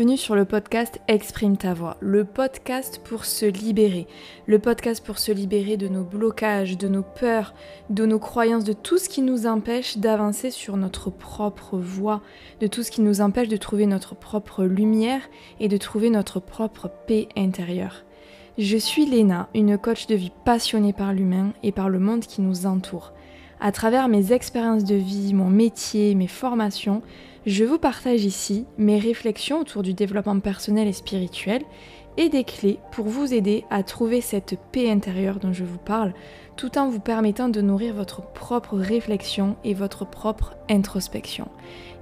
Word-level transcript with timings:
Bienvenue 0.00 0.16
sur 0.16 0.34
le 0.34 0.46
podcast 0.46 0.98
Exprime 1.08 1.58
ta 1.58 1.74
voix, 1.74 1.98
le 2.00 2.24
podcast 2.24 3.02
pour 3.04 3.26
se 3.26 3.44
libérer, 3.44 4.06
le 4.46 4.58
podcast 4.58 5.04
pour 5.04 5.18
se 5.18 5.30
libérer 5.30 5.76
de 5.76 5.88
nos 5.88 6.04
blocages, 6.04 6.78
de 6.78 6.88
nos 6.88 7.02
peurs, 7.02 7.52
de 7.90 8.06
nos 8.06 8.18
croyances, 8.18 8.64
de 8.64 8.72
tout 8.72 8.96
ce 8.96 9.10
qui 9.10 9.20
nous 9.20 9.46
empêche 9.46 9.98
d'avancer 9.98 10.50
sur 10.50 10.78
notre 10.78 11.10
propre 11.10 11.76
voie, 11.76 12.22
de 12.62 12.66
tout 12.66 12.82
ce 12.82 12.90
qui 12.90 13.02
nous 13.02 13.20
empêche 13.20 13.48
de 13.48 13.58
trouver 13.58 13.84
notre 13.84 14.14
propre 14.14 14.64
lumière 14.64 15.20
et 15.60 15.68
de 15.68 15.76
trouver 15.76 16.08
notre 16.08 16.40
propre 16.40 16.90
paix 17.06 17.28
intérieure. 17.36 18.04
Je 18.56 18.78
suis 18.78 19.04
Léna, 19.04 19.50
une 19.54 19.76
coach 19.76 20.06
de 20.06 20.14
vie 20.14 20.32
passionnée 20.46 20.94
par 20.94 21.12
l'humain 21.12 21.52
et 21.62 21.72
par 21.72 21.90
le 21.90 21.98
monde 21.98 22.22
qui 22.22 22.40
nous 22.40 22.64
entoure. 22.64 23.12
À 23.60 23.70
travers 23.70 24.08
mes 24.08 24.32
expériences 24.32 24.84
de 24.84 24.94
vie, 24.94 25.34
mon 25.34 25.50
métier, 25.50 26.14
mes 26.14 26.26
formations, 26.26 27.02
je 27.46 27.64
vous 27.64 27.78
partage 27.78 28.24
ici 28.24 28.66
mes 28.76 28.98
réflexions 28.98 29.60
autour 29.60 29.82
du 29.82 29.94
développement 29.94 30.38
personnel 30.40 30.86
et 30.86 30.92
spirituel 30.92 31.62
et 32.18 32.28
des 32.28 32.44
clés 32.44 32.78
pour 32.92 33.06
vous 33.06 33.32
aider 33.32 33.64
à 33.70 33.82
trouver 33.82 34.20
cette 34.20 34.58
paix 34.72 34.90
intérieure 34.90 35.38
dont 35.38 35.52
je 35.52 35.64
vous 35.64 35.78
parle, 35.78 36.12
tout 36.56 36.76
en 36.76 36.90
vous 36.90 37.00
permettant 37.00 37.48
de 37.48 37.62
nourrir 37.62 37.94
votre 37.94 38.20
propre 38.20 38.76
réflexion 38.76 39.56
et 39.64 39.72
votre 39.72 40.04
propre 40.04 40.54
introspection. 40.68 41.48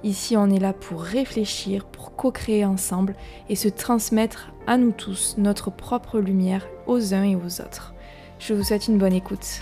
Ici, 0.02 0.36
on 0.36 0.50
est 0.50 0.58
là 0.58 0.72
pour 0.72 1.02
réfléchir, 1.02 1.84
pour 1.84 2.16
co-créer 2.16 2.64
ensemble 2.64 3.14
et 3.48 3.54
se 3.54 3.68
transmettre 3.68 4.52
à 4.66 4.76
nous 4.76 4.92
tous 4.92 5.36
notre 5.38 5.70
propre 5.70 6.18
lumière 6.18 6.66
aux 6.86 7.14
uns 7.14 7.24
et 7.24 7.36
aux 7.36 7.60
autres. 7.60 7.94
Je 8.40 8.54
vous 8.54 8.64
souhaite 8.64 8.88
une 8.88 8.98
bonne 8.98 9.12
écoute. 9.12 9.60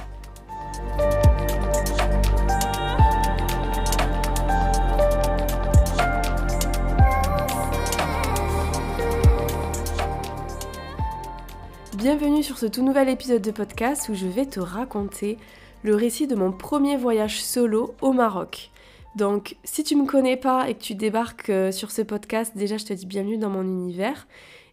Bienvenue 11.97 12.43
sur 12.43 12.59
ce 12.59 12.67
tout 12.67 12.85
nouvel 12.85 13.09
épisode 13.09 13.41
de 13.41 13.51
podcast 13.51 14.11
où 14.11 14.15
je 14.15 14.27
vais 14.27 14.45
te 14.45 14.61
raconter 14.61 15.39
le 15.83 15.95
récit 15.95 16.27
de 16.27 16.35
mon 16.35 16.53
premier 16.53 16.99
voyage 16.99 17.43
solo 17.43 17.95
au 18.03 18.13
Maroc. 18.13 18.71
Donc 19.15 19.57
si 19.65 19.83
tu 19.83 19.97
me 19.97 20.05
connais 20.05 20.37
pas 20.37 20.69
et 20.69 20.75
que 20.75 20.83
tu 20.83 20.95
débarques 20.95 21.49
euh, 21.49 21.73
sur 21.73 21.91
ce 21.91 22.03
podcast, 22.03 22.53
déjà 22.55 22.77
je 22.77 22.85
te 22.85 22.93
dis 22.93 23.07
bienvenue 23.07 23.39
dans 23.39 23.49
mon 23.49 23.63
univers. 23.63 24.29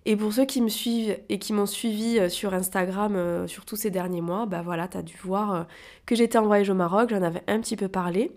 Et 0.05 0.17
pour 0.17 0.33
ceux 0.33 0.43
qui 0.43 0.61
me 0.61 0.67
suivent 0.67 1.17
et 1.29 1.39
qui 1.39 1.53
m'ont 1.53 1.65
suivi 1.65 2.19
euh, 2.19 2.27
sur 2.27 2.53
Instagram 2.53 3.15
euh, 3.15 3.47
sur 3.47 3.63
tous 3.63 3.77
ces 3.77 3.89
derniers 3.89 4.19
mois, 4.19 4.45
bah 4.45 4.61
voilà, 4.61 4.89
t'as 4.89 5.01
dû 5.01 5.15
voir 5.23 5.65
que 6.05 6.15
j'étais 6.15 6.37
en 6.37 6.45
voyage 6.45 6.69
au 6.69 6.75
Maroc, 6.75 7.09
j'en 7.09 7.23
avais 7.23 7.43
un 7.47 7.61
petit 7.61 7.77
peu 7.77 7.87
parlé. 7.87 8.33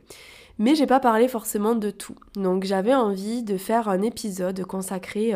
Mais 0.60 0.76
j'ai 0.76 0.86
pas 0.86 1.00
parlé 1.00 1.26
forcément 1.26 1.74
de 1.74 1.90
tout. 1.90 2.16
Donc 2.36 2.62
j'avais 2.62 2.94
envie 2.94 3.42
de 3.42 3.56
faire 3.56 3.88
un 3.88 4.02
épisode 4.02 4.64
consacré 4.64 5.34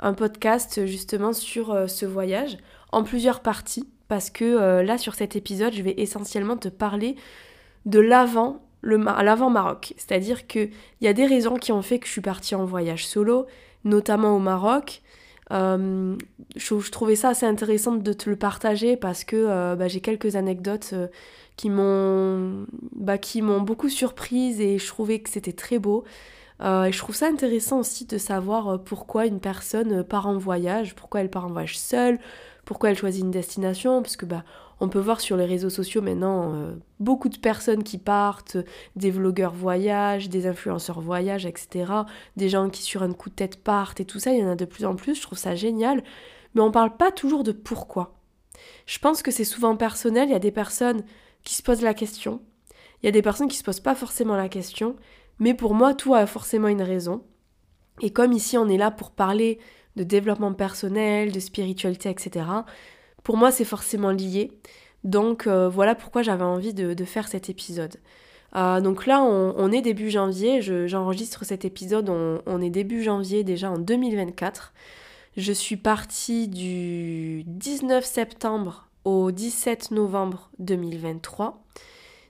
un 0.00 0.14
podcast 0.14 0.86
justement 0.86 1.34
sur 1.34 1.88
ce 1.88 2.06
voyage 2.06 2.56
en 2.92 3.02
plusieurs 3.02 3.40
parties 3.40 3.88
parce 4.08 4.30
que 4.30 4.44
euh, 4.44 4.82
là 4.82 4.98
sur 4.98 5.14
cet 5.14 5.36
épisode 5.36 5.72
je 5.72 5.82
vais 5.82 5.94
essentiellement 5.98 6.56
te 6.56 6.68
parler 6.68 7.16
de 7.86 8.00
l'avant 8.00 8.62
l'avant 8.82 9.50
Maroc. 9.50 9.92
C'est-à-dire 9.96 10.46
que 10.46 10.60
il 10.60 11.04
y 11.04 11.08
a 11.08 11.12
des 11.12 11.26
raisons 11.26 11.56
qui 11.56 11.72
ont 11.72 11.82
fait 11.82 11.98
que 11.98 12.06
je 12.06 12.12
suis 12.12 12.20
partie 12.20 12.54
en 12.54 12.64
voyage 12.64 13.06
solo 13.06 13.46
notamment 13.84 14.36
au 14.36 14.38
Maroc. 14.38 15.02
Euh, 15.50 16.16
je, 16.56 16.90
trouvais 16.90 17.16
ça 17.16 17.30
assez 17.30 17.46
intéressant 17.46 17.92
de 17.92 18.12
te 18.12 18.28
le 18.30 18.36
partager 18.36 18.96
parce 18.96 19.24
que 19.24 19.36
euh, 19.36 19.74
bah, 19.76 19.88
j'ai 19.88 20.00
quelques 20.00 20.36
anecdotes 20.36 20.94
qui 21.56 21.70
m'ont 21.70 22.66
bah, 22.94 23.18
qui 23.18 23.42
m'ont 23.42 23.60
beaucoup 23.60 23.88
surprise 23.88 24.60
et 24.60 24.78
je 24.78 24.86
trouvais 24.86 25.18
que 25.18 25.30
c'était 25.30 25.52
très 25.52 25.78
beau. 25.78 26.04
Et 26.60 26.90
je 26.90 26.98
trouve 26.98 27.14
ça 27.14 27.26
intéressant 27.28 27.78
aussi 27.78 28.04
de 28.04 28.18
savoir 28.18 28.82
pourquoi 28.82 29.26
une 29.26 29.38
personne 29.38 30.02
part 30.02 30.26
en 30.26 30.38
voyage, 30.38 30.96
pourquoi 30.96 31.20
elle 31.20 31.30
part 31.30 31.46
en 31.46 31.52
voyage 31.52 31.78
seule, 31.78 32.18
pourquoi 32.68 32.90
elle 32.90 32.98
choisit 32.98 33.24
une 33.24 33.30
destination, 33.30 34.02
parce 34.02 34.18
que 34.18 34.26
bah, 34.26 34.44
on 34.78 34.90
peut 34.90 34.98
voir 34.98 35.22
sur 35.22 35.38
les 35.38 35.46
réseaux 35.46 35.70
sociaux 35.70 36.02
maintenant 36.02 36.52
euh, 36.52 36.76
beaucoup 37.00 37.30
de 37.30 37.38
personnes 37.38 37.82
qui 37.82 37.96
partent, 37.96 38.58
des 38.94 39.10
vlogueurs 39.10 39.54
voyagent, 39.54 40.28
des 40.28 40.46
influenceurs 40.46 41.00
voyagent, 41.00 41.46
etc. 41.46 41.90
Des 42.36 42.50
gens 42.50 42.68
qui 42.68 42.82
sur 42.82 43.02
un 43.02 43.14
coup 43.14 43.30
de 43.30 43.34
tête 43.34 43.64
partent 43.64 44.00
et 44.00 44.04
tout 44.04 44.18
ça, 44.18 44.34
il 44.34 44.40
y 44.40 44.44
en 44.44 44.50
a 44.50 44.54
de 44.54 44.66
plus 44.66 44.84
en 44.84 44.96
plus, 44.96 45.14
je 45.14 45.22
trouve 45.22 45.38
ça 45.38 45.54
génial. 45.54 46.04
Mais 46.54 46.60
on 46.60 46.70
parle 46.70 46.94
pas 46.94 47.10
toujours 47.10 47.42
de 47.42 47.52
pourquoi. 47.52 48.20
Je 48.84 48.98
pense 48.98 49.22
que 49.22 49.30
c'est 49.30 49.44
souvent 49.44 49.74
personnel, 49.74 50.28
il 50.28 50.32
y 50.32 50.34
a 50.34 50.38
des 50.38 50.52
personnes 50.52 51.04
qui 51.44 51.54
se 51.54 51.62
posent 51.62 51.80
la 51.80 51.94
question, 51.94 52.42
il 53.02 53.06
y 53.06 53.08
a 53.08 53.12
des 53.12 53.22
personnes 53.22 53.48
qui 53.48 53.56
se 53.56 53.64
posent 53.64 53.80
pas 53.80 53.94
forcément 53.94 54.36
la 54.36 54.50
question, 54.50 54.94
mais 55.38 55.54
pour 55.54 55.72
moi 55.72 55.94
tout 55.94 56.12
a 56.12 56.26
forcément 56.26 56.68
une 56.68 56.82
raison. 56.82 57.24
Et 58.02 58.12
comme 58.12 58.34
ici 58.34 58.58
on 58.58 58.68
est 58.68 58.76
là 58.76 58.90
pour 58.90 59.12
parler 59.12 59.58
de 59.98 60.04
développement 60.04 60.54
personnel, 60.54 61.32
de 61.32 61.40
spiritualité, 61.40 62.08
etc. 62.08 62.46
Pour 63.24 63.36
moi, 63.36 63.50
c'est 63.50 63.64
forcément 63.64 64.12
lié. 64.12 64.52
Donc 65.04 65.46
euh, 65.46 65.68
voilà 65.68 65.94
pourquoi 65.94 66.22
j'avais 66.22 66.44
envie 66.44 66.72
de, 66.72 67.04
faire 67.04 67.28
cet 67.28 67.50
épisode. 67.50 67.96
Euh, 68.56 68.80
donc 68.80 69.06
là, 69.06 69.22
on, 69.22 69.72
est 69.72 69.82
début 69.82 70.10
janvier, 70.10 70.62
j'enregistre 70.62 71.44
cet 71.44 71.64
épisode, 71.64 72.08
on, 72.08 72.62
est 72.62 72.70
début 72.70 73.02
janvier 73.02 73.44
déjà 73.44 73.70
en 73.70 73.78
2024. 73.78 74.72
Je 75.36 75.52
suis 75.52 75.76
partie 75.76 76.48
du 76.48 77.44
19 77.44 78.04
septembre 78.04 78.88
au 79.04 79.30
17 79.30 79.90
novembre 79.90 80.50
2023. 80.58 81.62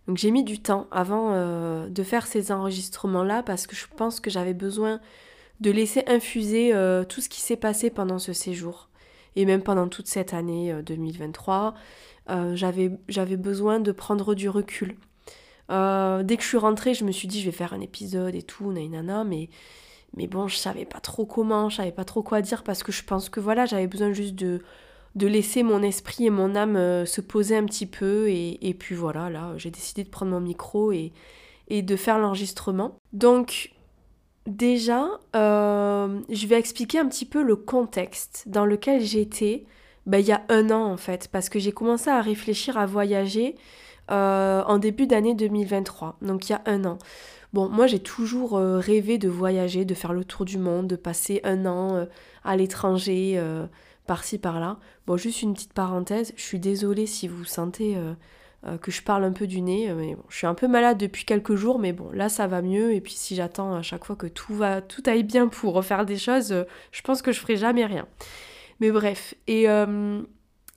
Donc 0.06 0.16
j'ai 0.16 0.30
mis 0.30 0.42
du 0.42 0.60
temps 0.60 0.86
avant 0.90 1.32
euh, 1.32 1.88
de 1.88 2.02
faire 2.02 2.26
ces 2.26 2.50
enregistrements-là 2.50 3.42
parce 3.42 3.66
que 3.66 3.76
je 3.76 3.86
pense 3.96 4.20
que 4.20 4.30
j'avais 4.30 4.54
besoin 4.54 5.00
de 5.60 5.70
laisser 5.70 6.04
infuser 6.06 6.74
euh, 6.74 7.04
tout 7.04 7.20
ce 7.20 7.28
qui 7.28 7.40
s'est 7.40 7.56
passé 7.56 7.90
pendant 7.90 8.18
ce 8.18 8.32
séjour 8.32 8.88
et 9.36 9.44
même 9.44 9.62
pendant 9.62 9.88
toute 9.88 10.06
cette 10.06 10.34
année 10.34 10.74
2023. 10.84 11.74
Euh, 12.30 12.52
euh, 12.52 12.56
j'avais, 12.56 13.36
besoin 13.36 13.80
de 13.80 13.92
prendre 13.92 14.34
du 14.34 14.48
recul. 14.48 14.96
dès 15.68 16.36
que 16.36 16.42
je 16.42 16.48
suis 16.48 16.58
rentrée, 16.58 16.94
je 16.94 17.04
me 17.04 17.12
suis 17.12 17.28
dit 17.28 17.40
je 17.40 17.46
vais 17.46 17.56
faire 17.56 17.72
un 17.72 17.80
épisode 17.80 18.34
et 18.34 18.42
tout, 18.42 18.72
nana, 18.72 19.24
mais, 19.24 19.48
mais 20.16 20.26
bon, 20.26 20.48
je 20.48 20.56
savais 20.56 20.84
pas 20.84 21.00
trop 21.00 21.24
comment, 21.24 21.68
je 21.68 21.76
savais 21.76 21.92
pas 21.92 22.04
trop 22.04 22.22
quoi 22.22 22.42
dire 22.42 22.64
parce 22.64 22.82
que 22.82 22.92
je 22.92 23.04
pense 23.04 23.28
que 23.28 23.40
voilà, 23.40 23.64
j'avais 23.66 23.86
besoin 23.86 24.12
juste 24.12 24.34
de, 24.34 24.60
de 25.14 25.26
laisser 25.26 25.62
mon 25.62 25.82
esprit 25.82 26.26
et 26.26 26.30
mon 26.30 26.54
âme 26.54 27.06
se 27.06 27.20
poser 27.20 27.56
un 27.56 27.64
petit 27.64 27.86
peu 27.86 28.28
et, 28.28 28.68
et 28.68 28.74
puis 28.74 28.94
voilà, 28.94 29.30
là, 29.30 29.52
j'ai 29.56 29.70
décidé 29.70 30.04
de 30.04 30.10
prendre 30.10 30.32
mon 30.32 30.40
micro 30.40 30.92
et, 30.92 31.12
et 31.68 31.82
de 31.82 31.96
faire 31.96 32.18
l'enregistrement. 32.18 32.98
Donc, 33.12 33.72
Déjà, 34.48 35.10
euh, 35.36 36.20
je 36.30 36.46
vais 36.46 36.58
expliquer 36.58 36.98
un 36.98 37.06
petit 37.06 37.26
peu 37.26 37.42
le 37.42 37.54
contexte 37.54 38.44
dans 38.46 38.64
lequel 38.64 39.02
j'étais 39.02 39.66
ben, 40.06 40.20
il 40.20 40.26
y 40.26 40.32
a 40.32 40.40
un 40.48 40.70
an 40.70 40.90
en 40.90 40.96
fait, 40.96 41.28
parce 41.28 41.50
que 41.50 41.58
j'ai 41.58 41.70
commencé 41.70 42.08
à 42.08 42.22
réfléchir 42.22 42.78
à 42.78 42.86
voyager 42.86 43.56
euh, 44.10 44.62
en 44.64 44.78
début 44.78 45.06
d'année 45.06 45.34
2023, 45.34 46.16
donc 46.22 46.48
il 46.48 46.52
y 46.52 46.54
a 46.54 46.62
un 46.64 46.86
an. 46.86 46.96
Bon, 47.52 47.68
moi 47.68 47.86
j'ai 47.86 47.98
toujours 47.98 48.56
euh, 48.56 48.78
rêvé 48.78 49.18
de 49.18 49.28
voyager, 49.28 49.84
de 49.84 49.92
faire 49.92 50.14
le 50.14 50.24
tour 50.24 50.46
du 50.46 50.56
monde, 50.56 50.86
de 50.86 50.96
passer 50.96 51.42
un 51.44 51.66
an 51.66 52.06
à 52.42 52.56
l'étranger, 52.56 53.38
par-ci 54.06 54.38
par-là. 54.38 54.78
Bon, 55.06 55.18
juste 55.18 55.42
une 55.42 55.52
petite 55.52 55.74
parenthèse, 55.74 56.32
je 56.36 56.42
suis 56.42 56.58
désolée 56.58 57.04
si 57.04 57.28
vous 57.28 57.44
sentez 57.44 57.98
que 58.80 58.90
je 58.90 59.02
parle 59.02 59.24
un 59.24 59.32
peu 59.32 59.46
du 59.46 59.60
nez. 59.60 59.88
Euh, 59.88 59.94
mais 59.94 60.16
je 60.28 60.36
suis 60.36 60.46
un 60.46 60.54
peu 60.54 60.66
malade 60.66 60.98
depuis 60.98 61.24
quelques 61.24 61.54
jours, 61.54 61.78
mais 61.78 61.92
bon, 61.92 62.10
là 62.12 62.28
ça 62.28 62.46
va 62.46 62.60
mieux. 62.60 62.92
Et 62.92 63.00
puis 63.00 63.12
si 63.12 63.34
j'attends 63.36 63.74
à 63.74 63.82
chaque 63.82 64.04
fois 64.04 64.16
que 64.16 64.26
tout 64.26 64.54
va, 64.54 64.82
tout 64.82 65.02
aille 65.06 65.22
bien 65.22 65.48
pour 65.48 65.74
refaire 65.74 66.04
des 66.04 66.16
choses, 66.18 66.52
euh, 66.52 66.64
je 66.90 67.02
pense 67.02 67.22
que 67.22 67.32
je 67.32 67.40
ferai 67.40 67.56
jamais 67.56 67.86
rien. 67.86 68.06
Mais 68.80 68.90
bref, 68.90 69.34
et, 69.48 69.66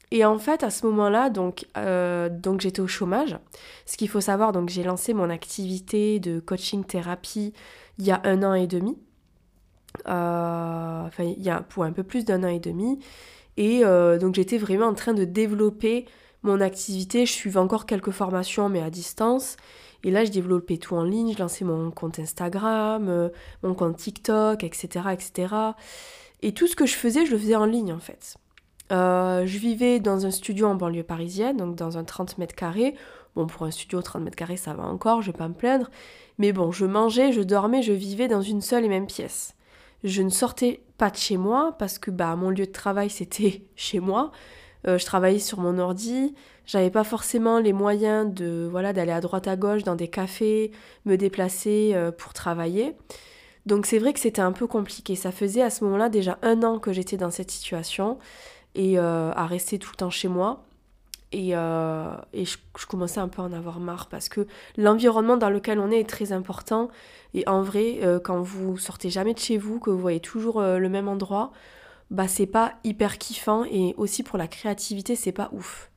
et 0.10 0.26
en 0.26 0.40
fait 0.40 0.64
à 0.64 0.72
ce 0.72 0.88
moment-là, 0.88 1.30
donc, 1.30 1.68
donc 2.32 2.62
j'étais 2.62 2.82
au 2.82 2.88
chômage. 2.88 3.38
Ce 3.86 3.96
qu'il 3.96 4.10
faut 4.10 4.22
savoir, 4.22 4.54
donc 4.54 4.70
j'ai 4.70 4.82
lancé 4.82 5.14
mon 5.14 5.30
activité 5.30 6.20
de 6.20 6.40
coaching 6.40 6.84
thérapie 6.84 7.54
il 8.00 8.06
y 8.06 8.10
a 8.10 8.20
un 8.24 8.42
an 8.42 8.56
et 8.56 8.66
demi. 8.66 8.98
enfin, 10.08 11.10
il 11.20 11.44
y 11.44 11.52
a 11.52 11.62
pour 11.62 11.84
un 11.84 11.92
peu 11.92 12.02
plus 12.02 12.26
d'un 12.26 12.44
an 12.44 12.48
et 12.48 12.60
demi. 12.60 12.98
Et 13.58 13.84
donc 13.84 14.34
j'étais 14.34 14.58
vraiment 14.58 14.88
en 14.88 14.96
train 14.96 15.14
de 15.14 15.24
développer 15.24 16.08
mon 16.44 16.60
activité, 16.62 17.26
je 17.26 17.32
suivais 17.32 17.60
encore 17.60 17.86
quelques 17.86 18.12
formations, 18.12 18.70
mais 18.70 18.82
à 18.82 18.90
distance. 18.90 19.58
Et 20.04 20.12
là, 20.12 20.26
je 20.26 20.32
développais 20.32 20.78
tout 20.78 20.96
en 20.96 21.04
ligne, 21.04 21.34
je 21.34 21.40
lançais 21.40 21.64
mon 21.66 21.92
compte 21.92 22.20
Instagram, 22.20 23.08
euh, 23.10 23.30
mon 23.64 23.76
compte 23.76 23.98
TikTok, 23.98 24.64
etc., 24.64 25.06
etc. 25.14 25.54
Et 26.42 26.54
tout 26.54 26.68
ce 26.68 26.76
que 26.76 26.88
je 26.88 26.96
faisais, 26.96 27.26
je 27.26 27.32
le 27.32 27.38
faisais 27.38 27.56
en 27.56 27.66
ligne, 27.66 27.94
en 27.94 28.00
fait. 28.00 28.38
Euh, 28.92 29.46
je 29.46 29.58
vivais 29.58 30.00
dans 30.00 30.26
un 30.26 30.32
studio 30.32 30.68
en 30.68 30.76
banlieue 30.76 31.04
parisienne, 31.04 31.58
donc 31.58 31.76
dans 31.76 31.98
un 31.98 32.04
30 32.04 32.38
mètres 32.40 32.56
carrés. 32.56 32.96
Bon, 33.36 33.48
pour 33.48 33.64
un 33.66 33.72
studio 33.72 34.02
30 34.02 34.24
mètres 34.24 34.36
carrés, 34.36 34.58
ça 34.58 34.74
va 34.74 34.84
encore, 34.84 35.22
je 35.22 35.32
vais 35.32 35.38
pas 35.38 35.48
me 35.48 35.54
plaindre. 35.54 35.90
Mais 36.38 36.52
bon, 36.52 36.72
je 36.72 36.86
mangeais, 36.86 37.32
je 37.32 37.42
dormais, 37.42 37.84
je 37.84 37.94
vivais 37.94 38.28
dans 38.28 38.42
une 38.42 38.62
seule 38.62 38.84
et 38.84 38.90
même 38.90 39.08
pièce. 39.08 39.56
Je 40.04 40.22
ne 40.24 40.30
sortais 40.30 40.82
pas 40.98 41.10
de 41.10 41.16
chez 41.16 41.38
moi 41.38 41.76
parce 41.78 42.00
que 42.00 42.12
bah, 42.12 42.36
mon 42.36 42.50
lieu 42.50 42.66
de 42.66 42.72
travail, 42.72 43.10
c'était 43.12 43.64
chez 43.76 44.00
moi. 44.00 44.32
Euh, 44.88 44.98
je 44.98 45.06
travaillais 45.06 45.40
sur 45.40 45.60
mon 45.60 45.78
ordi, 45.78 46.34
j'avais 46.66 46.90
pas 46.90 47.04
forcément 47.04 47.60
les 47.60 47.74
moyens 47.74 48.34
de 48.34 48.68
voilà 48.72 48.94
d'aller 48.94 49.12
à 49.12 49.20
droite 49.22 49.48
à 49.48 49.56
gauche 49.56 49.84
dans 49.84 49.96
des 49.96 50.08
cafés, 50.08 50.72
me 51.06 51.18
déplacer 51.18 51.92
euh, 51.94 52.12
pour 52.12 52.34
travailler. 52.34 52.96
Donc 53.66 53.86
c'est 53.86 54.00
vrai 54.00 54.14
que 54.14 54.20
c'était 54.20 54.42
un 54.42 54.52
peu 54.52 54.68
compliqué. 54.68 55.16
Ça 55.16 55.32
faisait 55.32 55.62
à 55.62 55.70
ce 55.70 55.84
moment-là 55.84 56.10
déjà 56.10 56.38
un 56.42 56.64
an 56.64 56.80
que 56.80 56.94
j'étais 56.94 57.18
dans 57.18 57.32
cette 57.32 57.52
situation 57.52 58.20
et 58.74 58.98
euh, 58.98 59.32
à 59.34 59.46
rester 59.48 59.80
tout 59.80 59.92
le 59.92 59.98
temps 59.98 60.10
chez 60.10 60.28
moi. 60.28 60.64
Et, 61.34 61.56
euh, 61.56 62.14
je, 62.34 62.86
commençais 62.88 63.20
un 63.20 63.28
peu 63.28 63.42
à 63.42 63.46
en 63.46 63.54
avoir 63.54 63.80
marre 63.80 64.08
parce 64.08 64.30
que 64.30 64.48
l'environnement 64.78 65.38
dans 65.38 65.50
lequel 65.50 65.80
on 65.80 65.92
est 65.92 66.00
est 66.00 66.10
très 66.10 66.32
important. 66.32 66.90
Et 67.34 67.48
en 67.48 67.62
vrai, 67.62 68.00
quand 68.24 68.42
vous 68.42 68.78
sortez 68.78 69.10
jamais 69.10 69.34
de 69.34 69.40
chez 69.40 69.58
vous, 69.58 69.80
que 69.80 69.90
vous 69.90 70.00
voyez 70.00 70.20
toujours 70.20 70.62
le 70.62 70.90
même 70.90 71.08
endroit, 71.08 71.54
bah 72.12 72.28
c'est 72.28 72.46
pas 72.46 72.74
hyper 72.84 73.18
kiffant 73.18 73.64
et 73.64 73.96
aussi 73.98 74.22
pour 74.22 74.38
la 74.38 74.48
créativité, 74.48 75.16
c'est 75.16 75.32
pas 75.32 75.50
ouf. 75.54 75.90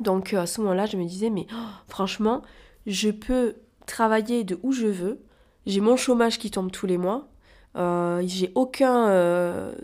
Donc 0.00 0.34
à 0.34 0.46
ce 0.46 0.60
moment-là, 0.62 0.86
je 0.86 0.96
me 0.96 1.04
disais, 1.04 1.30
mais 1.30 1.46
oh, 1.52 1.56
franchement, 1.86 2.42
je 2.86 3.10
peux 3.10 3.54
travailler 3.86 4.42
de 4.42 4.58
où 4.62 4.72
je 4.72 4.86
veux. 4.86 5.20
J'ai 5.66 5.80
mon 5.80 5.96
chômage 5.96 6.38
qui 6.38 6.50
tombe 6.50 6.72
tous 6.72 6.86
les 6.86 6.98
mois. 6.98 7.28
j'ai 7.76 8.50
aucun 8.54 9.08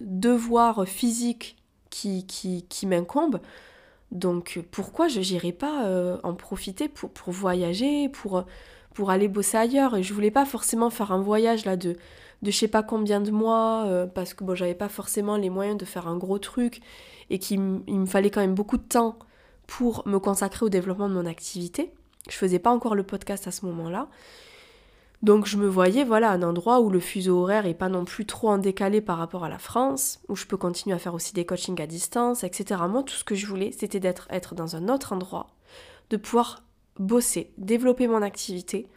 devoir 0.01 0.87
physique 0.87 1.57
qui, 1.91 2.27
qui, 2.27 2.65
qui 2.69 2.87
m'incombe. 2.87 3.41
Donc 4.11 4.61
pourquoi 4.71 5.09
je 5.09 5.21
n'irais 5.21 5.53
pas 5.53 5.85
euh, 5.87 6.19
en 6.25 6.35
profiter 6.35 6.89
pour, 6.89 7.11
pour 7.11 7.33
voyager, 7.33 8.09
pour, 8.09 8.45
pour 8.95 9.11
aller 9.11 9.29
bosser 9.29 9.57
ailleurs? 9.57 9.97
Et 9.97 10.03
je 10.03 10.13
voulais 10.15 10.33
pas 10.33 10.45
forcément 10.45 10.91
faire 10.91 11.13
un 11.13 11.21
voyage 11.21 11.65
là 11.65 11.77
de, 11.77 11.97
de 12.43 12.51
je 12.51 12.57
sais 12.57 12.69
pas 12.69 12.83
combien 12.83 13.21
de 13.21 13.31
mois, 13.31 13.85
euh, 13.87 14.07
parce 14.07 14.35
que 14.35 14.45
bon, 14.45 14.55
j'avais 14.55 14.75
pas 14.75 14.89
forcément 14.89 15.37
les 15.37 15.51
moyens 15.51 15.79
de 15.79 15.85
faire 15.85 16.09
un 16.09 16.17
gros 16.17 16.39
truc 16.39 16.81
et 17.29 17.39
qu'il 17.39 17.61
me 17.61 18.07
fallait 18.07 18.31
quand 18.31 18.41
même 18.41 18.55
beaucoup 18.55 18.79
de 18.79 18.83
temps 18.83 19.19
pour 19.67 20.07
me 20.07 20.19
consacrer 20.19 20.67
au 20.67 20.69
développement 20.69 21.09
de 21.09 21.15
mon 21.15 21.27
activité. 21.27 21.93
Je 22.29 22.35
faisais 22.37 22.59
pas 22.59 22.71
encore 22.71 22.95
le 22.95 23.03
podcast 23.03 23.47
à 23.47 23.51
ce 23.51 23.65
moment-là. 23.67 24.09
Donc 25.23 25.47
je 25.47 25.59
me 25.59 25.69
voyais 25.69 26.03
voilà 26.03 26.31
un 26.31 26.43
endroit 26.43 26.81
où 26.81 26.89
le 26.89 26.99
fuseau 26.99 27.43
horaire 27.43 27.67
est 27.67 27.75
pas 27.75 27.91
non 27.91 28.07
plus 28.07 28.25
trop 28.25 28.49
en 28.49 28.59
décalé 28.59 29.03
par 29.03 29.19
rapport 29.19 29.45
à 29.45 29.51
la 29.51 29.59
France, 29.59 30.21
où 30.29 30.37
je 30.37 30.47
peux 30.47 30.57
continuer 30.57 30.97
à 30.97 30.99
faire 30.99 31.13
aussi 31.13 31.35
des 31.35 31.45
coachings 31.45 31.81
à 31.81 31.87
distance, 31.87 32.43
etc. 32.43 32.81
Moi 32.89 33.03
tout 33.03 33.15
ce 33.15 33.25
que 33.25 33.35
je 33.35 33.47
voulais 33.47 33.71
c'était 33.71 34.01
d'être 34.01 34.27
être 34.31 34.55
dans 34.55 34.77
un 34.77 34.89
autre 34.89 35.13
endroit, 35.13 35.49
de 36.09 36.17
pouvoir 36.17 36.63
bosser, 36.99 37.53
développer 37.59 38.09
mon 38.09 38.23
activité 38.23 38.89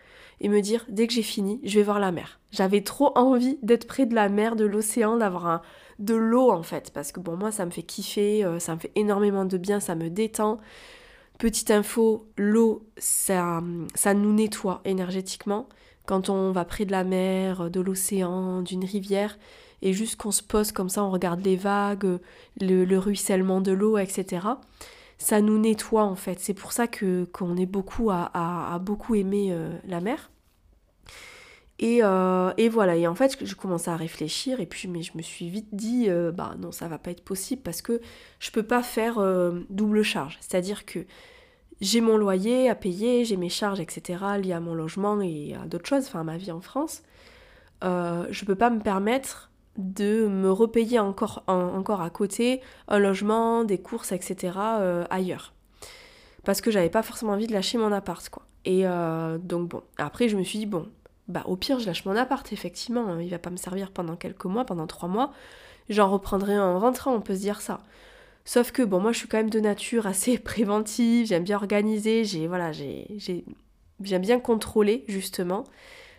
et 0.43 0.49
me 0.49 0.61
dire 0.61 0.85
dès 0.89 1.07
que 1.07 1.13
j'ai 1.13 1.23
fini 1.23 1.59
je 1.63 1.79
vais 1.79 1.83
voir 1.83 1.99
la 1.99 2.11
mer. 2.11 2.39
J'avais 2.51 2.81
trop 2.81 3.17
envie 3.17 3.57
d'être 3.63 3.87
près 3.87 4.05
de 4.05 4.13
la 4.13 4.29
mer, 4.29 4.55
de 4.55 4.65
l'océan, 4.65 5.17
d'avoir 5.17 5.63
de 5.97 6.13
l'eau 6.13 6.51
en 6.51 6.63
fait, 6.63 6.91
parce 6.93 7.11
que 7.11 7.19
bon 7.19 7.35
moi 7.35 7.51
ça 7.51 7.65
me 7.65 7.71
fait 7.71 7.83
kiffer, 7.83 8.45
euh, 8.45 8.59
ça 8.59 8.75
me 8.75 8.79
fait 8.79 8.91
énormément 8.95 9.45
de 9.45 9.57
bien, 9.57 9.79
ça 9.79 9.95
me 9.95 10.09
détend. 10.09 10.59
Petite 11.39 11.71
info, 11.71 12.27
l'eau 12.37 12.85
ça, 12.97 13.63
ça 13.95 14.13
nous 14.13 14.33
nettoie 14.33 14.81
énergétiquement 14.85 15.67
quand 16.05 16.29
on 16.29 16.51
va 16.51 16.65
près 16.65 16.85
de 16.85 16.91
la 16.91 17.03
mer, 17.03 17.69
de 17.69 17.79
l'océan, 17.79 18.61
d'une 18.61 18.83
rivière, 18.83 19.37
et 19.81 19.93
juste 19.93 20.15
qu'on 20.15 20.31
se 20.31 20.43
pose 20.43 20.71
comme 20.71 20.89
ça, 20.89 21.03
on 21.03 21.11
regarde 21.11 21.43
les 21.43 21.55
vagues, 21.55 22.19
le, 22.59 22.97
ruissellement 22.97 23.61
de 23.61 23.71
l'eau, 23.71 23.97
etc. 23.97 24.47
Ça 25.17 25.41
nous 25.41 25.57
nettoie 25.57 26.03
en 26.03 26.15
fait. 26.15 26.39
C'est 26.39 26.53
pour 26.53 26.71
ça 26.71 26.87
que 26.87 27.25
qu'on 27.25 27.57
est 27.57 27.65
beaucoup 27.65 28.09
à, 28.11 28.79
beaucoup 28.81 29.15
aimer 29.15 29.49
euh, 29.51 29.77
la 29.85 30.01
mer. 30.01 30.31
Euh, 31.81 32.53
et, 32.57 32.69
voilà, 32.69 32.95
et 32.95 33.07
en 33.07 33.15
fait, 33.15 33.43
je 33.43 33.55
commençais 33.55 33.91
à 33.91 33.97
réfléchir, 33.97 34.59
et 34.59 34.65
puis 34.65 34.87
mais 34.87 35.01
je 35.01 35.17
me 35.17 35.21
suis 35.21 35.49
vite 35.49 35.67
dit, 35.73 36.05
euh, 36.07 36.31
bah 36.31 36.55
non, 36.59 36.71
ça 36.71 36.87
va 36.87 36.97
pas 36.97 37.11
être 37.11 37.23
possible 37.23 37.61
parce 37.61 37.81
que 37.81 37.99
je 38.39 38.51
peux 38.51 38.63
pas 38.63 38.83
faire 38.83 39.15
double 39.69 40.03
charge. 40.03 40.37
C'est-à-dire 40.39 40.85
que 40.85 41.05
j'ai 41.81 41.99
mon 42.01 42.17
loyer 42.17 42.69
à 42.69 42.75
payer, 42.75 43.25
j'ai 43.25 43.37
mes 43.37 43.49
charges, 43.49 43.79
etc., 43.79 44.23
liées 44.41 44.53
à 44.53 44.59
mon 44.59 44.73
logement 44.73 45.19
et 45.21 45.55
à 45.55 45.65
d'autres 45.65 45.87
choses, 45.87 46.05
enfin 46.07 46.21
à 46.21 46.23
ma 46.23 46.37
vie 46.37 46.51
en 46.51 46.61
France. 46.61 47.03
Euh, 47.83 48.25
je 48.29 48.45
peux 48.45 48.55
pas 48.55 48.69
me 48.69 48.79
permettre 48.79 49.51
de 49.77 50.27
me 50.27 50.51
repayer 50.51 50.99
encore, 50.99 51.43
encore 51.47 52.01
à 52.01 52.09
côté 52.09 52.61
un 52.87 52.99
logement, 52.99 53.63
des 53.63 53.79
courses, 53.79 54.11
etc. 54.11 54.57
Euh, 54.79 55.05
ailleurs. 55.09 55.53
Parce 56.45 56.61
que 56.61 56.71
j'avais 56.71 56.89
pas 56.89 57.03
forcément 57.03 57.33
envie 57.33 57.47
de 57.47 57.53
lâcher 57.53 57.77
mon 57.77 57.91
appart, 57.91 58.27
quoi. 58.29 58.43
Et 58.65 58.87
euh, 58.87 59.37
donc 59.37 59.69
bon, 59.69 59.81
après 59.97 60.29
je 60.29 60.37
me 60.37 60.43
suis 60.43 60.59
dit, 60.59 60.65
bon, 60.65 60.87
bah 61.27 61.43
au 61.45 61.55
pire 61.55 61.79
je 61.79 61.85
lâche 61.85 62.05
mon 62.05 62.15
appart, 62.15 62.51
effectivement, 62.51 63.07
hein. 63.07 63.21
il 63.21 63.29
va 63.29 63.39
pas 63.39 63.49
me 63.49 63.57
servir 63.57 63.91
pendant 63.91 64.15
quelques 64.15 64.45
mois, 64.45 64.65
pendant 64.65 64.87
trois 64.87 65.09
mois, 65.09 65.31
j'en 65.89 66.09
reprendrai 66.09 66.57
en 66.59 66.79
rentrant, 66.79 67.13
on 67.13 67.21
peut 67.21 67.35
se 67.35 67.41
dire 67.41 67.61
ça. 67.61 67.81
Sauf 68.45 68.71
que 68.71 68.81
bon, 68.83 68.99
moi 68.99 69.11
je 69.13 69.19
suis 69.19 69.27
quand 69.27 69.37
même 69.37 69.49
de 69.49 69.59
nature 69.59 70.07
assez 70.07 70.37
préventive, 70.39 71.27
j'aime 71.27 71.43
bien 71.43 71.55
organiser, 71.57 72.25
j'ai 72.25 72.47
voilà, 72.47 72.71
j'ai 72.71 73.07
j'aime 74.01 74.21
bien 74.21 74.39
contrôler 74.39 75.05
justement. 75.07 75.63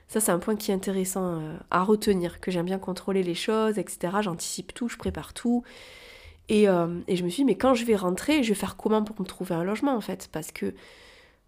Ça 0.09 0.21
c'est 0.21 0.33
un 0.33 0.39
point 0.39 0.57
qui 0.57 0.71
est 0.71 0.75
intéressant 0.75 1.41
euh, 1.41 1.57
à 1.71 1.83
retenir, 1.83 2.41
que 2.41 2.51
j'aime 2.51 2.67
bien 2.67 2.79
contrôler 2.79 3.23
les 3.23 3.35
choses, 3.35 3.79
etc. 3.79 4.19
J'anticipe 4.23 4.75
tout, 4.75 4.89
je 4.89 4.97
prépare 4.97 5.35
tout. 5.35 5.65
Et, 6.49 6.69
euh, 6.69 7.01
et, 7.09 7.17
je 7.17 7.25
me 7.25 7.31
suis 7.31 7.43
dit, 7.43 7.47
mais 7.47 7.57
quand 7.57 7.75
je 7.75 7.87
vais 7.87 7.97
rentrer, 7.97 8.43
je 8.43 8.51
vais 8.51 8.55
faire 8.55 8.77
comment 8.77 9.03
pour 9.03 9.19
me 9.19 9.25
trouver 9.25 9.55
un 9.55 9.65
logement 9.65 9.97
en 9.97 10.01
fait? 10.03 10.29
Parce 10.31 10.53
que 10.53 10.75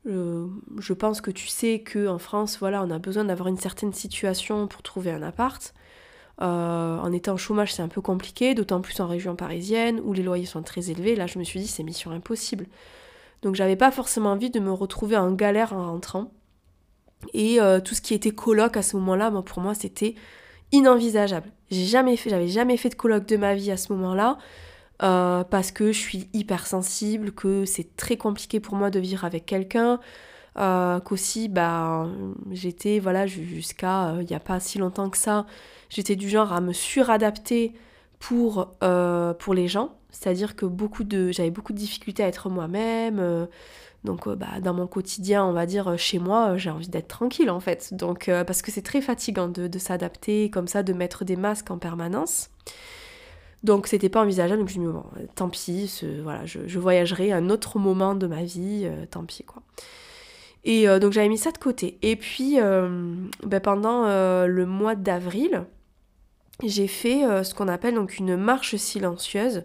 euh, 0.06 0.46
je 0.78 0.92
pense 0.92 1.20
que 1.20 1.30
tu 1.30 1.48
sais 1.48 1.82
qu'en 1.82 2.18
France, 2.18 2.58
voilà, 2.58 2.82
on 2.82 2.90
a 2.90 2.98
besoin 2.98 3.24
d'avoir 3.24 3.48
une 3.48 3.58
certaine 3.58 3.92
situation 3.92 4.66
pour 4.66 4.82
trouver 4.82 5.10
un 5.10 5.22
appart. 5.22 5.74
Euh, 6.42 6.98
en 6.98 7.12
étant 7.12 7.34
au 7.34 7.38
chômage, 7.38 7.74
c'est 7.74 7.82
un 7.82 7.88
peu 7.88 8.00
compliqué, 8.00 8.54
d'autant 8.54 8.80
plus 8.80 9.00
en 9.00 9.06
région 9.06 9.36
parisienne 9.36 10.00
où 10.04 10.12
les 10.12 10.22
loyers 10.22 10.46
sont 10.46 10.62
très 10.62 10.90
élevés. 10.90 11.16
Là, 11.16 11.26
je 11.26 11.38
me 11.38 11.44
suis 11.44 11.60
dit, 11.60 11.66
c'est 11.66 11.82
mission 11.82 12.10
impossible. 12.10 12.66
Donc, 13.42 13.54
j'avais 13.54 13.76
pas 13.76 13.90
forcément 13.90 14.32
envie 14.32 14.50
de 14.50 14.60
me 14.60 14.72
retrouver 14.72 15.16
en 15.16 15.32
galère 15.32 15.72
en 15.72 15.90
rentrant. 15.90 16.30
Et 17.32 17.60
euh, 17.60 17.80
tout 17.80 17.94
ce 17.94 18.00
qui 18.00 18.14
était 18.14 18.30
coloc 18.30 18.76
à 18.76 18.82
ce 18.82 18.96
moment-là, 18.96 19.30
pour 19.42 19.60
moi, 19.60 19.74
c'était 19.74 20.14
inenvisageable. 20.72 21.50
J'ai 21.70 21.84
jamais 21.84 22.16
fait, 22.16 22.30
j'avais 22.30 22.48
jamais 22.48 22.76
fait 22.76 22.90
de 22.90 22.94
coloc 22.94 23.26
de 23.26 23.36
ma 23.36 23.54
vie 23.54 23.70
à 23.70 23.76
ce 23.76 23.92
moment-là. 23.92 24.38
Euh, 25.02 25.44
parce 25.44 25.72
que 25.72 25.92
je 25.92 25.98
suis 25.98 26.28
hyper 26.32 26.66
sensible, 26.66 27.32
que 27.32 27.64
c'est 27.64 27.96
très 27.96 28.16
compliqué 28.16 28.60
pour 28.60 28.76
moi 28.76 28.90
de 28.90 28.98
vivre 28.98 29.24
avec 29.24 29.46
quelqu'un, 29.46 30.00
qu'aussi 31.04 31.48
bah 31.48 32.08
j'étais 32.50 32.98
voilà 32.98 33.26
jusqu'à 33.26 34.14
il 34.20 34.26
n'y 34.26 34.34
a 34.34 34.40
pas 34.40 34.58
si 34.58 34.78
longtemps 34.78 35.10
que 35.10 35.18
ça 35.18 35.44
j'étais 35.90 36.16
du 36.16 36.28
genre 36.28 36.52
à 36.52 36.60
me 36.60 36.72
suradapter 36.72 37.74
pour, 38.18 38.74
euh, 38.82 39.34
pour 39.34 39.54
les 39.54 39.68
gens. 39.68 39.96
C'est-à-dire 40.10 40.56
que 40.56 40.66
beaucoup 40.66 41.04
de, 41.04 41.30
j'avais 41.30 41.50
beaucoup 41.50 41.72
de 41.72 41.78
difficultés 41.78 42.22
à 42.24 42.28
être 42.28 42.48
moi-même. 42.48 43.18
Euh, 43.18 43.46
donc 44.04 44.26
euh, 44.26 44.36
bah, 44.36 44.60
dans 44.62 44.74
mon 44.74 44.86
quotidien, 44.86 45.44
on 45.44 45.52
va 45.52 45.66
dire 45.66 45.98
chez 45.98 46.18
moi, 46.18 46.56
j'ai 46.56 46.70
envie 46.70 46.88
d'être 46.88 47.08
tranquille 47.08 47.50
en 47.50 47.60
fait. 47.60 47.92
Donc 47.94 48.30
parce 48.46 48.62
que 48.62 48.70
c'est 48.70 48.82
très 48.82 49.00
fatigant 49.00 49.48
de, 49.48 49.66
de 49.68 49.78
s'adapter 49.78 50.50
comme 50.50 50.68
ça, 50.68 50.82
de 50.82 50.92
mettre 50.92 51.24
des 51.24 51.36
masques 51.36 51.70
en 51.70 51.78
permanence. 51.78 52.50
Donc 53.66 53.86
c'était 53.88 54.08
pas 54.08 54.22
envisageable, 54.22 54.60
donc 54.60 54.70
je 54.70 54.78
me 54.78 54.86
dis 54.86 54.92
bon, 54.92 55.04
tant 55.34 55.48
pis, 55.48 56.02
voilà, 56.22 56.46
je, 56.46 56.78
voyagerai 56.78 57.32
un 57.32 57.50
autre 57.50 57.78
moment 57.78 58.14
de 58.14 58.26
ma 58.26 58.42
vie, 58.42 58.88
tant 59.10 59.24
pis 59.24 59.42
quoi. 59.44 59.62
Et 60.64 60.86
donc 61.00 61.12
j'avais 61.12 61.28
mis 61.28 61.38
ça 61.38 61.50
de 61.50 61.58
côté. 61.58 61.98
Et 62.02 62.16
puis 62.16 62.58
bah, 63.42 63.60
pendant 63.60 64.06
le 64.46 64.66
mois 64.66 64.94
d'avril, 64.94 65.66
j'ai 66.62 66.86
fait 66.86 67.24
euh, 67.24 67.42
ce 67.42 67.54
qu'on 67.54 67.68
appelle 67.68 67.94
donc 67.94 68.18
une 68.18 68.36
marche 68.36 68.76
silencieuse. 68.76 69.64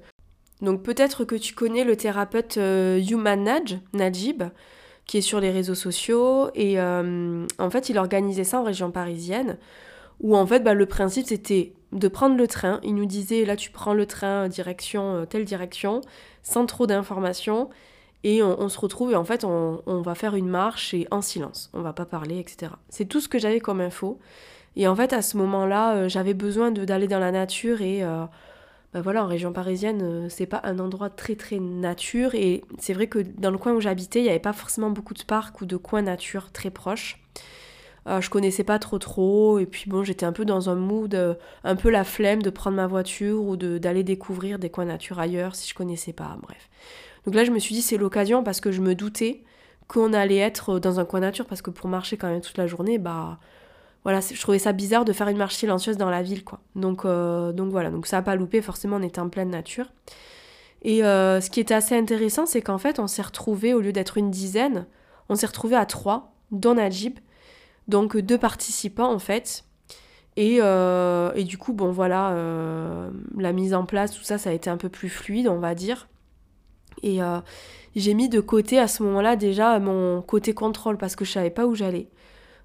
Donc 0.62 0.84
peut-être 0.84 1.24
que 1.26 1.36
tu 1.36 1.54
connais 1.54 1.84
le 1.84 1.96
thérapeute 1.96 2.58
euh, 2.58 3.00
Human 3.00 3.50
Najib, 3.94 4.44
qui 5.06 5.18
est 5.18 5.22
sur 5.22 5.40
les 5.40 5.52
réseaux 5.52 5.76
sociaux. 5.76 6.50
Et 6.54 6.80
euh, 6.80 7.46
en 7.60 7.70
fait, 7.70 7.90
il 7.90 7.98
organisait 7.98 8.44
ça 8.44 8.60
en 8.60 8.64
région 8.64 8.92
parisienne, 8.92 9.58
où 10.22 10.36
en 10.38 10.46
fait, 10.46 10.62
bah, 10.62 10.74
le 10.74 10.86
principe, 10.86 11.28
c'était 11.28 11.74
de 11.92 12.08
prendre 12.08 12.38
le 12.38 12.48
train. 12.48 12.80
Il 12.84 12.96
nous 12.96 13.06
disait, 13.06 13.44
là, 13.46 13.56
tu 13.56 13.70
prends 13.72 13.94
le 13.94 14.06
train 14.06 14.48
direction, 14.48 15.26
telle 15.30 15.46
direction, 15.46 16.02
sans 16.42 16.66
trop 16.66 16.88
d'informations. 16.88 17.70
Et 18.24 18.44
on, 18.44 18.70
se 18.70 18.80
retrouve 18.80 19.12
et 19.12 19.16
en 19.16 19.24
fait, 19.24 19.44
on, 19.44 20.02
va 20.02 20.14
faire 20.14 20.36
une 20.36 20.48
marche 20.48 20.94
et 20.94 21.08
en 21.10 21.22
silence. 21.22 21.72
On 21.74 21.82
va 21.82 21.92
pas 21.92 22.06
parler, 22.06 22.38
etc. 22.38 22.72
C'est 22.90 23.06
tout 23.06 23.20
ce 23.20 23.28
que 23.28 23.40
j'avais 23.40 23.60
comme 23.60 23.82
info. 23.82 24.20
Et 24.76 24.88
en 24.88 24.96
fait, 24.96 25.12
à 25.14 25.24
ce 25.24 25.38
moment-là, 25.38 25.96
euh, 25.96 26.10
j'avais 26.10 26.36
besoin 26.36 26.72
d'aller 26.72 27.08
dans 27.08 27.20
la 27.20 27.32
nature 27.32 27.82
et 27.82 28.04
euh, 28.04 28.24
bah 28.94 29.02
voilà, 29.02 29.24
en 29.24 29.28
région 29.28 29.52
parisienne, 29.52 30.02
euh, 30.02 30.30
c'est 30.30 30.46
pas 30.46 30.62
un 30.64 30.80
endroit 30.80 31.10
très 31.10 31.36
très 31.36 31.60
nature. 31.60 32.36
Et 32.36 32.64
c'est 32.78 32.94
vrai 32.94 33.08
que 33.08 33.20
dans 33.20 33.52
le 33.52 33.58
coin 33.58 33.74
où 33.74 33.82
j'habitais, 33.82 34.20
il 34.20 34.24
n'y 34.24 34.30
avait 34.30 34.40
pas 34.40 34.54
forcément 34.54 34.92
beaucoup 34.92 35.16
de 35.16 35.24
parcs 35.24 35.60
ou 35.62 35.66
de 35.66 35.76
coins 35.76 36.04
nature 36.04 36.52
très 36.52 36.70
proches. 36.70 37.20
Je 38.08 38.30
connaissais 38.30 38.64
pas 38.64 38.80
trop 38.80 38.98
trop 38.98 39.60
et 39.60 39.66
puis 39.66 39.90
bon 39.90 40.04
j'étais 40.04 40.26
un 40.26 40.34
peu 40.34 40.44
dans 40.44 40.70
un 40.70 40.76
mood 40.76 41.38
un 41.64 41.76
peu 41.76 41.90
la 41.90 42.04
flemme 42.04 42.42
de 42.42 42.50
prendre 42.50 42.76
ma 42.76 42.88
voiture 42.88 43.44
ou 43.44 43.56
d'aller 43.56 44.04
découvrir 44.04 44.58
des 44.58 44.70
coins 44.70 44.86
nature 44.86 45.20
ailleurs 45.20 45.56
si 45.56 45.70
je 45.70 45.76
connaissais 45.76 46.14
pas 46.14 46.36
bref 46.42 46.70
donc 47.26 47.36
là 47.36 47.44
je 47.44 47.52
me 47.52 47.60
suis 47.60 47.76
dit 47.76 47.82
c'est 47.84 47.98
l'occasion 47.98 48.44
parce 48.44 48.60
que 48.60 48.72
je 48.72 48.82
me 48.82 48.96
doutais 48.96 49.44
qu'on 49.88 50.14
allait 50.14 50.38
être 50.38 50.80
dans 50.80 51.00
un 51.00 51.06
coin 51.06 51.20
nature 51.20 51.46
parce 51.46 51.62
que 51.62 51.70
pour 51.70 51.90
marcher 51.90 52.18
quand 52.18 52.28
même 52.28 52.42
toute 52.42 52.58
la 52.58 52.66
journée 52.66 52.98
bah 52.98 53.38
voilà, 54.04 54.20
je 54.20 54.40
trouvais 54.42 54.60
ça 54.60 54.74
bizarre 54.74 55.06
de 55.06 55.14
faire 55.14 55.28
une 55.28 55.38
marche 55.38 55.56
silencieuse 55.56 55.98
dans 55.98 56.10
la 56.10 56.24
ville, 56.24 56.44
quoi. 56.44 56.60
Donc, 56.76 57.06
euh, 57.06 57.52
donc 57.52 57.70
voilà, 57.72 57.92
donc 57.92 58.08
ça 58.08 58.18
n'a 58.18 58.24
pas 58.24 58.36
loupé, 58.36 58.62
forcément 58.62 58.98
on 58.98 59.04
était 59.04 59.20
en 59.20 59.30
pleine 59.30 59.52
nature. 59.52 59.86
Et 60.82 61.04
euh, 61.04 61.40
ce 61.40 61.52
qui 61.52 61.60
était 61.60 61.76
assez 61.76 61.96
intéressant, 61.96 62.48
c'est 62.48 62.62
qu'en 62.62 62.80
fait 62.80 63.00
on 63.00 63.08
s'est 63.08 63.22
retrouvés, 63.22 63.74
au 63.74 63.82
lieu 63.82 63.94
d'être 63.94 64.18
une 64.18 64.32
dizaine, 64.32 64.88
on 65.30 65.36
s'est 65.36 65.46
retrouvés 65.46 65.76
à 65.76 65.86
trois, 65.86 66.34
dont 66.50 66.74
Najib, 66.74 67.20
donc 67.92 68.18
deux 68.18 68.40
participants 68.40 69.12
en 69.14 69.20
fait. 69.20 69.66
Et, 70.38 70.60
euh, 70.62 71.32
et, 71.36 71.44
du 71.44 71.58
coup, 71.58 71.74
bon 71.74 71.92
voilà, 71.92 72.34
la 73.38 73.52
mise 73.52 73.74
en 73.74 73.86
place, 73.86 74.14
tout 74.14 74.24
ça, 74.24 74.38
ça 74.38 74.50
a 74.50 74.54
été 74.54 74.70
un 74.70 74.78
peu 74.78 74.90
plus 74.90 75.10
fluide, 75.10 75.48
on 75.48 75.60
va 75.60 75.76
dire. 75.76 76.08
Et 77.04 77.20
j'ai 77.96 78.14
mis 78.14 78.30
de 78.30 78.40
côté 78.40 78.80
à 78.80 78.88
ce 78.88 79.04
moment-là 79.04 79.36
déjà 79.36 79.78
mon 79.80 80.22
côté 80.22 80.54
contrôle 80.54 80.98
parce 80.98 81.16
que 81.16 81.26
je 81.26 81.32
savais 81.32 81.50
pas 81.50 81.66
où 81.66 81.76
j'allais. 81.76 82.10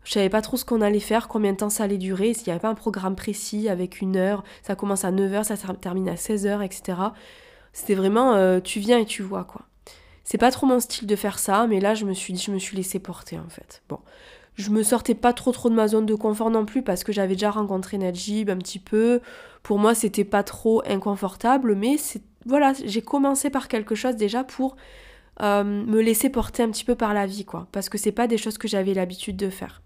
Je 0.06 0.12
savais 0.12 0.28
pas 0.28 0.40
trop 0.40 0.56
ce 0.56 0.64
qu'on 0.64 0.82
allait 0.82 1.00
faire, 1.00 1.26
combien 1.26 1.50
de 1.50 1.56
temps 1.56 1.68
ça 1.68 1.82
allait 1.82 1.98
durer, 1.98 2.32
s'il 2.32 2.46
n'y 2.46 2.52
avait 2.52 2.60
pas 2.60 2.68
un 2.68 2.76
programme 2.76 3.16
précis 3.16 3.68
avec 3.68 4.00
une 4.00 4.16
heure, 4.16 4.44
ça 4.62 4.76
commence 4.76 5.04
à 5.04 5.10
9h, 5.10 5.42
ça 5.42 5.56
termine 5.74 6.08
à 6.08 6.14
16h, 6.14 6.64
etc. 6.64 6.98
C'était 7.72 7.96
vraiment 7.96 8.34
euh, 8.34 8.60
tu 8.60 8.78
viens 8.78 8.98
et 9.00 9.04
tu 9.04 9.22
vois 9.22 9.42
quoi. 9.42 9.62
C'est 10.22 10.38
pas 10.38 10.52
trop 10.52 10.64
mon 10.64 10.78
style 10.78 11.08
de 11.08 11.16
faire 11.16 11.40
ça, 11.40 11.66
mais 11.66 11.80
là 11.80 11.94
je 11.94 12.04
me 12.04 12.14
suis 12.14 12.32
dit, 12.32 12.40
je 12.40 12.52
me 12.52 12.58
suis 12.60 12.76
laissé 12.76 13.00
porter 13.00 13.36
en 13.36 13.48
fait. 13.48 13.82
Bon, 13.88 13.98
je 14.56 14.70
me 14.70 14.82
sortais 14.82 15.14
pas 15.14 15.32
trop 15.32 15.52
trop 15.52 15.70
de 15.70 15.74
ma 15.74 15.86
zone 15.86 16.06
de 16.06 16.14
confort 16.14 16.50
non 16.50 16.64
plus 16.64 16.82
parce 16.82 17.04
que 17.04 17.12
j'avais 17.12 17.34
déjà 17.34 17.50
rencontré 17.50 17.98
Najib 17.98 18.50
un 18.50 18.56
petit 18.56 18.78
peu. 18.78 19.20
Pour 19.62 19.78
moi, 19.78 19.94
c'était 19.94 20.24
pas 20.24 20.42
trop 20.42 20.82
inconfortable, 20.86 21.74
mais 21.74 21.96
voilà, 22.46 22.72
j'ai 22.84 23.02
commencé 23.02 23.50
par 23.50 23.68
quelque 23.68 23.94
chose 23.94 24.16
déjà 24.16 24.44
pour 24.44 24.76
euh, 25.42 25.64
me 25.64 26.00
laisser 26.00 26.30
porter 26.30 26.62
un 26.62 26.70
petit 26.70 26.84
peu 26.84 26.94
par 26.94 27.12
la 27.12 27.26
vie, 27.26 27.44
quoi. 27.44 27.66
Parce 27.72 27.88
que 27.88 27.98
c'est 27.98 28.12
pas 28.12 28.26
des 28.26 28.38
choses 28.38 28.56
que 28.56 28.68
j'avais 28.68 28.94
l'habitude 28.94 29.36
de 29.36 29.50
faire. 29.50 29.82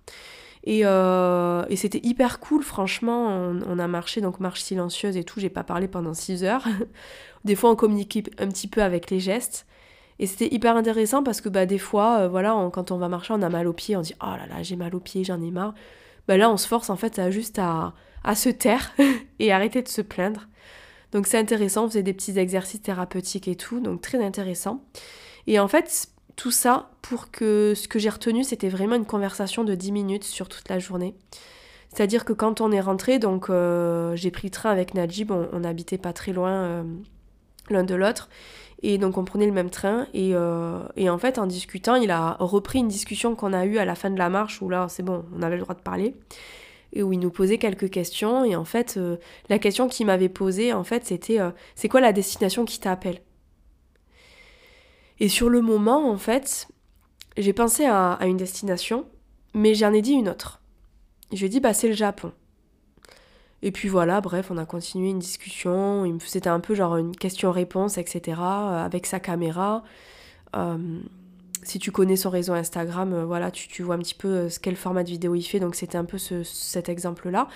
Et, 0.62 0.82
euh, 0.84 1.64
et 1.68 1.76
c'était 1.76 2.00
hyper 2.02 2.38
cool, 2.38 2.62
franchement. 2.62 3.28
On, 3.66 3.78
a 3.78 3.88
marché, 3.88 4.20
donc 4.20 4.40
marche 4.40 4.60
silencieuse 4.60 5.16
et 5.16 5.24
tout. 5.24 5.40
J'ai 5.40 5.48
pas 5.48 5.64
parlé 5.64 5.88
pendant 5.88 6.14
6 6.14 6.44
heures. 6.44 6.64
des 7.44 7.56
fois, 7.56 7.70
on 7.70 7.76
communiquait 7.76 8.24
un 8.38 8.48
petit 8.48 8.68
peu 8.68 8.82
avec 8.82 9.10
les 9.10 9.18
gestes. 9.20 9.66
Et 10.20 10.26
c'était 10.26 10.54
hyper 10.54 10.76
intéressant 10.76 11.24
parce 11.24 11.40
que 11.40 11.48
bah, 11.48 11.66
des 11.66 11.78
fois, 11.78 12.20
euh, 12.20 12.28
voilà, 12.28 12.54
quand 12.72 12.92
on 12.92 12.98
va 12.98 13.08
marcher, 13.08 13.32
on 13.32 13.42
a 13.42 13.48
mal 13.48 13.66
aux 13.66 13.72
pieds. 13.72 13.96
On 13.96 14.02
dit 14.02 14.14
Oh 14.22 14.26
là 14.26 14.46
là, 14.46 14.62
j'ai 14.62 14.76
mal 14.76 14.94
aux 14.94 15.00
pieds, 15.00 15.24
j'en 15.24 15.42
ai 15.42 15.50
marre. 15.50 15.74
Bah, 16.28 16.36
là, 16.36 16.50
on 16.50 16.56
se 16.56 16.68
force 16.68 16.90
en 16.90 16.96
fait 16.96 17.18
à, 17.18 17.30
juste 17.30 17.58
à, 17.58 17.94
à 18.22 18.34
se 18.34 18.50
taire 18.50 18.92
et 19.38 19.50
arrêter 19.50 19.82
de 19.82 19.88
se 19.88 20.02
plaindre. 20.02 20.46
Donc 21.12 21.26
c'est 21.26 21.38
intéressant, 21.38 21.86
on 21.86 21.88
faisait 21.88 22.02
des 22.02 22.12
petits 22.12 22.38
exercices 22.38 22.82
thérapeutiques 22.82 23.48
et 23.48 23.56
tout, 23.56 23.80
donc 23.80 24.00
très 24.00 24.22
intéressant. 24.22 24.84
Et 25.46 25.58
en 25.58 25.66
fait, 25.66 26.08
tout 26.36 26.50
ça 26.50 26.90
pour 27.02 27.30
que 27.30 27.72
ce 27.74 27.88
que 27.88 27.98
j'ai 27.98 28.10
retenu, 28.10 28.44
c'était 28.44 28.68
vraiment 28.68 28.94
une 28.94 29.06
conversation 29.06 29.64
de 29.64 29.74
10 29.74 29.90
minutes 29.90 30.24
sur 30.24 30.48
toute 30.48 30.68
la 30.68 30.78
journée. 30.78 31.14
C'est-à-dire 31.92 32.24
que 32.24 32.32
quand 32.32 32.60
on 32.60 32.70
est 32.70 32.80
rentré, 32.80 33.18
donc 33.18 33.50
euh, 33.50 34.14
j'ai 34.14 34.30
pris 34.30 34.48
le 34.48 34.52
train 34.52 34.70
avec 34.70 34.94
Najib, 34.94 35.32
on, 35.32 35.58
n'habitait 35.58 35.98
pas 35.98 36.12
très 36.12 36.32
loin 36.32 36.50
euh, 36.50 36.82
l'un 37.68 37.82
de 37.82 37.94
l'autre. 37.96 38.28
Et 38.82 38.98
donc 38.98 39.18
on 39.18 39.24
prenait 39.24 39.46
le 39.46 39.52
même 39.52 39.70
train. 39.70 40.06
Et, 40.14 40.30
euh, 40.34 40.80
et, 40.96 41.10
en 41.10 41.18
fait, 41.18 41.38
en 41.38 41.46
discutant, 41.46 41.96
il 41.96 42.10
a 42.10 42.36
repris 42.40 42.78
une 42.78 42.88
discussion 42.88 43.34
qu'on 43.34 43.52
a 43.52 43.66
eue 43.66 43.78
à 43.78 43.84
la 43.84 43.94
fin 43.94 44.10
de 44.10 44.18
la 44.18 44.30
marche, 44.30 44.62
où 44.62 44.68
là, 44.68 44.86
c'est 44.88 45.02
bon, 45.02 45.24
on 45.36 45.42
avait 45.42 45.56
le 45.56 45.62
droit 45.62 45.74
de 45.74 45.82
parler. 45.82 46.14
Et 46.92 47.02
où 47.02 47.12
il 47.12 47.20
nous 47.20 47.30
posait 47.30 47.58
quelques 47.58 47.90
questions. 47.90 48.44
Et 48.44 48.56
en 48.56 48.64
fait, 48.64 48.98
la 49.48 49.58
question 49.58 49.88
qu'il 49.88 50.06
m'avait 50.06 50.28
posée, 50.28 50.72
en 50.72 50.82
fait, 50.82 51.06
c'était 51.06 51.38
c'est 51.76 51.88
quoi 51.88 52.00
la 52.00 52.12
destination 52.12 52.64
qui 52.64 52.80
t'appelle? 52.80 53.20
Et 55.20 55.28
sur 55.28 55.50
le 55.50 55.60
moment, 55.60 56.10
en 56.10 56.16
fait, 56.16 56.66
j'ai 57.36 57.52
pensé 57.52 57.84
à, 57.84 58.18
une 58.22 58.38
destination, 58.38 59.06
mais 59.54 59.74
j'en 59.74 59.92
ai 59.92 60.02
dit 60.02 60.12
une 60.12 60.28
autre. 60.28 60.60
Je 61.32 61.38
lui 61.38 61.46
ai 61.46 61.48
dit, 61.48 61.60
bah 61.60 61.74
c'est 61.74 61.88
le 61.88 61.94
Japon. 61.94 62.32
Et 63.62 63.72
puis 63.72 63.88
voilà, 63.88 64.20
bref, 64.20 64.50
on 64.50 64.56
a 64.56 64.64
continué 64.64 65.10
une 65.10 65.18
discussion. 65.18 66.18
C'était 66.24 66.48
un 66.48 66.60
peu 66.60 66.74
genre 66.74 66.96
une 66.96 67.14
question-réponse, 67.14 67.98
etc. 67.98 68.40
Euh, 68.40 68.84
avec 68.84 69.06
sa 69.06 69.20
caméra. 69.20 69.82
Euh, 70.56 71.00
si 71.62 71.78
tu 71.78 71.92
connais 71.92 72.16
son 72.16 72.30
réseau 72.30 72.54
Instagram, 72.54 73.12
euh, 73.12 73.24
voilà, 73.24 73.50
tu, 73.50 73.82
vois 73.82 73.96
un 73.96 73.98
petit 73.98 74.14
peu 74.14 74.48
ce 74.48 74.58
quel 74.58 74.76
format 74.76 75.04
de 75.04 75.10
vidéo 75.10 75.34
il 75.34 75.42
fait. 75.42 75.60
Donc 75.60 75.74
c'était 75.74 75.98
un 75.98 76.06
peu 76.06 76.18
cet 76.18 76.88
exemple-là. 76.88 77.48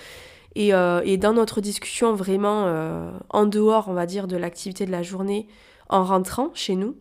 Et, 0.57 0.69
et, 0.69 1.17
dans 1.17 1.33
notre 1.33 1.61
discussion 1.61 2.15
vraiment 2.15 3.11
en 3.31 3.47
dehors, 3.47 3.89
on 3.89 3.93
va 3.93 4.07
dire, 4.07 4.29
de 4.29 4.37
l'activité 4.37 4.87
de 4.87 4.93
la 4.93 5.03
journée, 5.03 5.49
en 5.89 6.05
rentrant 6.05 6.53
chez 6.55 6.77
nous, 6.77 6.97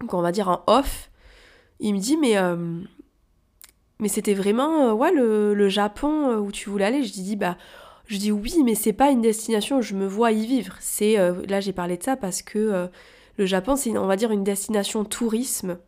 donc 0.00 0.14
on 0.14 0.22
va 0.22 0.32
dire 0.32 0.48
en 0.48 0.62
off, 0.66 1.10
il 1.80 1.92
me 1.92 1.98
dit 1.98 2.16
mais 2.16 2.34
mais 4.02 4.08
c'était 4.08 4.34
vraiment 4.34 4.92
ouais 4.94 5.12
le, 5.12 5.68
Japon 5.68 6.28
euh, 6.28 6.36
où 6.38 6.50
tu 6.50 6.68
voulais 6.68 6.84
aller? 6.84 7.04
Je 7.04 7.12
dis 7.12 7.36
bah 7.36 7.56
je 8.12 8.18
dis 8.18 8.30
oui 8.30 8.54
mais 8.64 8.74
c'est 8.74 8.92
pas 8.92 9.10
une 9.10 9.22
destination 9.22 9.78
où 9.78 9.82
je 9.82 9.94
me 9.94 10.06
vois 10.06 10.32
y 10.32 10.46
vivre. 10.46 10.76
C'est 10.80 11.16
là 11.48 11.60
j'ai 11.60 11.72
parlé 11.72 11.96
de 11.96 12.02
ça 12.02 12.16
parce 12.16 12.42
que 12.42 12.88
le 13.38 13.46
Japon 13.46 13.74
c'est 13.76 13.96
on 13.96 14.06
va 14.06 14.16
dire 14.16 14.30
une 14.30 14.44
destination 14.44 15.04
tourisme 15.04 15.78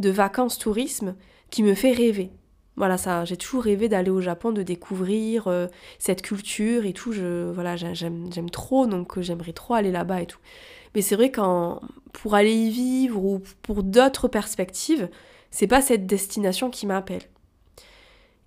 de 0.00 0.10
vacances 0.10 0.58
tourisme 0.58 1.14
qui 1.50 1.62
me 1.62 1.74
fait 1.74 1.92
rêver. 1.92 2.30
Voilà 2.76 2.96
ça, 2.96 3.24
j'ai 3.24 3.36
toujours 3.36 3.64
rêvé 3.64 3.88
d'aller 3.88 4.10
au 4.10 4.20
Japon, 4.20 4.52
de 4.52 4.62
découvrir 4.62 5.48
cette 5.98 6.22
culture 6.22 6.86
et 6.86 6.92
tout. 6.92 7.12
Je 7.12 7.50
voilà 7.52 7.76
j'aime 7.76 8.50
trop 8.50 8.86
donc 8.86 9.20
j'aimerais 9.20 9.52
trop 9.52 9.74
aller 9.74 9.92
là-bas 9.92 10.22
et 10.22 10.26
tout. 10.26 10.40
Mais 10.94 11.02
c'est 11.02 11.14
vrai 11.14 11.30
qu'en 11.30 11.80
pour 12.12 12.34
aller 12.34 12.54
y 12.54 12.70
vivre 12.70 13.24
ou 13.24 13.40
pour 13.62 13.84
d'autres 13.84 14.26
perspectives, 14.26 15.08
c'est 15.50 15.68
pas 15.68 15.82
cette 15.82 16.06
destination 16.06 16.68
qui 16.70 16.86
m'appelle. 16.86 17.22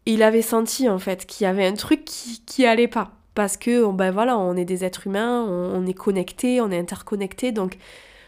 Il 0.05 0.24
avait 0.24 0.41
senti 0.41 0.89
en 0.89 1.00
fait 1.00 1.25
qu'il 1.25 1.45
y 1.45 1.48
avait 1.48 1.65
un 1.65 1.74
truc 1.74 2.05
qui, 2.05 2.41
qui 2.45 2.65
allait 2.65 2.88
pas. 2.88 3.12
Parce 3.36 3.57
que 3.57 3.91
ben 3.91 4.12
voilà, 4.12 4.38
on 4.38 4.55
est 4.55 4.65
des 4.65 4.83
êtres 4.83 5.07
humains, 5.07 5.43
on, 5.43 5.86
est 5.88 5.93
connectés, 5.93 6.62
on 6.62 6.69
est 6.69 6.77
interconnectés, 6.77 7.51
donc 7.51 7.77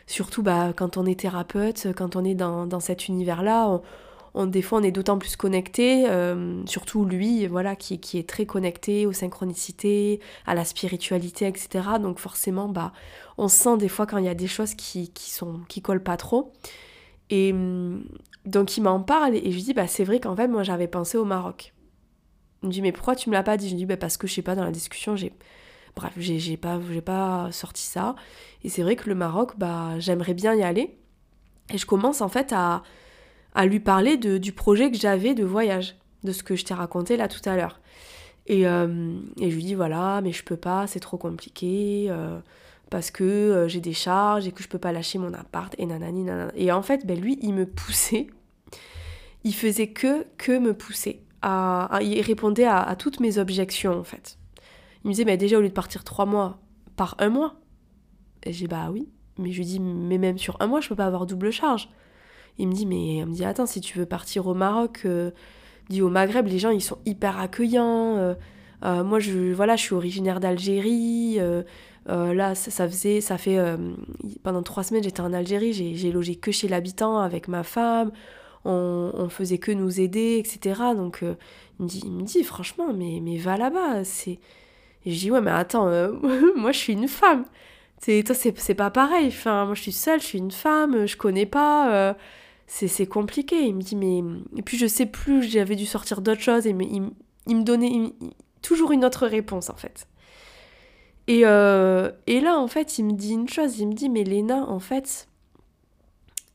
surtout 0.07 0.41
bah, 0.41 0.73
quand 0.75 0.97
on 0.97 1.05
est 1.05 1.19
thérapeute, 1.19 1.87
quand 1.95 2.15
on 2.15 2.25
est 2.25 2.33
dans, 2.33 2.65
dans 2.65 2.79
cet 2.79 3.07
univers-là, 3.07 3.81
on, 4.33 4.47
des 4.47 4.63
fois 4.63 4.79
on 4.79 4.83
est 4.83 4.91
d'autant 4.91 5.19
plus 5.19 5.35
connecté, 5.35 6.09
euh, 6.09 6.65
surtout 6.65 7.05
lui, 7.05 7.45
voilà, 7.45 7.75
qui, 7.75 7.99
qui, 7.99 8.17
est 8.17 8.27
très 8.27 8.47
connecté 8.47 9.05
aux 9.05 9.13
synchronicités, 9.13 10.19
à 10.47 10.55
la 10.55 10.65
spiritualité, 10.65 11.45
etc. 11.47 11.69
Donc 12.01 12.17
forcément, 12.17 12.67
bah, 12.67 12.91
on 13.37 13.47
sent 13.47 13.77
des 13.77 13.89
fois 13.89 14.07
quand 14.07 14.17
il 14.17 14.25
y 14.25 14.29
a 14.29 14.33
des 14.33 14.47
choses 14.47 14.73
qui, 14.73 15.11
qui 15.11 15.29
sont 15.29 15.59
qui 15.67 15.83
collent 15.83 16.03
pas 16.03 16.17
trop. 16.17 16.51
Et 17.29 17.51
hum, 17.51 18.05
donc 18.45 18.77
il 18.77 18.81
m'en 18.81 18.99
parle 19.01 19.35
et 19.35 19.51
je 19.51 19.55
lui 19.55 19.63
dis 19.63 19.73
bah 19.73 19.87
c'est 19.87 20.03
vrai 20.03 20.19
qu'en 20.19 20.35
fait 20.35 20.47
moi 20.47 20.63
j'avais 20.63 20.87
pensé 20.87 21.17
au 21.17 21.25
Maroc. 21.25 21.73
Il 22.61 22.67
me 22.67 22.71
dit 22.73 22.81
mais 22.81 22.91
pourquoi 22.91 23.15
tu 23.15 23.29
me 23.29 23.33
l'as 23.35 23.43
pas 23.43 23.57
dit? 23.57 23.67
Je 23.67 23.73
lui 23.73 23.79
dis 23.79 23.85
bah 23.85 23.97
parce 23.97 24.17
que 24.17 24.27
je 24.27 24.33
sais 24.33 24.41
pas 24.41 24.55
dans 24.55 24.63
la 24.63 24.71
discussion 24.71 25.15
j'ai 25.15 25.33
bref 25.95 26.13
j'ai 26.17 26.57
pas 26.57 26.79
j'ai 26.91 27.01
pas 27.01 27.49
sorti 27.51 27.83
ça. 27.83 28.15
Et 28.63 28.69
c'est 28.69 28.83
vrai 28.83 28.95
que 28.95 29.09
le 29.09 29.15
Maroc 29.15 29.53
bah 29.57 29.99
j'aimerais 29.99 30.33
bien 30.33 30.53
y 30.53 30.63
aller. 30.63 30.97
Et 31.73 31.77
je 31.77 31.85
commence 31.85 32.21
en 32.21 32.29
fait 32.29 32.53
à 32.53 32.83
à 33.55 33.65
lui 33.65 33.79
parler 33.79 34.17
de, 34.17 34.37
du 34.37 34.51
projet 34.51 34.91
que 34.91 34.97
j'avais 34.97 35.33
de 35.33 35.45
voyage 35.45 35.95
de 36.23 36.31
ce 36.31 36.43
que 36.43 36.55
je 36.55 36.65
t'ai 36.65 36.73
raconté 36.73 37.17
là 37.17 37.27
tout 37.27 37.47
à 37.49 37.55
l'heure. 37.55 37.79
Et, 38.47 38.67
euh, 38.67 39.17
et 39.39 39.49
je 39.49 39.55
lui 39.55 39.63
dis 39.63 39.73
voilà 39.75 40.21
mais 40.21 40.31
je 40.31 40.43
peux 40.43 40.57
pas 40.57 40.85
c'est 40.87 40.99
trop 40.99 41.17
compliqué 41.17 42.07
euh, 42.09 42.39
parce 42.95 43.11
que 43.11 43.25
euh, 43.25 43.67
j'ai 43.67 43.81
des 43.81 43.91
charges 43.91 44.47
et 44.47 44.53
que 44.53 44.63
je 44.63 44.69
peux 44.69 44.79
pas 44.79 44.93
lâcher 44.93 45.19
mon 45.19 45.33
appart 45.33 45.75
et 45.77 45.85
nanana. 45.85 46.49
Et 46.55 46.71
en 46.71 46.81
fait, 46.81 47.05
ben 47.05 47.19
lui, 47.19 47.37
il 47.41 47.53
me 47.53 47.65
poussait. 47.65 48.27
Il 49.43 49.53
faisait 49.53 49.87
que, 49.87 50.25
que 50.37 50.57
me 50.57 50.73
pousser. 50.73 51.21
À, 51.41 51.99
il 52.01 52.21
répondait 52.21 52.63
à, 52.63 52.95
toutes 52.97 53.19
mes 53.19 53.37
objections, 53.37 53.99
en 53.99 54.05
fait. 54.05 54.37
Il 55.03 55.09
me 55.09 55.11
disait, 55.11 55.25
mais 55.25 55.35
déjà, 55.35 55.57
au 55.57 55.61
lieu 55.61 55.67
de 55.67 55.73
partir 55.73 56.05
trois 56.05 56.25
mois, 56.25 56.61
par 56.95 57.15
un 57.19 57.27
mois. 57.27 57.55
Et 58.43 58.53
j'ai 58.53 58.67
bah 58.67 58.87
oui. 58.89 59.09
Mais 59.39 59.51
je 59.51 59.57
lui 59.57 59.65
dis, 59.65 59.81
mais 59.81 60.17
même 60.17 60.37
sur 60.37 60.55
un 60.61 60.67
mois, 60.67 60.79
je 60.79 60.87
peux 60.87 60.95
pas 60.95 61.05
avoir 61.05 61.25
double 61.25 61.51
charge. 61.51 61.89
Il 62.59 62.69
me 62.69 62.73
dit, 62.73 62.85
mais 62.85 63.17
il 63.17 63.25
me 63.25 63.33
dit, 63.33 63.43
attends, 63.43 63.65
si 63.65 63.81
tu 63.81 63.99
veux 63.99 64.05
partir 64.05 64.47
au 64.47 64.53
Maroc, 64.53 65.01
euh, 65.03 65.31
dit 65.89 66.01
au 66.01 66.09
Maghreb, 66.09 66.47
les 66.47 66.59
gens, 66.59 66.69
ils 66.69 66.79
sont 66.79 66.99
hyper 67.05 67.39
accueillants. 67.39 68.15
Euh, 68.85 69.03
moi, 69.03 69.19
je, 69.19 69.51
voilà, 69.51 69.75
je 69.75 69.81
suis 69.81 69.95
originaire 69.95 70.39
d'Algérie. 70.39 71.41
Euh, 72.09 72.33
là, 72.33 72.53
ça, 72.53 72.87
faisait, 72.87 73.19
ça 73.19 73.37
fait 73.37 73.57
euh, 73.57 73.77
pendant 74.43 74.61
trois 74.61 74.83
semaines, 74.83 75.03
j'étais 75.03 75.21
en 75.21 75.33
Algérie, 75.33 75.73
j'ai 75.73 76.11
logé 76.11 76.35
que 76.35 76.51
chez 76.51 76.67
l'habitant 76.67 77.19
avec 77.19 77.47
ma 77.47 77.63
femme, 77.63 78.11
on, 78.63 79.11
on, 79.13 79.29
faisait 79.29 79.57
que 79.57 79.71
nous 79.71 79.99
aider, 79.99 80.37
etc. 80.37 80.81
Donc 80.95 81.23
euh, 81.23 81.35
il, 81.79 81.83
me 81.83 81.89
dit, 81.89 82.01
il 82.05 82.11
me 82.11 82.21
dit, 82.21 82.43
franchement, 82.43 82.93
mais, 82.93 83.19
mais 83.23 83.37
va 83.37 83.57
là-bas. 83.57 84.03
c'est 84.03 84.39
Et 85.05 85.11
je 85.11 85.19
dis, 85.19 85.31
ouais, 85.31 85.41
mais 85.41 85.51
attends, 85.51 85.85
moi 86.55 86.71
je 86.71 86.77
suis 86.77 86.93
une 86.93 87.07
femme. 87.07 87.45
C'est, 87.99 88.23
toi, 88.23 88.35
c'est 88.35 88.75
pas 88.75 88.91
pareil. 88.91 89.27
Enfin, 89.27 89.65
moi 89.65 89.73
je 89.73 89.81
suis 89.81 89.91
seule, 89.91 90.21
je 90.21 90.25
suis 90.25 90.37
une 90.37 90.51
femme, 90.51 91.07
je 91.07 91.17
connais 91.17 91.47
pas. 91.47 92.15
c'est 92.67 93.07
compliqué. 93.07 93.63
Il 93.65 93.75
me 93.75 93.81
dit, 93.81 93.95
mais. 93.95 94.23
Et 94.57 94.61
puis 94.61 94.77
je 94.77 94.85
sais 94.87 95.07
plus, 95.07 95.43
j'avais 95.43 95.75
dû 95.75 95.85
sortir 95.87 96.21
d'autres 96.21 96.41
choses, 96.41 96.67
et 96.67 96.71
il, 96.71 97.09
il 97.47 97.55
me 97.57 97.63
donnait 97.63 98.13
toujours 98.61 98.91
une 98.91 99.05
autre 99.05 99.27
réponse 99.27 99.69
en 99.69 99.75
fait. 99.75 100.07
Et, 101.27 101.41
euh, 101.43 102.11
et 102.27 102.39
là, 102.39 102.59
en 102.59 102.67
fait, 102.67 102.97
il 102.97 103.05
me 103.05 103.13
dit 103.13 103.33
une 103.33 103.49
chose, 103.49 103.79
il 103.79 103.87
me 103.87 103.93
dit, 103.93 104.09
mais 104.09 104.23
Léna, 104.23 104.69
en 104.69 104.79
fait, 104.79 105.27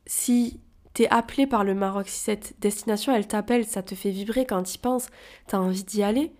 si 0.06 0.60
t'es 0.94 1.08
appelé 1.08 1.46
par 1.46 1.64
le 1.64 1.74
Maroc, 1.74 2.08
si 2.08 2.20
cette 2.20 2.54
destination, 2.60 3.14
elle 3.14 3.26
t'appelle, 3.26 3.64
ça 3.64 3.82
te 3.82 3.94
fait 3.94 4.10
vibrer 4.10 4.46
quand 4.46 4.62
tu 4.62 4.74
y 4.74 4.78
penses, 4.78 5.08
t'as 5.46 5.58
envie 5.58 5.84
d'y 5.84 6.02
aller, 6.02 6.32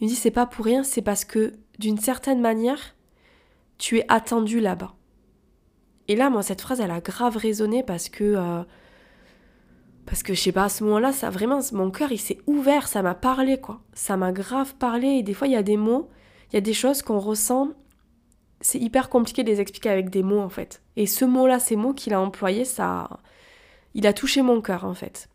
il 0.00 0.04
me 0.04 0.08
dit, 0.08 0.16
c'est 0.16 0.30
pas 0.30 0.46
pour 0.46 0.64
rien, 0.64 0.82
c'est 0.82 1.02
parce 1.02 1.24
que, 1.24 1.54
d'une 1.78 1.98
certaine 1.98 2.40
manière, 2.40 2.94
tu 3.78 3.98
es 3.98 4.04
attendu 4.08 4.60
là-bas. 4.60 4.94
Et 6.08 6.16
là, 6.16 6.30
moi, 6.30 6.42
cette 6.42 6.60
phrase, 6.60 6.80
elle 6.80 6.90
a 6.90 7.00
grave 7.00 7.36
résonné 7.36 7.82
parce 7.82 8.08
que... 8.08 8.24
Euh, 8.24 8.62
parce 10.06 10.22
que 10.22 10.32
je 10.32 10.40
sais 10.40 10.52
pas, 10.52 10.64
à 10.64 10.68
ce 10.70 10.84
moment-là, 10.84 11.12
ça 11.12 11.28
vraiment, 11.28 11.60
mon 11.72 11.90
cœur 11.90 12.12
il 12.12 12.18
s'est 12.18 12.38
ouvert, 12.46 12.88
ça 12.88 13.02
m'a 13.02 13.14
parlé 13.14 13.60
quoi. 13.60 13.82
Ça 13.92 14.16
m'a 14.16 14.32
grave 14.32 14.74
parlé 14.76 15.08
et 15.08 15.22
des 15.22 15.34
fois 15.34 15.48
il 15.48 15.52
y 15.52 15.56
a 15.56 15.62
des 15.62 15.76
mots, 15.76 16.08
il 16.50 16.54
y 16.54 16.58
a 16.58 16.62
des 16.62 16.74
choses 16.74 17.02
qu'on 17.02 17.18
ressent, 17.18 17.68
c'est 18.60 18.78
hyper 18.78 19.08
compliqué 19.08 19.44
de 19.44 19.50
les 19.50 19.60
expliquer 19.60 19.90
avec 19.90 20.10
des 20.10 20.22
mots 20.22 20.40
en 20.40 20.48
fait. 20.48 20.82
Et 20.96 21.06
ce 21.06 21.24
mot-là, 21.24 21.58
ces 21.58 21.76
mots 21.76 21.92
qu'il 21.92 22.14
a 22.14 22.20
employés, 22.20 22.64
ça, 22.64 23.20
il 23.94 24.06
a 24.06 24.12
touché 24.12 24.42
mon 24.42 24.60
cœur 24.60 24.84
en 24.84 24.94
fait. 24.94 25.28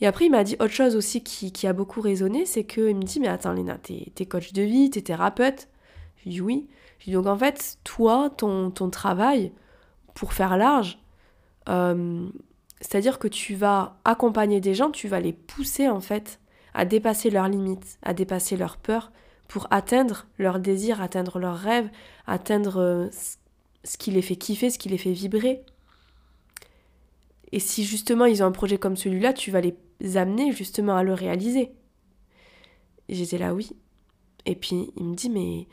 Et 0.00 0.06
après, 0.06 0.26
il 0.26 0.30
m'a 0.30 0.44
dit 0.44 0.56
autre 0.60 0.72
chose 0.72 0.96
aussi 0.96 1.22
qui, 1.22 1.66
a 1.66 1.72
beaucoup 1.72 2.00
résonné, 2.00 2.46
c'est 2.46 2.64
qu'il 2.64 2.96
me 2.96 3.02
dit, 3.02 3.20
mais 3.20 3.28
attends 3.28 3.52
Léna, 3.52 3.76
t'es, 3.76 4.12
es 4.18 4.26
coach 4.26 4.52
de 4.52 4.62
vie, 4.62 4.90
t'es 4.90 5.02
thérapeute. 5.02 5.68
Je 6.24 6.30
dis 6.30 6.40
oui. 6.40 6.68
Je 6.98 7.06
dis 7.06 7.12
donc 7.12 7.26
en 7.26 7.36
fait, 7.36 7.78
toi, 7.84 8.30
ton, 8.34 8.70
ton 8.70 8.90
travail, 8.90 9.52
pour 10.14 10.32
faire 10.32 10.56
large, 10.56 10.98
euh, 11.68 12.28
c'est-à-dire 12.80 13.18
que 13.18 13.28
tu 13.28 13.54
vas 13.54 13.98
accompagner 14.04 14.60
des 14.60 14.74
gens, 14.74 14.90
tu 14.90 15.08
vas 15.08 15.20
les 15.20 15.32
pousser 15.32 15.88
en 15.88 16.00
fait 16.00 16.40
à 16.74 16.84
dépasser 16.84 17.30
leurs 17.30 17.48
limites, 17.48 17.98
à 18.02 18.14
dépasser 18.14 18.56
leurs 18.56 18.76
peurs 18.76 19.12
pour 19.50 19.66
atteindre 19.72 20.28
leurs 20.38 20.60
désirs, 20.60 21.02
atteindre 21.02 21.40
leurs 21.40 21.58
rêves, 21.58 21.90
atteindre 22.28 22.76
euh, 22.80 23.08
ce 23.82 23.98
qui 23.98 24.12
les 24.12 24.22
fait 24.22 24.36
kiffer, 24.36 24.70
ce 24.70 24.78
qui 24.78 24.88
les 24.88 24.96
fait 24.96 25.10
vibrer. 25.10 25.64
Et 27.50 27.58
si 27.58 27.82
justement 27.82 28.26
ils 28.26 28.44
ont 28.44 28.46
un 28.46 28.52
projet 28.52 28.78
comme 28.78 28.96
celui-là, 28.96 29.32
tu 29.32 29.50
vas 29.50 29.60
les 29.60 30.16
amener 30.16 30.52
justement 30.52 30.96
à 30.96 31.02
le 31.02 31.14
réaliser. 31.14 31.72
J'étais 33.08 33.38
là, 33.38 33.52
oui. 33.52 33.72
Et 34.46 34.54
puis 34.54 34.92
il 34.96 35.04
me 35.04 35.16
dit, 35.16 35.28
mais 35.28 35.66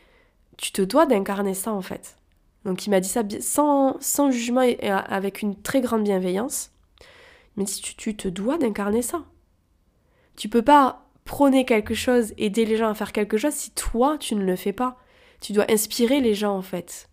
tu 0.58 0.72
te 0.72 0.82
dois 0.82 1.06
d'incarner 1.06 1.54
ça 1.54 1.72
en 1.72 1.84
fait. 1.84 2.18
Donc 2.66 2.88
il 2.88 2.90
m'a 2.90 3.00
dit 3.00 3.08
ça 3.08 3.22
sans, 3.42 3.98
sans 4.00 4.32
jugement 4.32 4.64
et 4.64 4.90
avec 4.90 5.44
une 5.44 5.56
très 5.56 5.82
grande 5.82 6.04
bienveillance. 6.04 6.72
Mais 7.58 7.68
si 7.68 7.84
tu, 7.96 8.18
te 8.18 8.28
dois 8.28 8.58
d'incarner 8.58 9.04
ça. 9.04 9.24
Tu 10.36 10.50
peux 10.50 10.64
pas 10.64 11.07
prôner 11.28 11.66
quelque 11.66 11.94
chose, 11.94 12.34
aider 12.38 12.66
les 12.66 12.78
gens 12.78 12.90
à 12.90 12.96
faire 12.96 13.12
quelque 13.12 13.38
chose 13.38 13.54
si 13.54 13.70
toi 13.72 14.18
tu 14.18 14.34
ne 14.34 14.44
le 14.44 14.56
fais 14.56 14.74
pas. 14.74 14.98
Tu 15.40 15.54
dois 15.54 15.70
inspirer 15.70 16.20
les 16.20 16.34
gens 16.34 16.58
en 16.58 16.64
fait. 16.64 17.10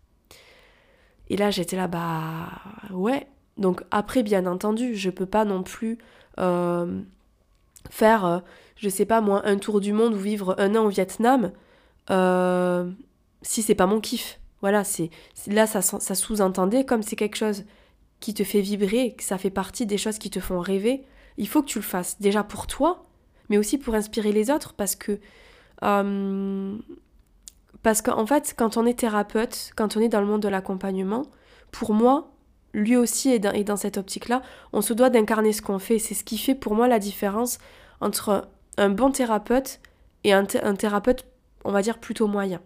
Et 1.28 1.36
là 1.36 1.50
j'étais 1.50 1.76
là, 1.76 1.88
bah 1.88 2.48
ouais. 2.90 3.26
Donc 3.58 3.82
après 3.90 4.22
bien 4.22 4.46
entendu, 4.46 4.94
je 4.94 5.10
peux 5.10 5.26
pas 5.26 5.44
non 5.44 5.62
plus 5.62 5.98
euh, 6.38 7.02
faire, 7.90 8.24
euh, 8.24 8.38
je 8.76 8.88
sais 8.88 9.04
pas 9.04 9.20
moi, 9.20 9.42
un 9.44 9.58
tour 9.58 9.80
du 9.80 9.92
monde 9.92 10.14
ou 10.14 10.18
vivre 10.18 10.54
un 10.58 10.74
an 10.74 10.86
au 10.86 10.88
Vietnam 10.88 11.52
euh, 12.10 12.90
si 13.42 13.62
c'est 13.62 13.74
pas 13.74 13.86
mon 13.86 14.00
kiff. 14.00 14.40
Voilà, 14.62 14.82
c'est 14.82 15.10
là 15.46 15.66
ça, 15.66 15.82
ça 15.82 16.14
sous-entendait 16.14 16.86
comme 16.86 17.02
c'est 17.02 17.16
quelque 17.16 17.36
chose 17.36 17.64
qui 18.20 18.32
te 18.32 18.44
fait 18.44 18.62
vibrer, 18.62 19.14
que 19.14 19.22
ça 19.22 19.36
fait 19.36 19.50
partie 19.50 19.84
des 19.84 19.98
choses 19.98 20.18
qui 20.18 20.30
te 20.30 20.40
font 20.40 20.58
rêver, 20.58 21.04
il 21.36 21.46
faut 21.46 21.60
que 21.60 21.68
tu 21.68 21.78
le 21.78 21.84
fasses. 21.84 22.18
Déjà 22.20 22.42
pour 22.42 22.66
toi, 22.66 23.03
mais 23.48 23.58
aussi 23.58 23.78
pour 23.78 23.94
inspirer 23.94 24.32
les 24.32 24.50
autres, 24.50 24.74
parce 24.74 24.96
que. 24.96 25.18
Euh, 25.82 26.76
parce 27.82 28.00
qu'en 28.00 28.24
fait, 28.24 28.54
quand 28.56 28.78
on 28.78 28.86
est 28.86 28.98
thérapeute, 28.98 29.72
quand 29.76 29.96
on 29.96 30.00
est 30.00 30.08
dans 30.08 30.20
le 30.20 30.26
monde 30.26 30.40
de 30.40 30.48
l'accompagnement, 30.48 31.26
pour 31.70 31.92
moi, 31.92 32.32
lui 32.72 32.96
aussi 32.96 33.30
est 33.30 33.38
dans, 33.38 33.52
dans 33.62 33.76
cette 33.76 33.98
optique-là, 33.98 34.40
on 34.72 34.80
se 34.80 34.94
doit 34.94 35.10
d'incarner 35.10 35.52
ce 35.52 35.60
qu'on 35.60 35.78
fait. 35.78 35.98
C'est 35.98 36.14
ce 36.14 36.24
qui 36.24 36.38
fait 36.38 36.54
pour 36.54 36.74
moi 36.74 36.88
la 36.88 36.98
différence 36.98 37.58
entre 38.00 38.48
un 38.78 38.88
bon 38.88 39.10
thérapeute 39.10 39.80
et 40.24 40.32
un, 40.32 40.46
un 40.62 40.74
thérapeute, 40.74 41.26
on 41.64 41.72
va 41.72 41.82
dire, 41.82 41.98
plutôt 41.98 42.26
moyen. 42.26 42.60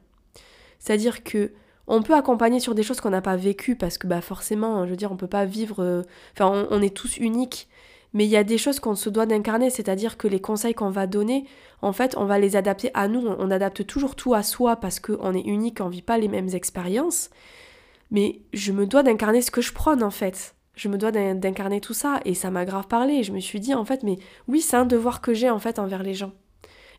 C'est-à-dire 0.79 1.25
que 1.25 1.53
on 1.89 2.03
peut 2.03 2.15
accompagner 2.15 2.61
sur 2.61 2.75
des 2.75 2.83
choses 2.83 3.01
qu'on 3.01 3.11
n'a 3.11 3.23
pas 3.23 3.37
vécues 3.37 3.75
parce 3.75 3.97
que 3.97 4.07
bah 4.07 4.21
forcément, 4.21 4.85
je 4.85 4.91
veux 4.91 4.97
dire, 4.97 5.11
on 5.11 5.17
peut 5.17 5.27
pas 5.27 5.47
vivre. 5.47 5.83
Euh, 5.83 6.03
enfin, 6.35 6.67
on, 6.71 6.83
est 6.83 6.95
tous 6.95 7.17
uniques. 7.17 7.69
Mais 8.15 8.25
il 8.25 8.31
y 8.31 8.37
a 8.37 8.45
des 8.45 8.59
choses 8.59 8.81
qu'on 8.81 8.95
se 8.95 9.11
doit 9.11 9.27
d'incarner, 9.27 9.71
c'est-à-dire 9.71 10.17
que 10.17 10.29
les 10.29 10.41
conseils 10.41 10.75
qu'on 10.75 10.91
va 10.91 11.07
donner, 11.07 11.45
en 11.83 11.93
fait, 11.93 12.17
on 12.17 12.25
va 12.25 12.39
les 12.39 12.57
adapter 12.57 12.91
à 12.95 13.07
nous. 13.09 13.27
On, 13.27 13.51
adapte 13.51 13.87
toujours 13.87 14.17
tout 14.17 14.35
à 14.35 14.43
soi 14.43 14.77
parce 14.77 14.99
qu'on 14.99 15.35
est 15.35 15.47
unique, 15.47 15.81
on 15.81 15.89
vit 15.89 16.03
pas 16.03 16.19
les 16.19 16.29
mêmes 16.29 16.49
expériences. 16.55 17.31
Mais 18.11 18.41
je 18.55 18.73
me 18.73 18.87
dois 18.87 19.03
d'incarner 19.03 19.43
ce 19.43 19.51
que 19.51 19.61
je 19.61 19.73
prône, 19.73 20.03
en 20.03 20.11
fait. 20.11 20.55
Je 20.75 20.89
me 20.89 20.97
dois 20.97 21.13
d'incarner 21.13 21.81
tout 21.81 21.93
ça. 21.93 22.21
Et 22.25 22.35
ça 22.35 22.51
m'a 22.51 22.65
grave 22.65 22.87
parlé. 22.87 23.23
je 23.23 23.33
me 23.33 23.41
suis 23.41 23.61
dit, 23.61 23.75
en 23.75 23.85
fait, 23.85 24.03
mais 24.03 24.19
oui, 24.47 24.63
c'est 24.63 24.77
un 24.77 24.87
devoir 24.87 25.21
que 25.21 25.35
j'ai, 25.35 25.51
en 25.51 25.59
fait, 25.59 25.79
envers 25.79 26.03
les 26.03 26.15
gens. 26.15 26.33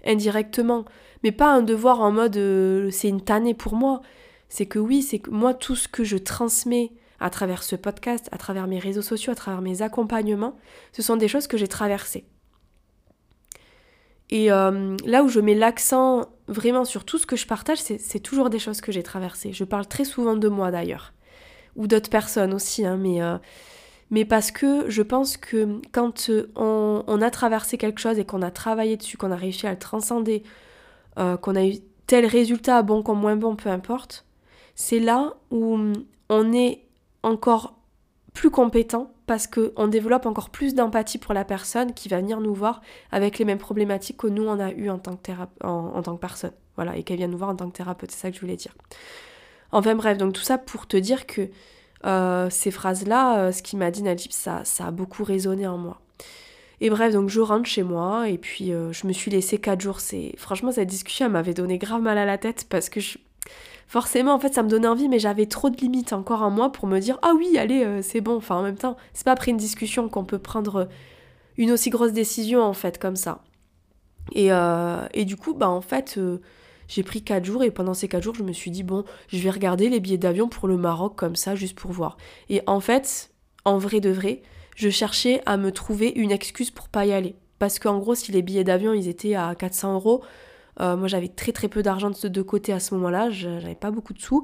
Indirectement. 0.06 0.86
Mais 1.24 1.32
pas 1.32 1.52
un 1.52 1.64
devoir 1.64 2.02
en 2.02 2.12
mode 2.12 2.38
euh, 2.38 2.90
c'est 2.92 3.10
une 3.10 3.22
tannée 3.22 3.54
pour 3.54 3.76
moi 3.76 4.02
c'est 4.50 4.66
que 4.66 4.80
oui, 4.80 5.02
c'est 5.04 5.20
que 5.20 5.30
moi, 5.30 5.54
tout 5.54 5.76
ce 5.76 5.88
que 5.88 6.04
je 6.04 6.18
transmets 6.18 6.92
à 7.20 7.30
travers 7.30 7.64
ce 7.64 7.76
podcast, 7.76 8.30
à 8.32 8.38
travers 8.38 8.68
mes 8.68 8.80
réseaux 8.80 9.02
sociaux, 9.02 9.32
à 9.32 9.36
travers 9.36 9.62
mes 9.62 9.82
accompagnements, 9.82 10.58
ce 10.92 11.02
sont 11.02 11.18
des 11.18 11.28
choses 11.28 11.48
que 11.48 11.58
j'ai 11.58 11.68
traversées. 11.68 12.26
Et 14.30 14.52
euh, 14.52 14.96
là 15.06 15.24
où 15.24 15.28
je 15.28 15.40
mets 15.40 15.56
l'accent 15.56 16.28
vraiment 16.48 16.86
sur 16.86 17.04
tout 17.04 17.18
ce 17.18 17.26
que 17.26 17.36
je 17.36 17.48
partage, 17.48 17.80
c'est 17.80 18.20
toujours 18.20 18.50
des 18.50 18.60
choses 18.60 18.82
que 18.82 18.92
j'ai 18.92 19.04
traversées. 19.04 19.54
Je 19.54 19.64
parle 19.64 19.88
très 19.88 20.06
souvent 20.06 20.36
de 20.36 20.48
moi 20.48 20.72
d'ailleurs, 20.72 21.14
ou 21.76 21.88
d'autres 21.88 22.10
personnes 22.10 22.54
aussi, 22.54 22.86
hein, 22.86 22.98
mais, 22.98 23.22
euh, 23.24 23.38
parce 24.26 24.52
que 24.52 24.90
je 24.90 25.02
pense 25.02 25.38
que 25.38 25.80
quand 25.92 26.30
on, 26.56 27.04
on, 27.08 27.22
a 27.22 27.32
traversé 27.32 27.78
quelque 27.78 28.00
chose 28.00 28.20
et 28.20 28.26
qu'on 28.26 28.42
a 28.44 28.52
travaillé 28.52 28.98
dessus, 28.98 29.18
qu'on 29.18 29.32
a 29.32 29.36
réussi 29.36 29.66
à 29.66 29.72
le 29.72 29.80
transcender, 29.80 30.44
euh, 31.18 31.38
qu'on 31.38 31.56
a 31.56 31.66
eu 31.66 31.76
tel 32.06 32.26
résultat, 32.26 32.84
bon 32.84 33.02
comme 33.02 33.20
moins 33.20 33.36
bon, 33.36 33.56
peu 33.56 33.70
importe, 33.70 34.26
c'est 34.76 35.00
là 35.00 35.36
où 35.50 35.78
on 36.30 36.54
est 36.54 36.84
encore 37.24 37.76
plus 38.34 38.50
compétent 38.50 39.12
parce 39.26 39.48
qu'on 39.48 39.88
développe 39.88 40.26
encore 40.26 40.50
plus 40.50 40.76
d'empathie 40.76 41.18
pour 41.18 41.34
la 41.34 41.46
personne 41.46 41.94
qui 41.94 42.10
va 42.10 42.18
venir 42.18 42.40
nous 42.40 42.54
voir 42.54 42.82
avec 43.12 43.38
les 43.38 43.46
mêmes 43.46 43.58
problématiques 43.58 44.18
que 44.18 44.28
nous 44.28 44.44
on 44.44 44.60
a 44.60 44.72
eu 44.72 44.90
en 44.90 44.98
tant 44.98 45.16
que, 45.16 46.18
personne. 46.18 46.54
Voilà, 46.76 46.96
et 46.96 47.04
qu'elle 47.04 47.18
vient 47.18 47.28
nous 47.28 47.38
voir 47.38 47.50
en 47.50 47.56
tant 47.56 47.70
que 47.70 47.76
thérapeute, 47.76 48.12
c'est 48.12 48.20
ça 48.20 48.30
que 48.30 48.36
je 48.36 48.42
voulais 48.42 48.56
dire. 48.56 48.74
Enfin 49.72 49.96
bref, 49.96 50.18
donc 50.18 50.34
tout 50.34 50.42
ça 50.42 50.58
pour 50.58 50.88
te 50.88 50.98
dire 50.98 51.28
que 51.28 51.50
euh, 52.06 52.50
ces 52.50 52.72
phrases-là, 52.72 53.40
euh, 53.40 53.52
ce 53.52 53.62
qui 53.62 53.76
m'a 53.76 53.92
dit 53.92 54.04
Najib, 54.04 54.32
ça, 54.32 54.64
ça 54.64 54.88
a 54.88 54.92
beaucoup 54.92 55.24
résonné 55.24 55.68
en 55.68 55.78
moi. 55.78 56.00
Et 56.82 56.90
bref, 56.90 57.14
donc 57.14 57.30
je 57.30 57.42
rentre 57.42 57.66
chez 57.66 57.84
moi 57.84 58.30
et 58.30 58.38
puis 58.38 58.72
euh, 58.72 58.94
je 58.94 59.06
me 59.06 59.12
suis 59.12 59.30
laissé 59.30 59.58
4 59.58 59.82
jours. 59.82 60.00
C'est 60.00 60.34
Franchement, 60.38 60.72
cette 60.72 60.88
discussion 60.88 61.30
m'avait 61.30 61.54
donné 61.54 61.78
grave 61.78 62.02
mal 62.02 62.18
à 62.18 62.26
la 62.26 62.38
tête 62.38 62.66
parce 62.70 62.90
que 62.90 63.02
je, 63.02 63.18
forcément, 63.90 64.34
en 64.34 64.40
fait, 64.40 64.54
ça 64.54 64.64
me 64.64 64.70
donnait 64.70 64.88
envie, 64.88 65.10
mais 65.10 65.20
j'avais 65.20 65.48
trop 65.48 65.70
de 65.70 65.76
limites 65.76 66.14
encore 66.14 66.44
en 66.44 66.52
moi 66.52 66.72
pour 66.72 66.88
me 66.88 67.00
dire 67.00 67.18
ah 67.24 67.34
oui, 67.36 67.58
allez, 67.58 67.84
euh, 67.84 68.02
c'est 68.02 68.22
bon. 68.22 68.38
Enfin, 68.38 68.56
en 68.56 68.62
même 68.62 68.78
temps, 68.78 68.96
c'est 69.14 69.26
pas 69.26 69.34
après 69.34 69.52
une 69.52 69.58
discussion 69.58 70.08
qu'on 70.08 70.24
peut 70.24 70.38
prendre 70.38 70.76
euh, 70.76 70.86
une 71.58 71.72
aussi 71.72 71.90
grosse 71.90 72.14
décision 72.14 72.62
en 72.62 72.74
fait 72.74 73.00
comme 73.00 73.18
ça. 73.18 73.44
Et, 74.32 74.54
euh, 74.54 75.06
et 75.14 75.26
du 75.26 75.36
coup, 75.36 75.56
bah 75.56 75.68
en 75.68 75.82
fait, 75.82 76.20
j'ai 76.88 77.02
pris 77.02 77.24
4 77.24 77.44
jours 77.44 77.64
et 77.64 77.72
pendant 77.72 77.96
ces 77.96 78.08
4 78.08 78.24
jours, 78.24 78.36
je 78.36 78.44
me 78.44 78.54
suis 78.54 78.70
dit 78.70 78.84
bon, 78.84 79.04
je 79.28 79.40
vais 79.40 79.50
regarder 79.50 79.90
les 79.90 80.00
billets 80.00 80.20
d'avion 80.20 80.48
pour 80.48 80.68
le 80.68 80.78
Maroc 80.78 81.16
comme 81.16 81.36
ça, 81.36 81.56
juste 81.56 81.78
pour 81.78 81.92
voir. 81.92 82.18
Et 82.48 82.62
en 82.68 82.80
fait, 82.80 83.32
en 83.66 83.80
vrai 83.80 84.02
de 84.02 84.12
vrai, 84.12 84.44
je 84.76 84.90
cherchais 84.90 85.42
à 85.48 85.58
me 85.58 85.72
trouver 85.72 86.14
une 86.16 86.32
excuse 86.32 86.70
pour 86.70 86.90
pas 86.90 87.08
y 87.08 87.12
aller. 87.12 87.36
Parce 87.58 87.80
qu'en 87.80 87.98
gros, 87.98 88.14
si 88.14 88.32
les 88.32 88.44
billets 88.44 88.64
d'avion 88.64 88.94
ils 88.94 89.08
étaient 89.08 89.34
à 89.34 89.56
400 89.56 89.96
euros, 89.96 90.22
euh, 90.82 90.96
moi, 90.96 91.08
j'avais 91.08 91.28
très 91.28 91.52
très 91.52 91.68
peu 91.68 91.82
d'argent 91.82 92.12
de 92.24 92.42
côté 92.42 92.74
à 92.74 92.80
ce 92.80 92.94
moment-là, 92.96 93.30
j'avais 93.30 93.76
pas 93.76 93.92
beaucoup 93.92 94.14
de 94.14 94.20
sous. 94.20 94.44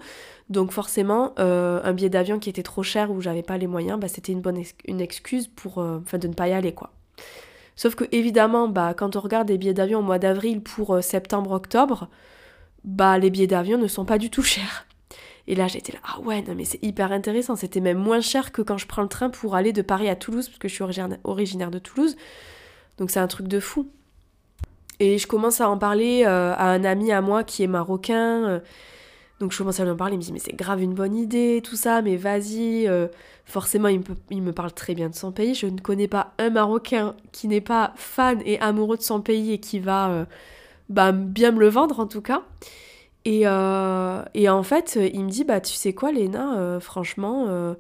Donc 0.50 0.71
forcément, 0.71 1.34
euh, 1.39 1.80
un 1.84 1.93
billet 1.93 2.10
d'avion 2.10 2.39
qui 2.39 2.50
était 2.50 2.63
trop 2.63 2.84
cher 2.84 3.12
ou 3.12 3.21
j'avais 3.21 3.43
pas 3.43 3.58
les 3.58 3.67
moyens, 3.67 4.00
bah, 4.00 4.08
c'était 4.08 4.32
une 4.32 4.41
bonne 4.41 4.62
excuse 5.02 5.48
pour, 5.48 5.80
euh, 5.80 6.00
de 6.13 6.28
ne 6.28 6.34
pas 6.34 6.48
y 6.48 6.54
aller, 6.54 6.74
quoi. 6.74 6.91
Sauf 7.76 7.95
que 7.95 8.06
évidemment, 8.12 8.67
bah, 8.67 8.93
quand 8.93 9.15
on 9.15 9.19
regarde 9.19 9.48
des 9.48 9.58
billets 9.58 9.74
d'avion 9.74 10.00
au 10.00 10.04
mois 10.04 10.19
d'avril 10.19 10.62
pour 10.62 11.04
septembre-octobre, 11.04 12.10
bah, 12.84 13.17
les 13.17 13.30
billets 13.30 13.48
d'avion 13.48 13.78
ne 13.78 13.88
sont 13.88 14.06
pas 14.06 14.17
du 14.17 14.30
tout 14.30 14.43
chers. 14.43 14.86
Et 15.48 15.56
là, 15.56 15.67
j'étais 15.67 15.91
là, 15.91 16.00
ah 16.04 16.19
ouais, 16.21 16.41
non, 16.41 16.56
mais 16.56 16.65
c'est 16.65 16.84
hyper 16.84 17.12
intéressant. 17.12 17.56
C'était 17.56 17.80
même 17.80 17.98
moins 17.98 18.21
cher 18.21 18.52
que 18.52 18.62
quand 18.62 18.78
je 18.78 18.88
prends 18.88 19.04
le 19.04 19.08
train 19.08 19.30
pour 19.30 19.56
aller 19.56 19.74
de 19.74 19.82
Paris 19.82 20.10
à 20.10 20.15
Toulouse, 20.15 20.48
parce 20.48 20.58
que 20.58 20.67
je 20.67 20.74
suis 20.74 20.84
originaire 21.24 21.71
de 21.71 21.80
Toulouse. 21.80 22.15
Donc 22.98 23.12
c'est 23.12 23.19
un 23.19 23.28
truc 23.28 23.48
de 23.48 23.60
fou. 23.60 23.89
Et 24.99 25.17
je 25.17 25.27
commence 25.27 25.62
à 25.62 25.69
en 25.69 25.77
parler 25.77 26.23
euh, 26.25 26.53
à 26.55 26.69
un 26.69 26.84
ami 26.84 27.12
à 27.12 27.21
moi 27.21 27.43
qui 27.43 27.63
est 27.63 27.67
marocain. 27.67 28.45
Euh. 28.45 28.60
donc 29.39 29.51
je 29.51 29.58
commence 29.58 29.79
à 29.79 29.84
lui 29.84 29.91
en 29.91 29.95
parler, 29.95 30.15
il 30.15 30.19
me 30.19 30.23
dit 30.23 30.31
mais 30.31 30.39
c'est 30.39 30.55
grave 30.55 30.81
une 30.81 30.93
bonne 30.93 31.15
idée, 31.15 31.62
tout 31.63 31.75
ça, 31.75 32.01
mais 32.01 32.15
vas-y. 32.15 32.88
Euh. 32.88 33.08
forcément, 33.45 33.89
il 33.89 34.41
me, 34.41 34.51
parle 34.53 34.71
très 34.71 34.95
bien 34.95 35.10
de 35.10 35.15
son 35.15 35.31
pays. 35.31 35.53
Je 35.53 35.67
ne 35.67 35.79
connais 35.79 36.08
pas 36.08 36.34
un 36.38 36.49
Marocain 36.49 37.15
qui 37.31 37.47
n'est 37.47 37.62
pas 37.62 37.93
fan 37.95 38.41
et 38.45 38.60
amoureux 38.60 38.97
de 38.97 39.03
son 39.03 39.21
pays 39.21 39.53
et 39.53 39.60
qui 39.60 39.79
va 39.79 40.25
bah, 40.89 41.12
bien 41.12 41.51
me 41.51 41.60
le 41.60 41.69
vendre 41.69 41.99
en 41.99 42.08
tout 42.08 42.21
cas. 42.21 42.43
Et, 43.25 43.41
et 43.41 44.49
en 44.49 44.63
fait, 44.63 44.99
il 45.13 45.23
me 45.23 45.29
dit 45.29 45.43
bah 45.43 45.60
tu 45.60 45.73
sais 45.73 45.93
quoi 45.93 46.12
Léna, 46.12 46.79
franchement 46.79 47.75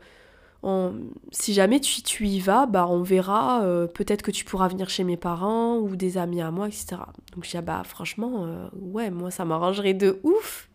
si 1.31 1.53
jamais 1.53 1.79
tu, 1.79 2.25
y 2.25 2.39
vas, 2.39 2.65
bah 2.65 2.87
on 2.89 3.03
verra, 3.03 3.63
euh, 3.63 3.85
peut-être 3.85 4.23
que 4.23 4.31
tu 4.31 4.45
pourras 4.45 4.67
venir 4.67 4.89
chez 4.89 5.03
mes 5.03 5.17
parents 5.17 5.77
ou 5.77 5.95
des 5.95 6.17
amis 6.17 6.41
à 6.41 6.49
moi, 6.49 6.67
etc. 6.67 6.97
Donc 7.33 7.45
je 7.45 7.51
dis, 7.51 7.57
ah 7.57 7.61
bah 7.61 7.83
franchement, 7.85 8.45
euh, 8.45 8.67
ouais, 8.73 9.11
moi 9.11 9.29
ça 9.29 9.45
m'arrangerait 9.45 9.93
de 9.93 10.19
ouf. 10.23 10.69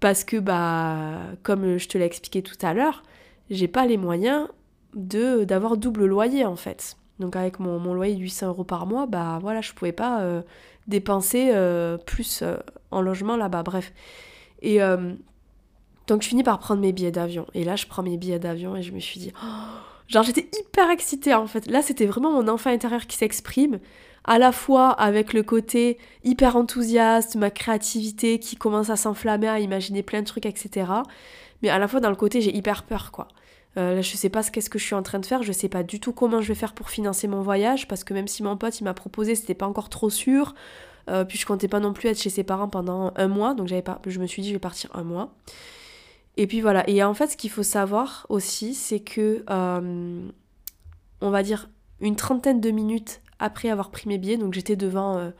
Parce 0.00 0.24
que, 0.24 0.38
bah, 0.38 1.18
comme 1.42 1.76
je 1.78 1.88
te 1.88 1.98
l'ai 1.98 2.04
expliqué 2.04 2.42
tout 2.42 2.56
à 2.62 2.72
l'heure, 2.74 3.02
j'ai 3.50 3.68
pas 3.68 3.86
les 3.86 3.96
moyens 3.96 4.48
de 4.94 5.44
d'avoir 5.44 5.76
double 5.76 6.06
loyer 6.06 6.44
en 6.44 6.56
fait. 6.56 6.96
Donc 7.18 7.36
avec 7.36 7.60
mon, 7.60 7.94
loyer 7.94 8.14
de 8.14 8.20
800 8.20 8.48
euros 8.48 8.64
par 8.64 8.86
mois, 8.86 9.06
bah 9.06 9.38
voilà, 9.40 9.60
je 9.60 9.72
pouvais 9.72 9.92
pas 9.92 10.22
euh, 10.22 10.42
dépenser 10.86 11.52
plus 12.06 12.42
en 12.90 13.02
logement 13.02 13.36
là-bas. 13.36 13.62
Bref. 13.62 13.92
Et 14.62 14.80
donc 16.06 16.22
je 16.22 16.28
finis 16.28 16.42
par 16.42 16.58
prendre 16.58 16.80
mes 16.80 16.92
billets 16.92 17.10
d'avion. 17.10 17.46
Et 17.54 17.64
là, 17.64 17.76
je 17.76 17.86
prends 17.86 18.02
mes 18.02 18.16
billets 18.16 18.38
d'avion 18.38 18.76
et 18.76 18.82
je 18.82 18.92
me 18.92 19.00
suis 19.00 19.20
dit, 19.20 19.32
oh, 19.42 19.46
genre 20.08 20.22
j'étais 20.22 20.48
hyper 20.58 20.90
excitée 20.90 21.34
en 21.34 21.46
fait. 21.46 21.66
Là, 21.66 21.82
c'était 21.82 22.06
vraiment 22.06 22.32
mon 22.32 22.48
enfant 22.48 22.70
intérieur 22.70 23.06
qui 23.06 23.16
s'exprime, 23.16 23.78
à 24.24 24.38
la 24.38 24.52
fois 24.52 24.90
avec 24.90 25.32
le 25.32 25.42
côté 25.42 25.98
hyper 26.22 26.56
enthousiaste, 26.56 27.36
ma 27.36 27.50
créativité 27.50 28.38
qui 28.38 28.56
commence 28.56 28.90
à 28.90 28.96
s'enflammer, 28.96 29.48
à 29.48 29.60
imaginer 29.60 30.02
plein 30.02 30.20
de 30.20 30.26
trucs, 30.26 30.46
etc. 30.46 30.90
Mais 31.62 31.68
à 31.68 31.78
la 31.78 31.88
fois 31.88 32.00
dans 32.00 32.10
le 32.10 32.16
côté, 32.16 32.40
j'ai 32.40 32.54
hyper 32.54 32.82
peur 32.84 33.12
quoi. 33.12 33.28
Euh, 33.76 34.02
je 34.02 34.16
sais 34.16 34.28
pas 34.28 34.44
ce 34.44 34.52
qu'est-ce 34.52 34.70
que 34.70 34.78
je 34.78 34.84
suis 34.84 34.94
en 34.94 35.02
train 35.02 35.18
de 35.18 35.26
faire, 35.26 35.42
je 35.42 35.50
sais 35.50 35.68
pas 35.68 35.82
du 35.82 35.98
tout 35.98 36.12
comment 36.12 36.40
je 36.40 36.46
vais 36.46 36.54
faire 36.54 36.74
pour 36.74 36.90
financer 36.90 37.26
mon 37.26 37.42
voyage, 37.42 37.88
parce 37.88 38.04
que 38.04 38.14
même 38.14 38.28
si 38.28 38.44
mon 38.44 38.56
pote 38.56 38.78
il 38.78 38.84
m'a 38.84 38.94
proposé, 38.94 39.34
c'était 39.34 39.54
pas 39.54 39.66
encore 39.66 39.88
trop 39.88 40.10
sûr. 40.10 40.54
Euh, 41.10 41.24
puis 41.24 41.36
je 41.36 41.44
comptais 41.44 41.68
pas 41.68 41.80
non 41.80 41.92
plus 41.92 42.08
être 42.08 42.20
chez 42.20 42.30
ses 42.30 42.44
parents 42.44 42.68
pendant 42.68 43.12
un 43.16 43.28
mois, 43.28 43.54
donc 43.54 43.66
j'avais 43.68 43.82
pas, 43.82 44.00
je 44.06 44.18
me 44.20 44.26
suis 44.26 44.42
dit 44.42 44.48
je 44.48 44.54
vais 44.54 44.60
partir 44.60 44.90
un 44.94 45.02
mois. 45.02 45.34
Et 46.36 46.46
puis 46.46 46.60
voilà. 46.60 46.88
Et 46.88 47.02
en 47.02 47.14
fait, 47.14 47.28
ce 47.28 47.36
qu'il 47.36 47.50
faut 47.50 47.62
savoir 47.62 48.26
aussi, 48.28 48.74
c'est 48.74 49.00
que 49.00 49.44
euh, 49.48 50.28
on 51.20 51.30
va 51.30 51.42
dire 51.42 51.68
une 52.00 52.16
trentaine 52.16 52.60
de 52.60 52.70
minutes 52.70 53.20
après 53.38 53.68
avoir 53.68 53.90
pris 53.90 54.08
mes 54.08 54.18
billets, 54.18 54.36
donc 54.36 54.54
j'étais 54.54 54.76
devant 54.76 55.32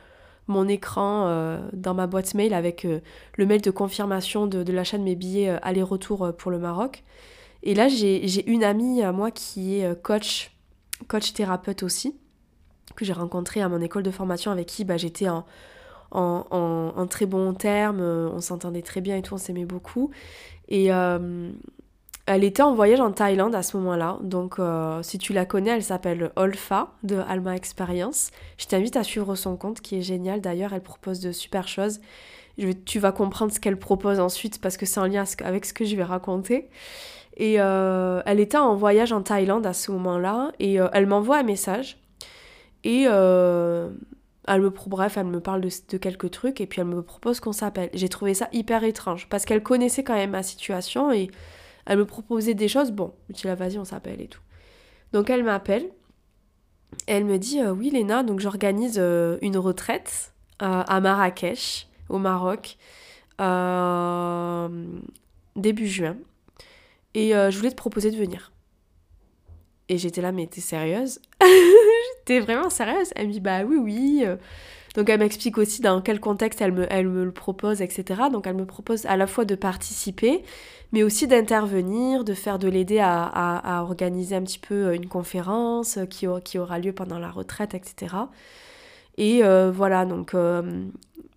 mon 0.47 0.69
écran 0.69 1.59
dans 1.73 1.95
ma 1.95 2.07
boîte 2.07 2.35
mail 2.35 2.53
avec 2.55 2.85
le 2.85 3.47
mail 3.47 3.61
de 3.61 3.71
confirmation 3.71 4.47
de, 4.47 4.73
l'achat 4.73 4.99
de 4.99 5.03
mes 5.03 5.15
billets 5.15 5.49
aller-retour 5.63 6.33
pour 6.37 6.51
le 6.51 6.59
Maroc. 6.59 7.05
Et 7.65 7.75
là, 7.75 7.89
j'ai 7.89 8.49
une 8.49 8.63
amie 8.63 9.03
à 9.03 9.11
moi 9.11 9.31
qui 9.31 9.79
est 9.79 9.87
euh, 9.87 9.95
coach, 9.95 10.53
coach 11.09 11.33
thérapeute 11.33 11.83
aussi, 11.83 12.15
que 12.95 13.07
j'ai 13.07 13.15
rencontrée 13.15 13.63
à 13.63 13.71
mon 13.71 13.81
école 13.81 14.03
de 14.03 14.11
formation 14.11 14.51
avec 14.51 14.67
qui 14.67 14.85
bah, 14.85 14.99
j'étais 14.99 15.31
en, 15.31 15.45
en, 16.11 17.07
très 17.07 17.25
bon 17.25 17.55
terme, 17.55 18.01
euh, 18.01 18.29
on 18.31 18.43
s'entendait 18.43 18.83
très 18.83 19.01
bien 19.01 19.17
et 19.17 19.23
tout, 19.23 19.33
on 19.35 19.39
s'aimait 19.39 19.65
beaucoup. 19.65 20.11
Et 20.68 20.92
euh, 20.92 21.50
elle 22.27 22.44
était 22.44 22.62
en 22.62 22.74
voyage 22.74 23.00
en 23.00 23.12
Thaïlande 23.12 23.55
à 23.55 23.62
ce 23.62 23.77
moment-là. 23.77 24.18
Donc, 24.22 24.57
si 25.03 25.18
tu 25.18 25.33
la 25.35 25.44
connais, 25.44 25.70
elle 25.70 25.83
s'appelle 25.83 26.31
Olfa 26.37 26.92
de 27.03 27.16
Alma 27.29 27.55
Experience. 27.55 28.31
Je 28.57 28.66
t'invite 28.66 28.96
à 28.96 29.03
suivre 29.03 29.35
son 29.35 29.57
compte 29.57 29.81
qui 29.83 29.98
est 29.98 30.03
génial. 30.03 30.40
D'ailleurs, 30.40 30.72
elle 30.72 30.83
propose 30.83 31.20
de 31.20 31.33
super 31.33 31.68
choses. 31.68 32.00
tu 32.87 32.98
vas 32.98 33.12
comprendre 33.12 33.53
ce 33.53 33.61
qu'elle 33.61 33.79
propose 33.79 34.20
ensuite 34.20 34.59
parce 34.61 34.79
que 34.79 34.87
c'est 34.87 35.00
en 35.00 35.07
lien 35.07 35.24
avec 35.44 35.66
ce 35.66 35.74
que 35.74 35.85
je 35.85 35.96
vais 35.96 36.05
raconter. 36.05 36.70
Et 37.37 37.57
euh, 37.59 38.22
elle 38.27 38.40
était 38.40 38.57
en 38.57 38.74
voyage 38.77 39.12
en 39.12 39.22
Thaïlande 39.22 39.66
à 39.66 39.72
ce 39.72 39.90
moment-là. 39.92 40.53
Et 40.59 40.81
euh, 40.81 40.88
elle 40.92 41.07
m'envoie 41.07 41.38
un 41.38 41.42
message. 41.42 41.98
Et 42.85 43.07
euh, 43.09 43.90
elle 44.47 44.61
me, 44.61 44.71
bref, 44.71 45.17
elle 45.17 45.27
me 45.27 45.41
parle 45.41 45.63
de, 45.63 45.97
quelques 45.97 46.31
trucs. 46.31 46.61
Et 46.61 46.67
puis 46.67 46.81
elle 46.81 46.87
me 46.87 47.03
propose 47.03 47.41
qu'on 47.41 47.53
s'appelle. 47.53 47.91
J'ai 47.95 48.09
trouvé 48.09 48.35
ça 48.35 48.49
hyper 48.53 48.85
étrange. 48.85 49.29
Parce 49.29 49.45
qu'elle 49.45 49.63
connaissait 49.63 50.05
quand 50.05 50.15
même 50.15 50.31
ma 50.31 50.43
situation. 50.43 51.13
Et 51.13 51.31
elle 51.87 51.99
me 51.99 52.07
proposait 52.07 52.55
des 52.55 52.69
choses. 52.69 52.91
Bon, 52.91 53.13
je 53.29 53.35
dis 53.35 53.47
là, 53.47 53.55
vas-y, 53.55 53.79
on 53.79 53.85
s'appelle 53.85 54.21
et 54.21 54.29
tout. 54.29 54.41
Donc 55.13 55.31
elle 55.31 55.45
m'appelle. 55.45 55.89
Elle 57.07 57.25
me 57.25 57.39
dit 57.39 57.61
Oui, 57.63 57.91
Léna, 57.91 58.23
donc 58.23 58.41
j'organise 58.41 58.99
une 58.99 59.57
retraite 59.57 60.33
à 60.59 61.01
Marrakech, 61.01 61.89
au 62.09 62.19
Maroc, 62.19 62.77
début 65.57 65.87
juin. 65.87 66.17
Et 67.15 67.35
euh, 67.35 67.51
je 67.51 67.57
voulais 67.57 67.71
te 67.71 67.77
proposer 67.77 68.11
de 68.11 68.17
venir. 68.17 68.53
Et 69.88 69.99
j'étais 69.99 70.23
là, 70.23 70.33
mais 70.33 70.47
t'es 70.47 70.61
sérieuse? 70.61 71.20
J'étais 72.18 72.40
vraiment 72.40 72.70
sérieuse? 72.70 73.11
Elle 73.16 73.29
me 73.29 73.33
dit, 73.33 73.40
bah 73.40 73.64
oui, 73.64 73.77
oui. 73.77 74.23
Euh. 74.25 74.37
Donc 74.94 75.09
elle 75.09 75.18
m'explique 75.18 75.59
aussi 75.59 75.83
dans 75.83 76.01
quel 76.01 76.20
contexte 76.20 76.61
elle 76.61 76.73
me, 76.73 76.87
elle 76.90 77.09
me 77.09 77.25
le 77.25 77.33
propose, 77.33 77.83
etc. 77.83 78.23
Donc 78.33 78.47
elle 78.47 78.55
me 78.55 78.64
propose 78.64 79.07
à 79.07 79.16
la 79.16 79.27
fois 79.27 79.44
de 79.44 79.57
participer, 79.57 80.44
mais 80.92 81.03
aussi 81.03 81.27
d'intervenir, 81.27 82.25
de 82.25 82.33
faire 82.33 82.59
de 82.59 82.68
l'aider 82.68 83.01
à, 83.01 83.25
à, 83.25 83.83
organiser 83.83 84.37
un 84.37 84.42
petit 84.42 84.61
peu 84.61 84.87
euh, 84.87 84.94
une 84.94 85.09
conférence 85.09 85.99
qui, 86.09 86.27
qui 86.44 86.59
aura 86.59 86.79
lieu 86.79 86.92
pendant 86.92 87.18
la 87.18 87.31
retraite, 87.31 87.75
etc. 87.75 88.14
Et 89.18 89.42
voilà, 89.73 90.07
donc, 90.07 90.35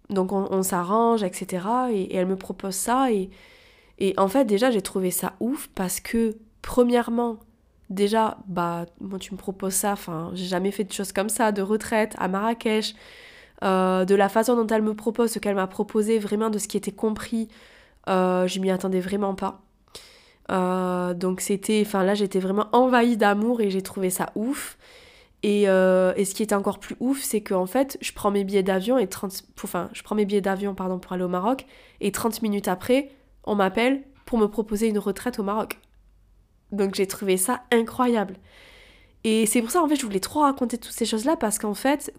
donc 0.10 0.31
on, 0.31 0.63
s'arrange, 0.63 1.23
etc. 1.23 1.63
Et, 1.91 2.01
et, 2.01 2.15
elle 2.15 2.27
me 2.27 2.36
propose 2.36 2.75
ça. 2.75 3.12
Et, 3.12 3.29
et 3.99 4.13
en 4.17 4.27
fait, 4.27 4.45
déjà, 4.45 4.71
j'ai 4.71 4.81
trouvé 4.81 5.12
ça 5.12 5.33
ouf 5.39 5.69
parce 5.75 5.99
que, 5.99 6.36
premièrement, 6.62 7.38
déjà, 7.89 8.38
bah, 8.47 8.86
moi, 9.00 9.19
tu 9.19 9.34
me 9.34 9.38
proposes 9.38 9.73
ça, 9.73 9.93
enfin, 9.93 10.32
j'ai 10.34 10.45
jamais 10.45 10.71
fait 10.71 10.84
de 10.84 10.91
choses 10.91 11.12
comme 11.12 11.30
ça, 11.30 11.52
de 11.52 11.62
retraite 11.62 12.15
à 12.17 12.28
Marrakech, 12.28 12.95
euh, 13.63 14.06
de 14.06 14.15
la 14.15 14.30
façon 14.30 14.56
dont 14.56 14.67
elle 14.67 14.82
me 14.82 14.93
propose, 14.93 15.32
ce 15.32 15.39
qu'elle 15.39 15.56
m'a 15.56 15.67
proposé, 15.67 16.19
vraiment 16.19 16.50
de 16.50 16.60
ce 16.60 16.67
qui 16.67 16.78
était 16.78 16.91
compris, 16.91 17.47
euh, 18.10 18.47
je 18.47 18.60
m'y 18.60 18.69
attendais 18.71 19.00
vraiment 19.00 19.36
pas. 19.36 19.62
Euh, 20.50 21.13
donc 21.13 21.41
c'était, 21.41 21.84
enfin 21.86 22.06
là 22.06 22.15
j'étais 22.15 22.39
vraiment 22.39 22.67
envahie 22.71 23.17
d'amour 23.17 23.60
et 23.60 23.69
j'ai 23.69 23.82
trouvé 23.82 24.10
ça 24.10 24.32
ouf. 24.36 24.78
Et, 25.43 25.63
et, 25.63 26.26
ce 26.26 26.34
qui 26.34 26.43
était 26.43 26.56
encore 26.56 26.80
plus 26.80 26.95
ouf, 27.00 27.21
c'est 27.21 27.41
qu'en 27.41 27.67
fait, 27.67 27.97
je 28.02 28.12
prends 28.12 28.32
mes 28.32 28.43
billets 28.43 28.63
d'avion 28.63 28.97
et 28.97 29.08
30, 29.08 29.43
enfin, 29.63 29.89
je 29.93 30.02
prends 30.04 30.15
mes 30.15 30.26
billets 30.26 30.41
d'avion 30.41 30.73
pardon 30.76 31.00
pour 31.00 31.13
aller 31.13 31.23
au 31.23 31.30
Maroc 31.30 31.65
et 32.02 32.12
30 32.12 32.41
minutes 32.41 32.67
après, 32.67 33.10
on 33.43 33.56
m'appelle 33.56 34.04
pour 34.26 34.39
me 34.39 34.47
proposer 34.47 34.88
une 34.88 35.00
retraite 35.00 35.39
au 35.39 35.43
Maroc. 35.43 35.80
Donc 36.71 36.95
j'ai 36.95 37.08
trouvé 37.08 37.38
ça 37.38 37.63
incroyable. 37.71 38.36
Et 39.23 39.45
c'est 39.45 39.62
pour 39.62 39.71
ça, 39.71 39.82
en 39.82 39.88
fait, 39.88 39.95
je 39.95 40.06
voulais 40.06 40.19
trop 40.19 40.41
raconter 40.41 40.77
toutes 40.77 40.93
ces 40.93 41.06
choses-là 41.06 41.36
parce 41.36 41.60
qu'en 41.60 41.73
fait, 41.73 42.13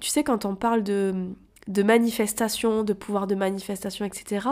tu 0.00 0.08
sais, 0.08 0.24
quand 0.24 0.44
on 0.44 0.54
parle 0.56 0.82
de, 0.82 1.28
de 1.66 1.82
manifestation, 1.82 2.84
de 2.84 2.92
pouvoir 2.92 3.26
de 3.26 3.34
manifestation, 3.34 4.04
etc., 4.04 4.48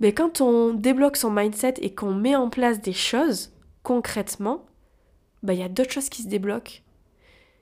mais 0.00 0.12
quand 0.12 0.40
on 0.40 0.72
débloque 0.72 1.16
son 1.16 1.30
mindset 1.30 1.74
et 1.80 1.94
qu'on 1.94 2.14
met 2.14 2.34
en 2.34 2.50
place 2.50 2.80
des 2.80 2.92
choses 2.92 3.52
concrètement, 3.82 4.66
bah, 5.42 5.52
il 5.54 5.60
y 5.60 5.62
a 5.62 5.68
d'autres 5.68 5.92
choses 5.92 6.08
qui 6.08 6.22
se 6.22 6.28
débloquent. 6.28 6.80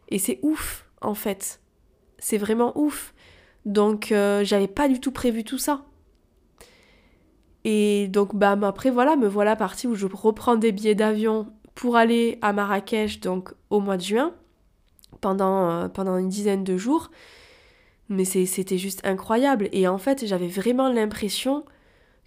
Et 0.08 0.18
c'est 0.18 0.38
ouf, 0.42 0.86
en 1.00 1.14
fait. 1.14 1.60
C'est 2.18 2.38
vraiment 2.38 2.72
ouf. 2.78 3.14
Donc, 3.66 4.10
euh, 4.12 4.44
j'avais 4.44 4.68
pas 4.68 4.88
du 4.88 5.00
tout 5.00 5.12
prévu 5.12 5.44
tout 5.44 5.58
ça. 5.58 5.84
Et 7.64 8.08
donc, 8.08 8.34
bah, 8.34 8.56
après, 8.62 8.90
voilà, 8.90 9.16
me 9.16 9.28
voilà 9.28 9.56
partie 9.56 9.86
où 9.86 9.94
je 9.94 10.06
reprends 10.06 10.56
des 10.56 10.72
billets 10.72 10.94
d'avion 10.94 11.46
pour 11.74 11.96
aller 11.96 12.38
à 12.42 12.52
Marrakech, 12.52 13.20
donc 13.20 13.52
au 13.70 13.80
mois 13.80 13.96
de 13.96 14.02
juin, 14.02 14.34
pendant, 15.20 15.70
euh, 15.70 15.88
pendant 15.88 16.16
une 16.16 16.28
dizaine 16.28 16.64
de 16.64 16.76
jours. 16.76 17.10
Mais 18.08 18.24
c'était 18.24 18.78
juste 18.78 19.00
incroyable. 19.06 19.68
Et 19.72 19.86
en 19.86 19.98
fait, 19.98 20.26
j'avais 20.26 20.48
vraiment 20.48 20.88
l'impression 20.88 21.64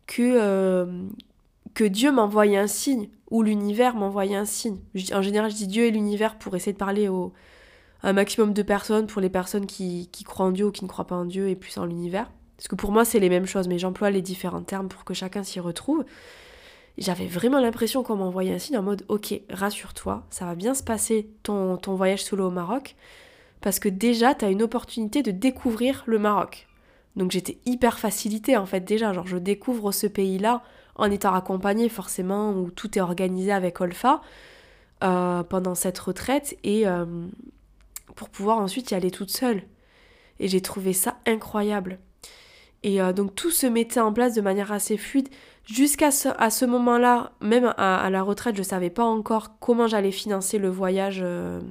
que, 0.07 0.21
euh, 0.21 0.85
que 1.73 1.83
Dieu 1.83 2.11
m'envoyait 2.11 2.57
un 2.57 2.67
signe, 2.67 3.09
ou 3.31 3.41
l'univers 3.41 3.95
m'envoyait 3.95 4.35
un 4.35 4.45
signe. 4.45 4.77
En 5.13 5.21
général, 5.21 5.51
je 5.51 5.55
dis 5.55 5.67
Dieu 5.67 5.85
et 5.85 5.91
l'univers 5.91 6.37
pour 6.37 6.55
essayer 6.55 6.73
de 6.73 6.77
parler 6.77 7.09
au, 7.09 7.33
un 8.03 8.13
maximum 8.13 8.53
de 8.53 8.61
personnes, 8.61 9.07
pour 9.07 9.21
les 9.21 9.29
personnes 9.29 9.65
qui, 9.65 10.09
qui 10.11 10.23
croient 10.23 10.45
en 10.45 10.51
Dieu 10.51 10.67
ou 10.67 10.71
qui 10.71 10.83
ne 10.83 10.89
croient 10.89 11.07
pas 11.07 11.15
en 11.15 11.25
Dieu, 11.25 11.49
et 11.49 11.55
plus 11.55 11.77
en 11.77 11.85
l'univers. 11.85 12.29
Parce 12.57 12.67
que 12.67 12.75
pour 12.75 12.91
moi, 12.91 13.05
c'est 13.05 13.19
les 13.19 13.29
mêmes 13.29 13.45
choses, 13.45 13.67
mais 13.67 13.79
j'emploie 13.79 14.11
les 14.11 14.21
différents 14.21 14.63
termes 14.63 14.87
pour 14.87 15.03
que 15.03 15.13
chacun 15.13 15.43
s'y 15.43 15.59
retrouve. 15.59 16.05
J'avais 16.97 17.25
vraiment 17.25 17.59
l'impression 17.59 18.03
qu'on 18.03 18.15
m'envoyait 18.15 18.53
un 18.53 18.59
signe 18.59 18.77
en 18.77 18.83
mode 18.83 19.03
Ok, 19.07 19.33
rassure-toi, 19.49 20.25
ça 20.29 20.45
va 20.45 20.55
bien 20.55 20.75
se 20.75 20.83
passer 20.83 21.29
ton, 21.41 21.77
ton 21.77 21.95
voyage 21.95 22.23
solo 22.23 22.47
au 22.47 22.51
Maroc, 22.51 22.95
parce 23.61 23.79
que 23.79 23.89
déjà, 23.89 24.35
tu 24.35 24.45
as 24.45 24.49
une 24.49 24.61
opportunité 24.61 25.23
de 25.23 25.31
découvrir 25.31 26.03
le 26.05 26.19
Maroc. 26.19 26.67
Donc 27.15 27.31
j'étais 27.31 27.59
hyper 27.65 27.99
facilitée 27.99 28.57
en 28.57 28.65
fait 28.65 28.81
déjà, 28.81 29.13
genre 29.13 29.27
je 29.27 29.37
découvre 29.37 29.91
ce 29.91 30.07
pays-là 30.07 30.63
en 30.95 31.09
étant 31.11 31.33
accompagnée 31.33 31.89
forcément, 31.89 32.51
où 32.51 32.69
tout 32.69 32.97
est 32.97 33.01
organisé 33.01 33.51
avec 33.51 33.81
Olfa 33.81 34.21
euh, 35.03 35.43
pendant 35.43 35.75
cette 35.75 35.97
retraite, 35.97 36.57
et 36.63 36.87
euh, 36.87 37.05
pour 38.15 38.29
pouvoir 38.29 38.59
ensuite 38.59 38.91
y 38.91 38.95
aller 38.95 39.11
toute 39.11 39.31
seule. 39.31 39.63
Et 40.39 40.47
j'ai 40.47 40.61
trouvé 40.61 40.93
ça 40.93 41.17
incroyable. 41.25 41.99
Et 42.83 43.01
euh, 43.01 43.13
donc 43.13 43.33
tout 43.33 43.51
se 43.51 43.65
mettait 43.65 43.99
en 43.99 44.13
place 44.13 44.33
de 44.33 44.41
manière 44.41 44.71
assez 44.71 44.97
fluide. 44.97 45.29
Jusqu'à 45.65 46.11
ce, 46.11 46.29
à 46.37 46.49
ce 46.49 46.65
moment-là, 46.65 47.31
même 47.39 47.73
à, 47.77 48.09
la 48.09 48.21
retraite, 48.21 48.55
je 48.55 48.61
ne 48.61 48.65
savais 48.65 48.89
pas 48.89 49.05
encore 49.05 49.57
comment 49.59 49.87
j'allais 49.87 50.11
financer 50.11 50.57
le 50.57 50.69
voyage 50.69 51.21
euh, 51.23 51.61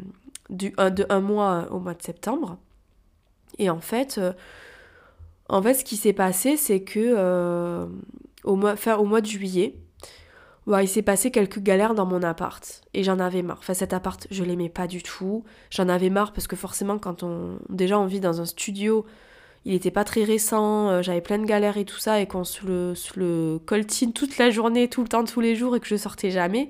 du, 0.49 0.71
de 0.71 1.07
un 1.11 1.21
mois 1.21 1.69
au 1.71 1.79
mois 1.79 1.93
de 1.93 2.03
septembre. 2.03 2.57
Et 3.59 3.69
en 3.69 3.81
fait, 3.81 4.17
euh, 4.17 4.33
en 5.51 5.61
fait 5.61 5.75
ce 5.75 5.85
qui 5.85 5.97
s'est 5.97 6.15
passé, 6.15 6.57
c'est 6.57 6.81
que 6.81 7.87
au, 8.45 8.57
mois, 8.57 8.75
au 8.99 9.05
mois 9.05 9.21
de 9.21 9.27
juillet, 9.27 9.77
il 10.67 10.89
s'est 10.89 11.03
passé 11.03 11.31
quelques 11.31 11.59
galères 11.59 11.95
dans 11.95 12.07
mon 12.07 12.23
appart. 12.23 12.83
Et 12.95 13.03
j'en 13.03 13.19
avais 13.19 13.43
marre. 13.43 13.59
Enfin, 13.59 13.75
cet 13.75 13.93
appart, 13.93 14.27
je 14.31 14.43
l'aimais 14.43 14.71
pas 14.71 14.87
du 14.87 15.03
tout. 15.03 15.45
J'en 15.69 15.91
avais 15.91 16.09
marre 16.09 16.33
parce 16.33 16.47
que 16.47 16.57
forcément, 16.57 16.99
quand 16.99 17.23
on. 17.23 17.59
Déjà, 17.69 17.99
on 17.99 18.07
vit 18.07 18.21
dans 18.21 18.41
un 18.41 18.47
studio 18.47 19.05
il 19.65 19.75
était 19.75 19.91
pas 19.91 20.05
très 20.05 20.25
récent, 20.25 20.89
euh, 20.89 21.03
j'avais 21.03 21.21
plein 21.21 21.39
de 21.39 21.45
galères 21.45 21.77
et 21.77 21.85
tout 21.85 21.99
ça, 21.99 22.21
et 22.21 22.27
qu'on 22.27 22.45
se 22.45 22.67
le, 22.67 22.95
le 23.17 23.59
coltine 23.59 24.13
toute 24.13 24.39
la 24.39 24.51
journée, 24.51 24.89
tout 24.89 25.03
le 25.03 25.09
temps, 25.09 25.25
tous 25.25 25.41
les 25.41 25.55
jours, 25.55 25.77
et 25.77 25.81
que 25.81 25.87
je 25.87 25.97
sortais 25.97 26.31
jamais, 26.31 26.69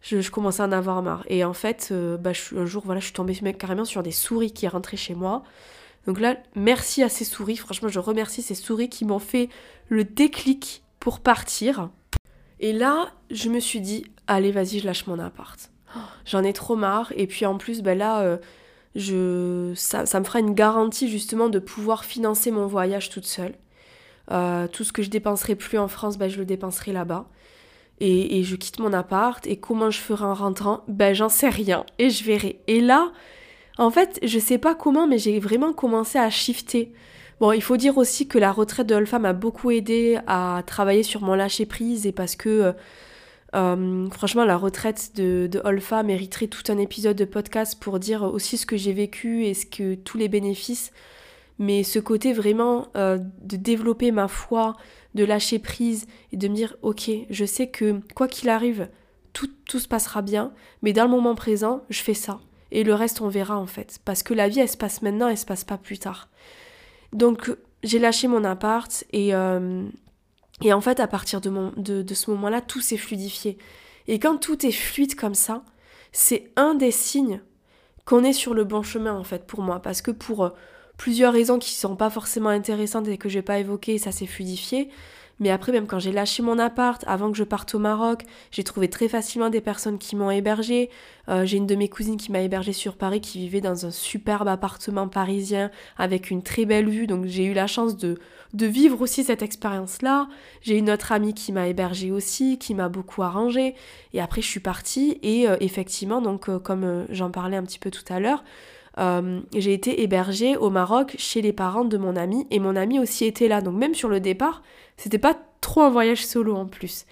je, 0.00 0.30
commençais 0.30 0.62
à 0.62 0.66
en 0.66 0.72
avoir 0.72 1.02
marre. 1.02 1.24
Et 1.28 1.44
en 1.44 1.52
fait, 1.52 1.88
euh, 1.90 2.16
bah, 2.16 2.30
un 2.56 2.66
jour, 2.66 2.82
voilà, 2.84 3.00
je 3.00 3.06
suis 3.06 3.14
tombée 3.14 3.34
carrément 3.54 3.84
sur 3.84 4.02
des 4.02 4.12
souris 4.12 4.52
qui 4.52 4.68
rentraient 4.68 4.96
chez 4.96 5.14
moi. 5.14 5.42
Donc 6.06 6.20
là, 6.20 6.36
merci 6.54 7.02
à 7.02 7.08
ces 7.08 7.24
souris. 7.24 7.56
Franchement, 7.56 7.88
je 7.88 7.98
remercie 7.98 8.42
ces 8.42 8.54
souris 8.54 8.88
qui 8.88 9.04
m'ont 9.04 9.18
fait 9.18 9.48
le 9.88 10.04
déclic 10.04 10.84
pour 11.00 11.20
partir. 11.20 11.90
Et 12.60 12.72
là, 12.72 13.10
je 13.30 13.48
me 13.48 13.58
suis 13.58 13.80
dit, 13.80 14.06
allez, 14.26 14.52
vas-y, 14.52 14.78
je 14.78 14.86
lâche 14.86 15.06
mon 15.06 15.18
appart. 15.18 15.70
J'en 16.24 16.44
ai 16.44 16.52
trop 16.52 16.76
marre. 16.76 17.12
Et 17.16 17.26
puis 17.26 17.44
en 17.44 17.58
plus, 17.58 17.82
ben 17.82 17.98
là, 17.98 18.20
euh, 18.20 18.36
je, 18.96 19.72
ça, 19.76 20.04
me 20.18 20.24
fera 20.24 20.40
une 20.40 20.54
garantie 20.54 21.08
justement 21.08 21.48
de 21.50 21.58
pouvoir 21.58 22.04
financer 22.04 22.50
mon 22.50 22.66
voyage 22.66 23.10
toute 23.10 23.26
seule. 23.26 23.52
Euh, 24.32 24.66
tout 24.68 24.84
ce 24.84 24.92
que 24.92 25.02
je 25.02 25.10
dépenserai 25.10 25.54
plus 25.54 25.78
en 25.78 25.86
France, 25.86 26.16
ben, 26.16 26.28
je 26.28 26.38
le 26.38 26.46
dépenserai 26.46 26.92
là-bas. 26.92 27.26
Et, 28.00 28.42
je 28.42 28.56
quitte 28.56 28.78
mon 28.78 28.92
appart. 28.92 29.46
Et 29.46 29.56
comment 29.56 29.90
je 29.90 30.00
ferai 30.00 30.24
en 30.24 30.34
rentrant? 30.34 30.82
Ben 30.88 31.14
j'en 31.14 31.28
sais 31.28 31.48
rien. 31.48 31.84
Et 31.98 32.10
je 32.10 32.24
verrai. 32.24 32.60
Et 32.66 32.80
là, 32.80 33.12
en 33.78 33.90
fait, 33.90 34.18
je 34.22 34.38
sais 34.38 34.58
pas 34.58 34.74
comment, 34.74 35.06
mais 35.06 35.18
j'ai 35.18 35.38
vraiment 35.40 35.72
commencé 35.72 36.18
à 36.18 36.30
shifter. 36.30 36.92
Bon, 37.38 37.52
il 37.52 37.62
faut 37.62 37.76
dire 37.76 37.98
aussi 37.98 38.26
que 38.26 38.38
la 38.38 38.50
retraite 38.50 38.86
de 38.86 38.94
Olfa 38.94 39.18
m'a 39.18 39.34
beaucoup 39.34 39.70
aidé 39.70 40.18
à 40.26 40.62
travailler 40.66 41.02
sur 41.02 41.20
mon 41.20 41.34
lâcher 41.34 41.66
prise 41.66 42.06
et 42.06 42.12
parce 42.12 42.34
que 42.34 42.74
euh, 43.56 44.08
franchement, 44.10 44.44
la 44.44 44.56
retraite 44.56 45.12
de, 45.16 45.48
de 45.50 45.60
Olfa 45.64 46.02
mériterait 46.02 46.48
tout 46.48 46.70
un 46.70 46.78
épisode 46.78 47.16
de 47.16 47.24
podcast 47.24 47.80
pour 47.80 47.98
dire 47.98 48.22
aussi 48.22 48.58
ce 48.58 48.66
que 48.66 48.76
j'ai 48.76 48.92
vécu 48.92 49.44
et 49.44 49.54
ce 49.54 49.66
que 49.66 49.94
tous 49.94 50.18
les 50.18 50.28
bénéfices. 50.28 50.92
Mais 51.58 51.82
ce 51.82 51.98
côté 51.98 52.34
vraiment 52.34 52.88
euh, 52.96 53.18
de 53.42 53.56
développer 53.56 54.12
ma 54.12 54.28
foi, 54.28 54.76
de 55.14 55.24
lâcher 55.24 55.58
prise 55.58 56.06
et 56.32 56.36
de 56.36 56.48
me 56.48 56.54
dire 56.54 56.76
ok, 56.82 57.10
je 57.30 57.44
sais 57.46 57.68
que 57.68 58.00
quoi 58.14 58.28
qu'il 58.28 58.50
arrive, 58.50 58.88
tout, 59.32 59.50
tout 59.66 59.78
se 59.78 59.88
passera 59.88 60.20
bien, 60.20 60.52
mais 60.82 60.92
dans 60.92 61.04
le 61.04 61.10
moment 61.10 61.34
présent, 61.34 61.82
je 61.88 62.02
fais 62.02 62.14
ça. 62.14 62.40
Et 62.72 62.84
le 62.84 62.92
reste, 62.92 63.22
on 63.22 63.28
verra 63.28 63.58
en 63.58 63.66
fait. 63.66 64.00
Parce 64.04 64.22
que 64.22 64.34
la 64.34 64.48
vie, 64.48 64.60
elle 64.60 64.68
se 64.68 64.76
passe 64.76 65.00
maintenant, 65.00 65.28
elle 65.28 65.38
se 65.38 65.46
passe 65.46 65.64
pas 65.64 65.78
plus 65.78 65.98
tard. 65.98 66.28
Donc, 67.12 67.50
j'ai 67.82 67.98
lâché 67.98 68.28
mon 68.28 68.44
appart 68.44 69.04
et, 69.12 69.34
euh, 69.34 69.84
et 70.62 70.72
en 70.72 70.80
fait, 70.80 71.00
à 71.00 71.06
partir 71.06 71.40
de, 71.40 72.14
ce 72.14 72.30
moment-là, 72.30 72.60
tout 72.60 72.80
s'est 72.80 72.96
fluidifié. 72.96 73.58
Et 74.08 74.18
quand 74.18 74.38
tout 74.38 74.64
est 74.64 74.72
fluide 74.72 75.14
comme 75.14 75.34
ça, 75.34 75.64
c'est 76.12 76.50
un 76.56 76.74
des 76.74 76.90
signes 76.90 77.40
qu'on 78.04 78.24
est 78.24 78.32
sur 78.32 78.54
le 78.54 78.64
bon 78.64 78.82
chemin, 78.82 79.14
en 79.14 79.24
fait, 79.24 79.46
pour 79.46 79.60
moi. 79.60 79.80
Parce 79.80 80.00
que 80.00 80.10
pour 80.10 80.44
euh, 80.44 80.50
plusieurs 80.96 81.32
raisons 81.32 81.58
qui 81.58 81.72
sont 81.72 81.96
pas 81.96 82.08
forcément 82.08 82.48
intéressantes 82.48 83.08
et 83.08 83.18
que 83.18 83.28
je 83.28 83.34
vais 83.34 83.42
pas 83.42 83.58
évoquer, 83.58 83.98
ça 83.98 84.12
s'est 84.12 84.26
fluidifié. 84.26 84.88
Mais 85.38 85.50
après, 85.50 85.72
même 85.72 85.86
quand 85.86 85.98
j'ai 85.98 86.12
lâché 86.12 86.42
mon 86.42 86.58
appart, 86.58 87.04
avant 87.06 87.30
que 87.30 87.36
je 87.36 87.44
parte 87.44 87.74
au 87.74 87.78
Maroc, 87.78 88.22
j'ai 88.50 88.64
trouvé 88.64 88.88
très 88.88 89.08
facilement 89.08 89.50
des 89.50 89.60
personnes 89.60 89.98
qui 89.98 90.16
m'ont 90.16 90.30
hébergé. 90.30 90.88
Euh, 91.28 91.44
j'ai 91.44 91.58
une 91.58 91.66
de 91.66 91.74
mes 91.74 91.88
cousines 91.88 92.16
qui 92.16 92.32
m'a 92.32 92.40
hébergé 92.40 92.72
sur 92.72 92.96
Paris, 92.96 93.20
qui 93.20 93.38
vivait 93.38 93.60
dans 93.60 93.84
un 93.84 93.90
superbe 93.90 94.48
appartement 94.48 95.08
parisien 95.08 95.70
avec 95.98 96.30
une 96.30 96.42
très 96.42 96.64
belle 96.64 96.88
vue. 96.88 97.06
Donc 97.06 97.26
j'ai 97.26 97.44
eu 97.44 97.52
la 97.52 97.66
chance 97.66 97.96
de, 97.96 98.18
de 98.54 98.66
vivre 98.66 99.00
aussi 99.02 99.24
cette 99.24 99.42
expérience-là. 99.42 100.28
J'ai 100.62 100.78
une 100.78 100.90
autre 100.90 101.12
amie 101.12 101.34
qui 101.34 101.52
m'a 101.52 101.68
hébergé 101.68 102.10
aussi, 102.10 102.58
qui 102.58 102.74
m'a 102.74 102.88
beaucoup 102.88 103.22
arrangé. 103.22 103.74
Et 104.14 104.20
après, 104.22 104.40
je 104.40 104.46
suis 104.46 104.60
partie. 104.60 105.18
Et 105.22 105.48
euh, 105.48 105.56
effectivement, 105.60 106.22
donc 106.22 106.48
euh, 106.48 106.58
comme 106.58 107.04
j'en 107.10 107.30
parlais 107.30 107.58
un 107.58 107.62
petit 107.64 107.78
peu 107.78 107.90
tout 107.90 108.04
à 108.08 108.20
l'heure, 108.20 108.42
j'ai 108.98 109.72
été 109.72 110.02
hébergée 110.02 110.56
au 110.56 110.70
Maroc 110.70 111.14
chez 111.18 111.42
les 111.42 111.52
parents 111.52 111.84
de 111.84 111.98
mon 111.98 112.16
ami 112.16 112.46
et 112.50 112.58
mon 112.58 112.76
ami 112.76 112.98
aussi 112.98 113.24
était 113.24 113.48
là. 113.48 113.60
Donc 113.60 113.74
même 113.76 113.94
sur 113.94 114.08
le 114.08 114.20
départ, 114.20 114.62
c'était 114.96 115.18
pas 115.18 115.36
trop 115.60 115.82
un 115.82 115.90
voyage 115.90 116.24
solo 116.24 116.54
en 116.54 116.66
plus. 116.66 117.06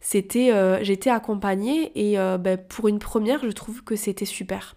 C'était, 0.00 0.52
euh, 0.52 0.82
j'étais 0.84 1.10
accompagnée 1.10 1.90
et 1.94 2.18
euh, 2.18 2.38
ben, 2.38 2.56
pour 2.56 2.88
une 2.88 2.98
première, 2.98 3.42
je 3.42 3.50
trouve 3.50 3.82
que 3.82 3.96
c'était 3.96 4.24
super. 4.24 4.76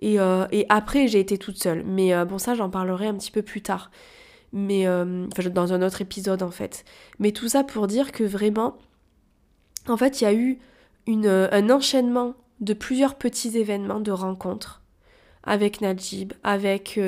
Et, 0.00 0.18
euh, 0.18 0.46
après, 0.68 1.08
j'ai 1.08 1.20
été 1.20 1.38
toute 1.38 1.56
seule. 1.56 1.84
Mais 1.84 2.24
bon, 2.24 2.38
ça, 2.38 2.54
j'en 2.54 2.70
parlerai 2.70 3.06
un 3.06 3.14
petit 3.14 3.30
peu 3.30 3.42
plus 3.42 3.62
tard. 3.62 3.90
Mais 4.52 4.84
dans 4.84 5.72
un 5.72 5.82
autre 5.82 6.00
épisode 6.00 6.42
en 6.42 6.50
fait. 6.50 6.84
Mais 7.20 7.30
tout 7.30 7.48
ça 7.48 7.62
pour 7.62 7.86
dire 7.86 8.10
que 8.10 8.24
vraiment, 8.24 8.76
en 9.86 9.96
fait, 9.96 10.20
il 10.20 10.24
y 10.24 10.26
a 10.26 10.34
eu 10.34 10.58
une, 11.06 11.28
un 11.28 11.70
enchaînement 11.70 12.34
de 12.60 12.72
plusieurs 12.72 13.14
petits 13.14 13.56
événements 13.56 14.00
de 14.00 14.10
rencontres 14.10 14.79
avec 15.44 15.80
Najib, 15.80 16.32
avec 16.42 17.00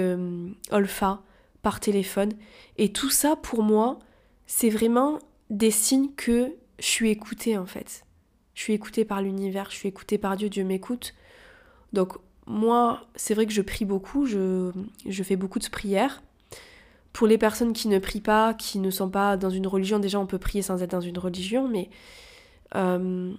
Olfa 0.70 1.22
par 1.62 1.80
téléphone. 1.80 2.32
Et 2.76 2.92
tout 2.92 3.10
ça, 3.10 3.36
pour 3.36 3.62
moi, 3.62 3.98
c'est 4.46 4.70
vraiment 4.70 5.18
des 5.50 5.70
signes 5.70 6.10
que 6.16 6.52
je 6.78 6.86
suis 6.86 7.10
écoutée 7.10 7.56
en 7.56 7.66
fait. 7.66 8.04
Je 8.54 8.62
suis 8.62 8.72
écoutée 8.74 9.04
par 9.04 9.22
l'univers, 9.22 9.70
je 9.70 9.76
suis 9.76 9.88
écoutée 9.88 10.18
par 10.18 10.36
Dieu, 10.36 10.48
Dieu 10.48 10.64
m'écoute. 10.64 11.14
Donc 11.92 12.14
moi, 12.46 13.06
c'est 13.14 13.34
vrai 13.34 13.46
que 13.46 13.52
je 13.52 13.62
prie 13.62 13.84
beaucoup, 13.84 14.26
je, 14.26 14.72
fais 15.22 15.36
beaucoup 15.36 15.58
de 15.58 15.68
prières. 15.68 16.22
Pour 17.12 17.26
les 17.26 17.38
personnes 17.38 17.72
qui 17.72 17.88
ne 17.88 17.98
prient 17.98 18.20
pas, 18.20 18.54
qui 18.54 18.78
ne 18.78 18.90
sont 18.90 19.10
pas 19.10 19.36
dans 19.36 19.50
une 19.50 19.66
religion, 19.66 19.98
déjà 19.98 20.18
on 20.18 20.26
peut 20.26 20.38
prier 20.38 20.62
sans 20.62 20.82
être 20.82 20.90
dans 20.90 21.00
une 21.00 21.18
religion, 21.18 21.68
mais 21.68 21.90
euh, 22.74 23.32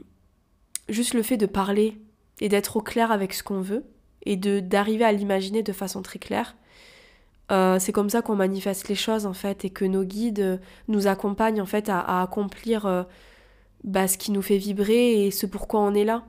juste 0.89 1.13
le 1.13 1.23
fait 1.23 1.37
de 1.37 1.47
parler 1.47 1.97
et 2.39 2.49
d'être 2.49 2.77
au 2.77 2.81
clair 2.81 3.11
avec 3.11 3.33
ce 3.33 3.43
qu'on 3.43 3.61
veut 3.61 3.83
et 4.25 4.37
de 4.37 4.59
d'arriver 4.59 5.05
à 5.05 5.11
l'imaginer 5.11 5.63
de 5.63 5.73
façon 5.73 6.01
très 6.01 6.19
claire, 6.19 6.55
euh, 7.51 7.77
c'est 7.79 7.91
comme 7.91 8.09
ça 8.09 8.21
qu'on 8.21 8.35
manifeste 8.35 8.87
les 8.87 8.95
choses 8.95 9.25
en 9.25 9.33
fait 9.33 9.65
et 9.65 9.69
que 9.69 9.85
nos 9.85 10.03
guides 10.03 10.61
nous 10.87 11.07
accompagnent 11.07 11.61
en 11.61 11.65
fait 11.65 11.89
à, 11.89 12.21
accomplir 12.21 12.85
euh, 12.85 13.03
bah, 13.83 14.07
ce 14.07 14.17
qui 14.17 14.31
nous 14.31 14.41
fait 14.41 14.57
vibrer 14.57 15.25
et 15.25 15.31
ce 15.31 15.45
pourquoi 15.45 15.81
on 15.81 15.93
est 15.93 16.05
là. 16.05 16.23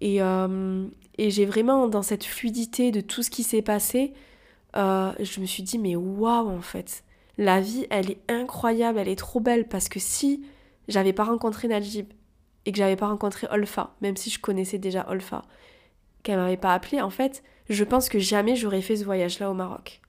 Et, 0.00 0.22
euh, 0.22 0.86
et 1.18 1.30
j'ai 1.30 1.44
vraiment 1.44 1.88
dans 1.88 2.02
cette 2.02 2.24
fluidité 2.24 2.92
de 2.92 3.00
tout 3.00 3.22
ce 3.22 3.30
qui 3.30 3.42
s'est 3.42 3.62
passé, 3.62 4.12
je 4.74 5.40
me 5.40 5.46
suis 5.46 5.62
dit 5.62 5.78
mais 5.78 5.96
waouh 5.96 6.48
en 6.48 6.62
fait, 6.62 7.04
la 7.36 7.60
vie 7.60 7.86
elle 7.90 8.10
est 8.10 8.20
incroyable, 8.28 8.98
elle 8.98 9.08
est 9.08 9.16
trop 9.16 9.40
belle 9.40 9.68
parce 9.68 9.88
que 9.88 10.00
si 10.00 10.44
j'avais 10.86 11.12
pas 11.12 11.24
rencontré 11.24 11.68
Najib 11.68 12.06
et 12.64 12.72
que 12.72 12.78
j'avais 12.78 12.96
pas 12.96 13.08
rencontré 13.08 13.46
Olfa, 13.50 13.94
même 14.00 14.16
si 14.16 14.30
je 14.30 14.40
connaissais 14.40 14.78
déjà 14.78 15.06
Olfa, 15.08 15.42
qu'elle 16.22 16.38
m'avait 16.38 16.56
pas 16.56 16.74
appelé 16.74 17.00
en 17.00 17.10
fait, 17.10 17.42
je 17.68 17.84
pense 17.84 18.08
que 18.08 18.18
jamais 18.18 18.56
j'aurais 18.56 18.82
fait 18.82 18.96
ce 18.96 19.04
voyage 19.04 19.38
là 19.38 19.50
au 19.50 19.54
Maroc. 19.54 20.00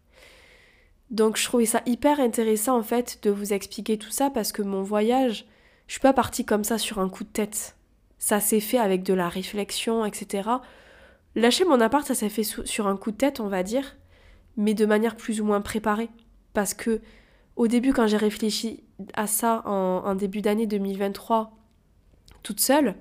Donc 1.11 1.37
je 1.37 1.43
trouvais 1.43 1.65
ça 1.65 1.81
hyper 1.85 2.19
intéressant 2.19 2.77
en 2.77 2.83
fait 2.83 3.19
de 3.23 3.31
vous 3.31 3.53
expliquer 3.53 3.97
tout 3.97 4.11
ça 4.11 4.29
parce 4.29 4.51
que 4.51 4.61
mon 4.61 4.83
voyage, 4.83 5.45
je 5.87 5.93
suis 5.93 6.01
pas 6.01 6.13
partie 6.13 6.45
comme 6.45 6.63
ça 6.63 6.77
sur 6.77 6.99
un 6.99 7.09
coup 7.09 7.23
de 7.23 7.29
tête. 7.29 7.75
Ça 8.19 8.39
s'est 8.39 8.59
fait 8.59 8.77
avec 8.77 9.03
de 9.03 9.13
la 9.13 9.29
réflexion, 9.29 10.05
etc. 10.05 10.49
Lâcher 11.35 11.65
mon 11.65 11.81
appart, 11.81 12.05
ça 12.05 12.15
s'est 12.15 12.29
fait 12.29 12.43
sur 12.43 12.87
un 12.87 12.97
coup 12.97 13.11
de 13.11 13.17
tête, 13.17 13.39
on 13.39 13.47
va 13.47 13.63
dire, 13.63 13.97
mais 14.57 14.73
de 14.73 14.85
manière 14.85 15.15
plus 15.15 15.41
ou 15.41 15.45
moins 15.45 15.61
préparée. 15.61 16.09
Parce 16.53 16.73
que 16.73 17.01
au 17.55 17.67
début, 17.67 17.93
quand 17.93 18.07
j'ai 18.07 18.17
réfléchi 18.17 18.83
à 19.13 19.25
ça 19.25 19.63
en, 19.65 20.03
en 20.05 20.15
début 20.15 20.41
d'année 20.41 20.67
2023, 20.67 21.51
toute 22.43 22.59
seule, 22.59 22.95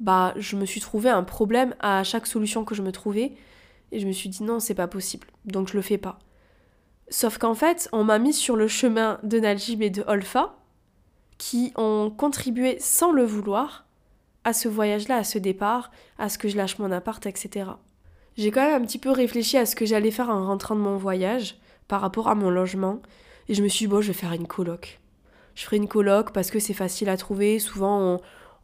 bah 0.00 0.34
je 0.36 0.56
me 0.56 0.64
suis 0.64 0.80
trouvé 0.80 1.10
un 1.10 1.22
problème 1.22 1.74
à 1.78 2.02
chaque 2.04 2.26
solution 2.26 2.64
que 2.64 2.74
je 2.74 2.82
me 2.82 2.90
trouvais 2.90 3.32
et 3.92 4.00
je 4.00 4.06
me 4.06 4.12
suis 4.12 4.28
dit 4.28 4.42
non, 4.42 4.58
c'est 4.58 4.74
pas 4.74 4.88
possible, 4.88 5.26
donc 5.44 5.68
je 5.68 5.76
le 5.76 5.82
fais 5.82 5.98
pas. 5.98 6.18
Sauf 7.08 7.38
qu'en 7.38 7.54
fait, 7.54 7.88
on 7.92 8.04
m'a 8.04 8.18
mis 8.18 8.32
sur 8.32 8.56
le 8.56 8.68
chemin 8.68 9.18
de 9.22 9.40
Najib 9.40 9.82
et 9.82 9.90
de 9.90 10.04
Olfa, 10.06 10.54
qui 11.38 11.72
ont 11.76 12.12
contribué 12.16 12.76
sans 12.78 13.12
le 13.12 13.24
vouloir 13.24 13.86
à 14.44 14.52
ce 14.52 14.68
voyage-là, 14.68 15.16
à 15.16 15.24
ce 15.24 15.38
départ, 15.38 15.90
à 16.18 16.28
ce 16.28 16.38
que 16.38 16.48
je 16.48 16.56
lâche 16.56 16.78
mon 16.78 16.92
appart, 16.92 17.24
etc. 17.26 17.70
J'ai 18.36 18.50
quand 18.50 18.64
même 18.64 18.80
un 18.80 18.86
petit 18.86 18.98
peu 18.98 19.10
réfléchi 19.10 19.56
à 19.56 19.66
ce 19.66 19.74
que 19.74 19.84
j'allais 19.84 20.12
faire 20.12 20.30
en 20.30 20.46
rentrant 20.46 20.76
de 20.76 20.80
mon 20.80 20.96
voyage 20.96 21.56
par 21.88 22.00
rapport 22.00 22.28
à 22.28 22.34
mon 22.34 22.48
logement, 22.48 23.02
et 23.48 23.54
je 23.54 23.62
me 23.62 23.68
suis 23.68 23.86
dit, 23.86 23.90
bon, 23.90 24.00
je 24.00 24.08
vais 24.08 24.18
faire 24.18 24.32
une 24.32 24.46
coloc. 24.46 25.00
Je 25.56 25.64
ferai 25.64 25.76
une 25.76 25.88
coloc 25.88 26.32
parce 26.32 26.50
que 26.50 26.60
c'est 26.60 26.74
facile 26.74 27.08
à 27.08 27.16
trouver, 27.16 27.58
souvent 27.58 28.00
on, 28.00 28.20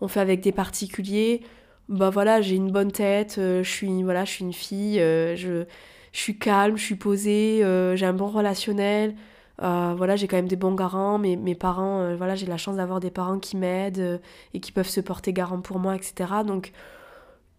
fait 0.08 0.20
avec 0.20 0.40
des 0.40 0.52
particuliers. 0.52 1.42
Bah 1.88 2.10
voilà, 2.10 2.40
j'ai 2.40 2.56
une 2.56 2.72
bonne 2.72 2.90
tête, 2.90 3.36
euh, 3.38 3.62
je 3.62 3.70
suis 3.70 4.02
voilà, 4.02 4.24
je 4.24 4.30
suis 4.32 4.44
une 4.44 4.52
fille, 4.52 5.00
euh, 5.00 5.36
je 5.36 5.66
suis 6.12 6.38
calme, 6.38 6.76
je 6.76 6.82
suis 6.82 6.96
posée, 6.96 7.64
euh, 7.64 7.94
j'ai 7.96 8.06
un 8.06 8.12
bon 8.12 8.28
relationnel. 8.28 9.14
Voilà, 9.58 10.16
j'ai 10.16 10.28
quand 10.28 10.36
même 10.36 10.48
des 10.48 10.56
bons 10.56 10.74
garants. 10.74 11.18
Mes, 11.18 11.36
mes 11.36 11.54
parents, 11.54 12.14
voilà, 12.16 12.34
j'ai 12.34 12.46
la 12.46 12.58
chance 12.58 12.76
d'avoir 12.76 13.00
des 13.00 13.10
parents 13.10 13.38
qui 13.38 13.56
m'aident 13.56 14.20
et 14.54 14.60
qui 14.60 14.72
peuvent 14.72 14.88
se 14.88 15.00
porter 15.00 15.32
garant 15.32 15.60
pour 15.60 15.78
moi, 15.78 15.96
etc. 15.96 16.44
Donc, 16.46 16.72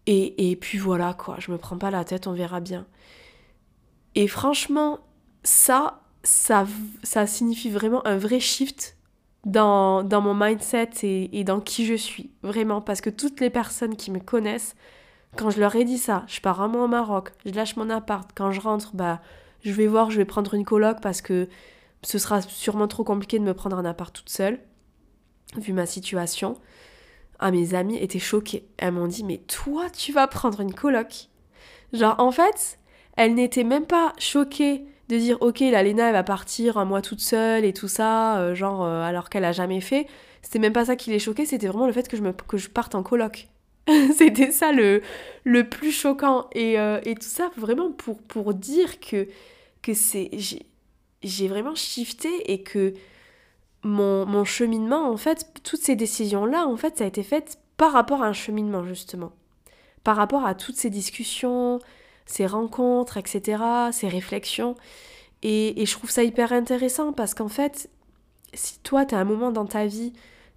et, 0.06 0.50
et 0.50 0.56
puis 0.56 0.78
voilà, 0.78 1.14
quoi, 1.14 1.36
je 1.38 1.50
me 1.50 1.58
prends 1.58 1.78
pas 1.78 1.90
la 1.90 2.04
tête, 2.04 2.26
on 2.26 2.32
verra 2.32 2.60
bien. 2.60 2.86
Et 4.14 4.28
franchement, 4.28 5.00
ça, 5.42 6.00
ça, 6.22 6.66
ça 7.02 7.26
signifie 7.26 7.70
vraiment 7.70 8.06
un 8.06 8.16
vrai 8.16 8.40
shift 8.40 8.97
dans, 9.44 10.02
dans 10.02 10.20
mon 10.20 10.34
mindset 10.34 10.90
et, 11.02 11.38
et 11.38 11.44
dans 11.44 11.60
qui 11.60 11.86
je 11.86 11.94
suis. 11.94 12.30
Vraiment, 12.42 12.80
parce 12.80 13.00
que 13.00 13.10
toutes 13.10 13.40
les 13.40 13.50
personnes 13.50 13.96
qui 13.96 14.10
me 14.10 14.20
connaissent 14.20 14.74
quand 15.36 15.50
je 15.50 15.60
leur 15.60 15.76
ai 15.76 15.84
dit 15.84 15.98
ça, 15.98 16.24
je 16.26 16.40
pars 16.40 16.60
un 16.60 16.72
au 16.74 16.88
Maroc, 16.88 17.32
je 17.44 17.52
lâche 17.52 17.76
mon 17.76 17.90
appart, 17.90 18.30
quand 18.34 18.50
je 18.50 18.60
rentre, 18.60 18.94
bah, 18.94 19.20
je 19.62 19.72
vais 19.72 19.86
voir, 19.86 20.10
je 20.10 20.16
vais 20.18 20.24
prendre 20.24 20.54
une 20.54 20.64
coloc 20.64 21.00
parce 21.00 21.20
que 21.20 21.48
ce 22.02 22.18
sera 22.18 22.40
sûrement 22.42 22.88
trop 22.88 23.04
compliqué 23.04 23.38
de 23.38 23.44
me 23.44 23.54
prendre 23.54 23.76
un 23.76 23.84
appart 23.84 24.14
toute 24.14 24.30
seule, 24.30 24.60
vu 25.56 25.72
ma 25.72 25.86
situation. 25.86 26.56
ah, 27.38 27.50
mes 27.50 27.74
amis 27.74 27.96
étaient 27.98 28.18
choquées. 28.18 28.68
Elles 28.78 28.92
m'ont 28.92 29.06
dit, 29.06 29.24
mais 29.24 29.38
toi, 29.38 29.90
tu 29.90 30.12
vas 30.12 30.26
prendre 30.26 30.60
une 30.60 30.74
coloc 30.74 31.28
Genre, 31.92 32.16
en 32.18 32.30
fait, 32.32 32.78
elles 33.16 33.34
n'étaient 33.34 33.64
même 33.64 33.86
pas 33.86 34.12
choquées 34.18 34.84
de 35.08 35.16
dire, 35.16 35.38
ok, 35.40 35.60
la 35.60 35.82
Léna, 35.82 36.08
elle 36.08 36.12
va 36.12 36.22
partir 36.22 36.76
un 36.76 36.84
mois 36.84 37.02
toute 37.02 37.20
seule 37.20 37.64
et 37.64 37.72
tout 37.72 37.88
ça, 37.88 38.38
euh, 38.38 38.54
genre, 38.54 38.84
euh, 38.84 39.02
alors 39.02 39.30
qu'elle 39.30 39.44
a 39.44 39.52
jamais 39.52 39.80
fait. 39.80 40.06
C'était 40.42 40.58
même 40.58 40.72
pas 40.72 40.86
ça 40.86 40.96
qui 40.96 41.10
les 41.10 41.18
choquait, 41.18 41.46
c'était 41.46 41.66
vraiment 41.66 41.86
le 41.86 41.92
fait 41.92 42.08
que 42.08 42.16
je, 42.16 42.22
me, 42.22 42.32
que 42.32 42.58
je 42.58 42.68
parte 42.68 42.94
en 42.94 43.02
coloc. 43.02 43.48
c'était 44.16 44.52
ça 44.52 44.72
le, 44.72 45.02
le 45.44 45.68
plus 45.68 45.92
choquant. 45.92 46.48
Et, 46.52 46.78
euh, 46.78 47.00
et, 47.04 47.14
tout 47.14 47.22
ça 47.22 47.50
vraiment 47.56 47.90
pour, 47.90 48.22
pour 48.22 48.52
dire 48.54 49.00
que, 49.00 49.28
que 49.82 49.94
c'est 49.94 50.30
j'ai 51.22 51.48
vraiment 51.48 51.74
shifté 51.74 52.52
et 52.52 52.62
que 52.62 52.94
mon, 53.82 54.26
mon, 54.26 54.44
cheminement, 54.44 55.10
en 55.10 55.16
fait, 55.16 55.46
toutes 55.64 55.80
ces 55.80 55.96
décisions-là, 55.96 56.66
en 56.66 56.76
fait, 56.76 56.98
ça 56.98 57.04
a 57.04 57.06
été 57.06 57.22
fait 57.22 57.58
par 57.76 57.92
rapport 57.92 58.22
à 58.22 58.26
un 58.26 58.32
cheminement, 58.32 58.84
justement. 58.84 59.32
Par 60.04 60.16
rapport 60.16 60.44
à 60.46 60.54
toutes 60.54 60.76
ces 60.76 60.90
discussions, 60.90 61.80
ces 62.28 62.46
rencontres, 62.46 63.16
etc., 63.16 63.60
ces 63.90 64.06
réflexions. 64.06 64.76
Et, 65.42 65.82
et 65.82 65.86
je 65.86 65.92
trouve 65.92 66.10
ça 66.10 66.22
hyper 66.22 66.52
intéressant 66.52 67.12
parce 67.12 67.34
qu'en 67.34 67.48
fait, 67.48 67.90
si 68.54 68.78
toi, 68.80 69.04
tu 69.04 69.16
as 69.16 69.18
un 69.18 69.24
moment 69.24 69.50
dans 69.50 69.66
ta 69.66 69.86
vie, 69.86 70.12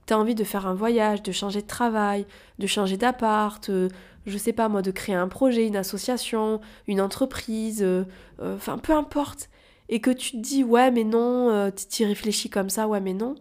tu 0.06 0.14
as 0.14 0.20
envie 0.20 0.36
de 0.36 0.44
faire 0.44 0.68
un 0.68 0.76
voyage, 0.76 1.24
de 1.24 1.32
changer 1.32 1.64
de 1.64 1.68
travail, 1.68 2.28
de 2.60 2.68
changer 2.68 2.98
d'appart, 2.98 3.70
euh, 3.70 3.90
je 4.26 4.38
sais 4.38 4.54
pas 4.54 4.70
moi, 4.70 4.82
de 4.82 4.92
créer 4.92 5.16
un 5.16 5.28
projet, 5.28 5.66
une 5.66 5.76
association, 5.76 6.62
une 6.88 7.02
entreprise, 7.02 7.82
euh, 7.82 8.06
euh, 8.42 8.56
enfin 8.56 8.78
peu 8.78 8.94
importe, 8.94 9.50
et 9.90 10.00
que 10.00 10.12
tu 10.12 10.32
te 10.32 10.38
dis 10.38 10.64
ouais 10.64 10.92
mais 10.92 11.04
non, 11.04 11.50
euh, 11.50 11.72
tu 11.72 12.04
y 12.04 12.06
réfléchis 12.06 12.50
comme 12.50 12.70
ça, 12.70 12.88
ouais 12.88 13.02
mais 13.02 13.14
non, 13.14 13.36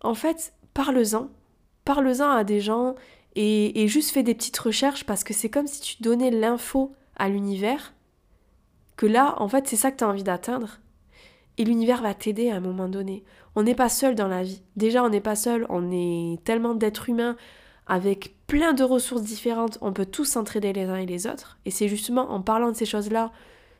en 0.00 0.14
fait, 0.14 0.52
parle-en. 0.74 1.28
Parle-en 1.84 2.30
à 2.30 2.44
des 2.44 2.60
gens 2.60 2.96
et, 3.36 3.86
juste 3.88 4.10
fais 4.12 4.22
des 4.22 4.34
petites 4.34 4.58
recherches 4.58 5.04
parce 5.04 5.22
que 5.22 5.34
c'est 5.34 5.50
comme 5.50 5.66
si 5.66 5.80
tu 5.80 6.02
donnais 6.02 6.30
l'info 6.30 6.92
à 7.16 7.28
l'univers 7.28 7.94
que 8.96 9.06
là, 9.06 9.34
en 9.38 9.48
fait, 9.48 9.68
c'est 9.68 9.76
ça 9.76 9.90
que 9.90 9.98
tu 9.98 10.04
as 10.04 10.08
envie 10.08 10.22
d'atteindre. 10.22 10.78
Et 11.58 11.64
l'univers 11.64 12.02
va 12.02 12.14
t'aider 12.14 12.50
à 12.50 12.56
un 12.56 12.60
moment 12.60 12.88
donné. 12.88 13.24
On 13.54 13.62
n'est 13.62 13.74
pas 13.74 13.88
seul 13.88 14.14
dans 14.14 14.28
la 14.28 14.42
vie. 14.42 14.62
Déjà, 14.76 15.02
on 15.02 15.08
n'est 15.08 15.20
pas 15.20 15.36
seul, 15.36 15.66
on 15.68 15.90
est 15.90 16.42
tellement 16.44 16.74
d'êtres 16.74 17.08
humains 17.08 17.36
avec 17.86 18.34
plein 18.46 18.72
de 18.72 18.84
ressources 18.84 19.22
différentes, 19.22 19.78
on 19.80 19.92
peut 19.92 20.06
tous 20.06 20.24
s'entraider 20.24 20.72
les 20.72 20.84
uns 20.84 20.96
et 20.96 21.06
les 21.06 21.26
autres. 21.26 21.58
Et 21.64 21.70
c'est 21.70 21.88
justement 21.88 22.30
en 22.30 22.40
parlant 22.42 22.70
de 22.70 22.76
ces 22.76 22.86
choses-là 22.86 23.32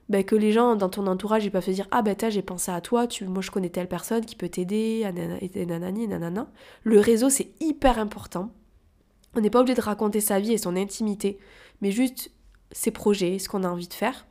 ben, 0.08 0.22
que 0.22 0.36
les 0.36 0.52
gens 0.52 0.76
dans 0.76 0.88
ton 0.88 1.08
entourage 1.08 1.44
ils 1.44 1.50
peuvent 1.50 1.64
se 1.64 1.72
dire 1.72 1.88
ah 1.90 2.00
ben 2.02 2.16
j'ai 2.28 2.42
pensé 2.42 2.70
à 2.70 2.80
toi 2.80 3.08
tu 3.08 3.24
moi 3.24 3.42
je 3.42 3.50
connais 3.50 3.70
telle 3.70 3.88
personne 3.88 4.24
qui 4.24 4.36
peut 4.36 4.48
t'aider 4.48 5.04
nanani 5.66 6.06
nanana 6.06 6.46
le 6.84 7.00
réseau 7.00 7.28
c'est 7.28 7.50
hyper 7.58 7.98
important 7.98 8.50
on 9.34 9.40
n'est 9.40 9.50
pas 9.50 9.58
obligé 9.58 9.74
de 9.74 9.80
raconter 9.80 10.20
sa 10.20 10.38
vie 10.38 10.52
et 10.52 10.58
son 10.58 10.76
intimité 10.76 11.40
mais 11.80 11.90
juste 11.90 12.30
ses 12.72 12.90
projets 12.90 13.38
ce 13.38 13.48
qu'on 13.48 13.64
a 13.64 13.68
envie 13.68 13.88
de 13.88 13.94
faire. 13.94 14.26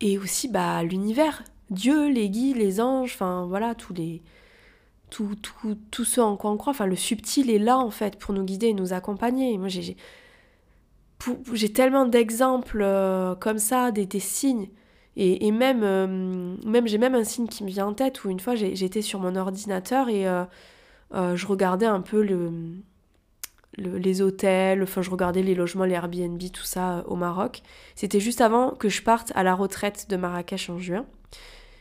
Et 0.00 0.18
aussi 0.18 0.48
bah 0.48 0.82
l'univers. 0.82 1.44
Dieu 1.70 2.08
les 2.08 2.28
guides 2.30 2.56
les 2.56 2.80
anges 2.80 3.12
enfin 3.14 3.46
voilà 3.48 3.74
tous 3.74 3.92
les 3.94 4.22
tout, 5.10 5.34
tout, 5.36 5.76
tout 5.90 6.04
ce 6.04 6.20
en 6.20 6.36
quoi 6.36 6.50
on 6.50 6.56
croit. 6.56 6.72
Enfin 6.72 6.86
le 6.86 6.96
subtil 6.96 7.50
est 7.50 7.58
là 7.58 7.78
en 7.78 7.90
fait 7.90 8.16
pour 8.16 8.34
nous 8.34 8.44
guider 8.44 8.68
et 8.68 8.74
nous 8.74 8.92
accompagner. 8.92 9.56
Moi 9.58 9.68
j'ai 9.68 9.96
j'ai 11.52 11.72
tellement 11.72 12.06
d'exemples 12.06 12.80
euh, 12.82 13.34
comme 13.34 13.58
ça, 13.58 13.90
des, 13.90 14.06
des 14.06 14.20
signes. 14.20 14.68
Et, 15.16 15.46
et 15.46 15.50
même, 15.50 15.82
euh, 15.82 16.56
même 16.64 16.86
j'ai 16.86 16.98
même 16.98 17.14
un 17.14 17.24
signe 17.24 17.46
qui 17.46 17.64
me 17.64 17.68
vient 17.68 17.86
en 17.86 17.94
tête 17.94 18.24
où 18.24 18.30
une 18.30 18.40
fois 18.40 18.54
j'étais 18.54 19.02
sur 19.02 19.18
mon 19.20 19.36
ordinateur 19.36 20.08
et 20.08 20.26
euh, 20.26 20.44
je 21.12 21.46
regardais 21.46 21.86
un 21.86 22.00
peu 22.00 22.22
le, 22.22 22.50
les 23.76 24.22
hôtels, 24.22 24.82
enfin 24.82 25.02
je 25.02 25.10
regardais 25.10 25.42
les 25.42 25.54
logements, 25.54 25.84
les 25.84 25.94
Airbnb, 25.94 26.40
tout 26.52 26.64
ça 26.64 27.04
au 27.06 27.16
Maroc. 27.16 27.62
C'était 27.94 28.20
juste 28.20 28.40
avant 28.40 28.70
que 28.70 28.88
je 28.88 29.02
parte 29.02 29.32
à 29.34 29.42
la 29.42 29.54
retraite 29.54 30.08
de 30.10 30.16
Marrakech 30.16 30.70
en 30.70 30.78
juin. 30.78 31.06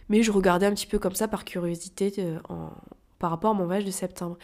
Mais 0.10 0.24
je 0.24 0.32
regardais 0.32 0.66
un 0.66 0.74
petit 0.74 0.88
peu 0.88 1.00
comme 1.00 1.16
ça 1.16 1.28
par 1.28 1.46
curiosité 1.46 2.14
en, 2.50 2.72
par 3.20 3.30
rapport 3.30 3.52
à 3.52 3.54
mon 3.54 3.66
voyage 3.66 3.86
de 3.86 3.92
septembre. 3.92 4.38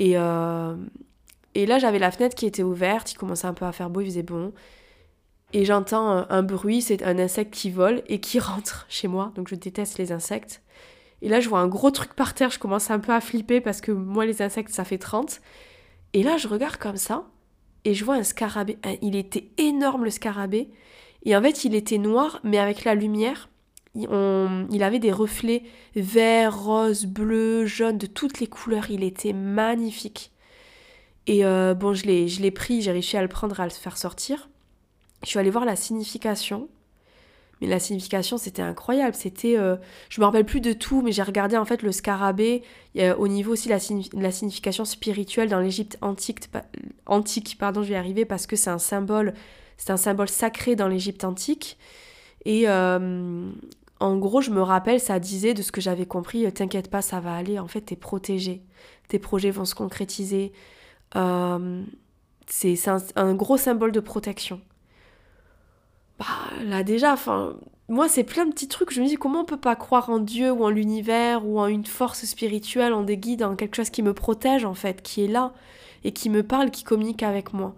Et, 0.00 0.12
et 0.12 1.66
là, 1.66 1.78
j'avais 1.78 1.98
la 1.98 2.10
fenêtre 2.10 2.34
qui 2.34 2.46
était 2.46 2.62
ouverte, 2.62 3.12
il 3.12 3.16
commençait 3.16 3.46
un 3.46 3.54
peu 3.54 3.64
à 3.64 3.72
faire 3.72 3.90
beau, 3.90 4.00
il 4.00 4.06
faisait 4.06 4.22
bon. 4.22 4.52
Et 5.52 5.64
j'entends 5.64 6.26
un, 6.28 6.42
bruit, 6.42 6.82
c'est 6.82 7.02
un 7.02 7.18
insecte 7.18 7.54
qui 7.54 7.70
vole 7.70 8.02
et 8.06 8.20
qui 8.20 8.38
rentre 8.38 8.86
chez 8.88 9.08
moi. 9.08 9.32
Donc 9.34 9.48
je 9.48 9.54
déteste 9.54 9.98
les 9.98 10.12
insectes. 10.12 10.62
Et 11.22 11.28
là, 11.28 11.40
je 11.40 11.48
vois 11.48 11.60
un 11.60 11.68
gros 11.68 11.90
truc 11.90 12.14
par 12.14 12.34
terre, 12.34 12.50
je 12.50 12.58
commence 12.58 12.90
un 12.90 13.00
peu 13.00 13.12
à 13.12 13.20
flipper 13.20 13.60
parce 13.60 13.80
que 13.80 13.90
moi, 13.90 14.24
les 14.24 14.40
insectes, 14.40 14.70
ça 14.70 14.84
fait 14.84 14.98
30. 14.98 15.40
Et 16.14 16.22
là, 16.22 16.36
je 16.36 16.48
regarde 16.48 16.76
comme 16.76 16.96
ça 16.96 17.26
et 17.84 17.94
je 17.94 18.04
vois 18.04 18.16
un 18.16 18.22
scarabée. 18.22 18.78
Il 19.02 19.16
était 19.16 19.48
énorme, 19.58 20.04
le 20.04 20.10
scarabée. 20.10 20.68
Et 21.24 21.36
en 21.36 21.42
fait, 21.42 21.64
il 21.64 21.74
était 21.74 21.98
noir, 21.98 22.40
mais 22.44 22.58
avec 22.58 22.84
la 22.84 22.94
lumière, 22.94 23.48
il 23.94 24.82
avait 24.82 24.98
des 24.98 25.12
reflets 25.12 25.62
vert, 25.96 26.58
rose, 26.58 27.06
bleu, 27.06 27.66
jaune, 27.66 27.98
de 27.98 28.06
toutes 28.06 28.40
les 28.40 28.46
couleurs. 28.46 28.90
Il 28.90 29.02
était 29.02 29.32
magnifique. 29.32 30.32
Et 31.26 31.44
euh, 31.44 31.74
bon, 31.74 31.92
je 31.92 32.06
l'ai, 32.06 32.28
je 32.28 32.40
l'ai 32.40 32.50
pris, 32.50 32.80
j'ai 32.80 32.90
réussi 32.90 33.16
à 33.16 33.22
le 33.22 33.28
prendre, 33.28 33.60
à 33.60 33.64
le 33.64 33.70
faire 33.70 33.98
sortir. 33.98 34.48
Je 35.24 35.28
suis 35.28 35.38
allée 35.38 35.50
voir 35.50 35.64
la 35.64 35.76
signification. 35.76 36.68
Mais 37.60 37.66
la 37.66 37.78
signification, 37.78 38.38
c'était 38.38 38.62
incroyable. 38.62 39.14
C'était, 39.14 39.58
euh, 39.58 39.76
je 40.08 40.20
me 40.20 40.26
rappelle 40.26 40.44
plus 40.44 40.60
de 40.60 40.72
tout, 40.72 41.02
mais 41.02 41.12
j'ai 41.12 41.22
regardé 41.22 41.56
en 41.56 41.64
fait 41.64 41.82
le 41.82 41.92
scarabée. 41.92 42.62
au 43.18 43.28
niveau 43.28 43.52
aussi 43.52 43.68
la, 43.68 43.78
la 44.14 44.30
signification 44.30 44.84
spirituelle 44.84 45.48
dans 45.48 45.60
l'Égypte 45.60 45.98
antique, 46.00 46.48
antique, 47.06 47.56
pardon, 47.58 47.82
je 47.82 47.88
vais 47.88 47.94
y 47.94 47.96
arriver 47.96 48.24
parce 48.24 48.46
que 48.46 48.56
c'est 48.56 48.70
un 48.70 48.78
symbole, 48.78 49.34
c'est 49.76 49.90
un 49.90 49.96
symbole 49.96 50.28
sacré 50.28 50.76
dans 50.76 50.88
l'Égypte 50.88 51.24
antique. 51.24 51.78
Et 52.44 52.68
euh, 52.68 53.50
en 54.00 54.16
gros, 54.16 54.40
je 54.40 54.50
me 54.50 54.62
rappelle, 54.62 55.00
ça 55.00 55.18
disait 55.18 55.54
de 55.54 55.62
ce 55.62 55.72
que 55.72 55.80
j'avais 55.80 56.06
compris, 56.06 56.50
t'inquiète 56.52 56.90
pas, 56.90 57.02
ça 57.02 57.20
va 57.20 57.34
aller. 57.34 57.58
En 57.58 57.68
fait, 57.68 57.82
t'es 57.82 57.96
protégé. 57.96 58.62
Tes 59.08 59.18
projets 59.18 59.50
vont 59.50 59.64
se 59.64 59.74
concrétiser. 59.74 60.52
Euh, 61.16 61.82
c'est 62.46 62.76
un, 63.16 63.34
gros 63.34 63.56
symbole 63.56 63.92
de 63.92 64.00
protection. 64.00 64.60
Bah, 66.18 66.26
là 66.64 66.82
déjà, 66.82 67.12
enfin, 67.12 67.56
moi 67.88 68.08
c'est 68.08 68.24
plein 68.24 68.44
de 68.44 68.52
petits 68.52 68.68
trucs, 68.68 68.92
je 68.92 69.00
me 69.00 69.06
dis 69.06 69.16
comment 69.16 69.40
on 69.42 69.44
peut 69.44 69.56
pas 69.56 69.76
croire 69.76 70.10
en 70.10 70.18
Dieu 70.18 70.50
ou 70.50 70.64
en 70.64 70.70
l'univers 70.70 71.46
ou 71.46 71.60
en 71.60 71.66
une 71.66 71.86
force 71.86 72.24
spirituelle, 72.24 72.92
en 72.92 73.02
des 73.02 73.16
guides, 73.16 73.42
en 73.42 73.54
quelque 73.56 73.76
chose 73.76 73.90
qui 73.90 74.02
me 74.02 74.14
protège 74.14 74.64
en 74.64 74.74
fait, 74.74 75.02
qui 75.02 75.24
est 75.24 75.28
là 75.28 75.52
et 76.04 76.12
qui 76.12 76.30
me 76.30 76.42
parle, 76.42 76.70
qui 76.70 76.84
communique 76.84 77.22
avec 77.22 77.52
moi. 77.52 77.74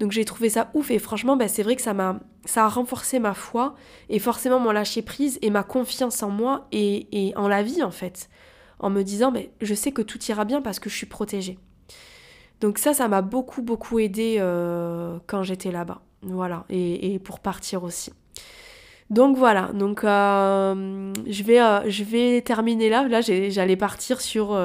Donc 0.00 0.12
j'ai 0.12 0.24
trouvé 0.24 0.50
ça 0.50 0.70
ouf 0.74 0.90
et 0.90 0.98
franchement 0.98 1.36
bah, 1.36 1.48
c'est 1.48 1.62
vrai 1.62 1.76
que 1.76 1.82
ça 1.82 1.94
m'a 1.94 2.20
ça 2.44 2.64
a 2.64 2.68
renforcé 2.68 3.18
ma 3.18 3.34
foi 3.34 3.74
et 4.08 4.18
forcément 4.18 4.60
mon 4.60 4.72
lâcher 4.72 5.02
prise 5.02 5.38
et 5.42 5.50
ma 5.50 5.62
confiance 5.62 6.22
en 6.22 6.30
moi 6.30 6.66
et, 6.72 7.32
en 7.36 7.48
la 7.48 7.62
vie 7.62 7.82
en 7.82 7.90
fait. 7.90 8.28
En 8.78 8.90
me 8.90 9.02
disant 9.02 9.32
je 9.60 9.74
sais 9.74 9.92
que 9.92 10.02
tout 10.02 10.22
ira 10.24 10.44
bien 10.44 10.60
parce 10.60 10.80
que 10.80 10.90
je 10.90 10.96
suis 10.96 11.06
protégée. 11.06 11.58
Donc 12.60 12.78
ça, 12.78 12.94
ça 12.94 13.08
m'a 13.08 13.22
beaucoup, 13.22 13.62
beaucoup 13.62 13.98
aidé 13.98 14.36
euh, 14.38 15.18
quand 15.26 15.42
j'étais 15.42 15.70
là-bas. 15.70 16.00
Voilà, 16.22 16.64
et, 16.70 17.18
pour 17.18 17.40
partir 17.40 17.84
aussi. 17.84 18.12
Donc 19.08 19.36
voilà, 19.36 19.70
donc 19.72 20.02
euh, 20.02 21.12
je, 21.28 21.42
vais, 21.44 21.60
euh, 21.60 21.88
je 21.88 22.02
vais 22.02 22.42
terminer 22.42 22.88
là. 22.88 23.06
Là, 23.06 23.20
j'allais 23.20 23.76
partir 23.76 24.20
sur 24.20 24.58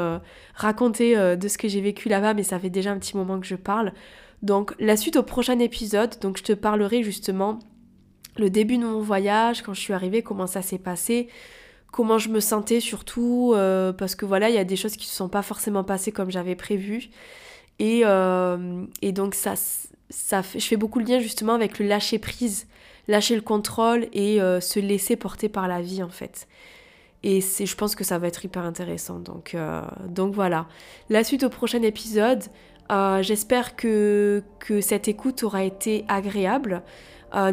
raconter 0.55 1.15
de 1.37 1.47
ce 1.47 1.57
que 1.57 1.67
j'ai 1.67 1.81
vécu 1.81 2.09
là-bas, 2.09 2.33
mais 2.33 2.43
ça 2.43 2.59
fait 2.59 2.69
déjà 2.69 2.91
un 2.91 2.97
petit 2.97 3.15
moment 3.15 3.39
que 3.39 3.45
je 3.45 3.55
parle. 3.55 3.93
Donc 4.41 4.73
la 4.79 4.97
suite 4.97 5.17
au 5.17 5.23
prochain 5.23 5.59
épisode, 5.59 6.17
donc 6.19 6.37
je 6.37 6.43
te 6.43 6.53
parlerai 6.53 7.03
justement 7.03 7.59
le 8.37 8.49
début 8.49 8.77
de 8.77 8.83
mon 8.83 9.01
voyage, 9.01 9.61
quand 9.61 9.73
je 9.75 9.81
suis 9.81 9.93
arrivée, 9.93 10.23
comment 10.23 10.47
ça 10.47 10.63
s'est 10.63 10.79
passé, 10.79 11.27
comment 11.91 12.17
je 12.17 12.29
me 12.29 12.39
sentais 12.39 12.79
surtout, 12.79 13.53
parce 13.99 14.15
que 14.15 14.25
voilà, 14.25 14.49
il 14.49 14.55
y 14.55 14.59
a 14.59 14.63
des 14.63 14.75
choses 14.75 14.93
qui 14.93 15.05
ne 15.05 15.11
se 15.11 15.15
sont 15.15 15.29
pas 15.29 15.43
forcément 15.43 15.83
passées 15.83 16.11
comme 16.11 16.31
j'avais 16.31 16.55
prévu. 16.55 17.11
Et, 17.81 18.01
euh, 18.05 18.85
et 19.01 19.11
donc 19.11 19.33
ça, 19.33 19.55
je 20.11 20.65
fais 20.65 20.77
beaucoup 20.77 20.99
le 20.99 21.05
lien 21.05 21.19
justement 21.19 21.53
avec 21.53 21.79
le 21.79 21.87
lâcher 21.87 22.19
prise, 22.19 22.67
lâcher 23.07 23.35
le 23.35 23.41
contrôle 23.41 24.07
et 24.13 24.41
euh, 24.41 24.59
se 24.59 24.79
laisser 24.79 25.15
porter 25.15 25.49
par 25.49 25.67
la 25.67 25.81
vie 25.81 26.03
en 26.03 26.09
fait. 26.09 26.47
Et 27.23 27.39
je 27.41 27.75
pense 27.75 27.93
que 27.93 28.03
ça 28.03 28.17
va 28.17 28.27
être 28.27 28.43
hyper 28.43 28.63
intéressant. 28.63 29.19
Donc, 29.19 29.53
euh, 29.53 29.83
voilà. 30.33 30.67
La 31.09 31.23
suite 31.23 31.43
au 31.43 31.49
prochain 31.49 31.83
épisode. 31.83 32.43
j'espère 33.21 33.75
que, 33.75 34.43
que 34.59 34.81
cette 34.81 35.07
écoute 35.07 35.43
aura 35.43 35.63
été 35.63 36.03
agréable. 36.07 36.81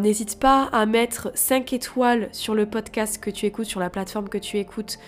N'hésite 0.00 0.40
pas 0.40 0.70
à 0.72 0.86
mettre 0.86 1.30
5 1.34 1.70
étoiles 1.74 2.30
sur 2.32 2.54
le 2.54 2.64
podcast 2.64 3.22
que 3.22 3.28
tu 3.28 3.44
écoutes, 3.44 3.66
sur 3.66 3.78
la 3.78 3.90
plateforme 3.90 4.30
que 4.30 4.38
tu 4.38 4.56
écoutes, 4.56 4.98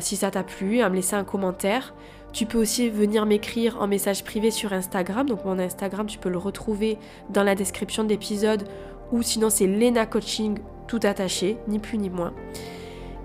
si 0.00 0.16
ça 0.16 0.30
t'a 0.30 0.42
plu, 0.42 0.82
à 0.82 0.90
me 0.90 0.96
laisser 0.96 1.16
un 1.16 1.24
commentaire. 1.24 1.94
Tu 2.32 2.46
peux 2.46 2.58
aussi 2.58 2.90
venir 2.90 3.26
m'écrire 3.26 3.78
en 3.80 3.86
message 3.86 4.24
privé 4.24 4.50
sur 4.50 4.72
Instagram. 4.72 5.26
Donc 5.26 5.44
mon 5.44 5.58
Instagram, 5.58 6.06
tu 6.06 6.18
peux 6.18 6.28
le 6.28 6.38
retrouver 6.38 6.98
dans 7.30 7.42
la 7.42 7.54
description 7.54 8.04
de 8.04 8.08
l'épisode 8.08 8.68
ou 9.12 9.22
sinon 9.22 9.50
c'est 9.50 9.66
Lena 9.66 10.06
Coaching 10.06 10.58
tout 10.86 11.00
attaché, 11.02 11.58
ni 11.68 11.78
plus 11.78 11.98
ni 11.98 12.10
moins. 12.10 12.32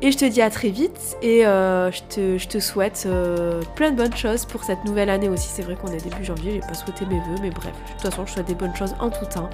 Et 0.02 0.12
je 0.12 0.18
te 0.18 0.26
dis 0.26 0.42
à 0.42 0.50
très 0.50 0.68
vite 0.68 1.16
et 1.22 1.46
euh, 1.48 1.90
je, 1.90 2.48
te, 2.48 2.60
souhaite 2.60 3.06
euh, 3.06 3.62
plein 3.76 3.92
de 3.92 3.96
bonnes 3.96 4.16
choses 4.16 4.46
pour 4.46 4.66
cette 4.66 4.84
nouvelle 4.84 5.10
année 5.10 5.30
aussi. 5.30 5.48
C'est 5.48 5.62
vrai 5.62 5.76
qu'on 5.76 5.94
est 5.94 6.04
début 6.04 6.26
janvier, 6.26 6.52
j'ai 6.56 6.60
pas 6.60 6.74
souhaité 6.74 7.06
mes 7.06 7.20
vœux, 7.20 7.42
mais 7.42 7.52
bref, 7.52 7.72
de 7.72 7.92
toute 7.94 8.02
façon, 8.02 8.26
je 8.26 8.34
souhaite 8.34 8.48
des 8.48 8.56
bonnes 8.56 8.76
choses 8.76 8.96
en 9.00 9.10
tout 9.10 9.26
temps. 9.26 9.50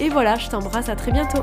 Et 0.00 0.08
voilà, 0.08 0.34
je 0.34 0.48
t'embrasse, 0.50 0.88
à 0.88 0.96
très 0.96 1.12
bientôt. 1.12 1.42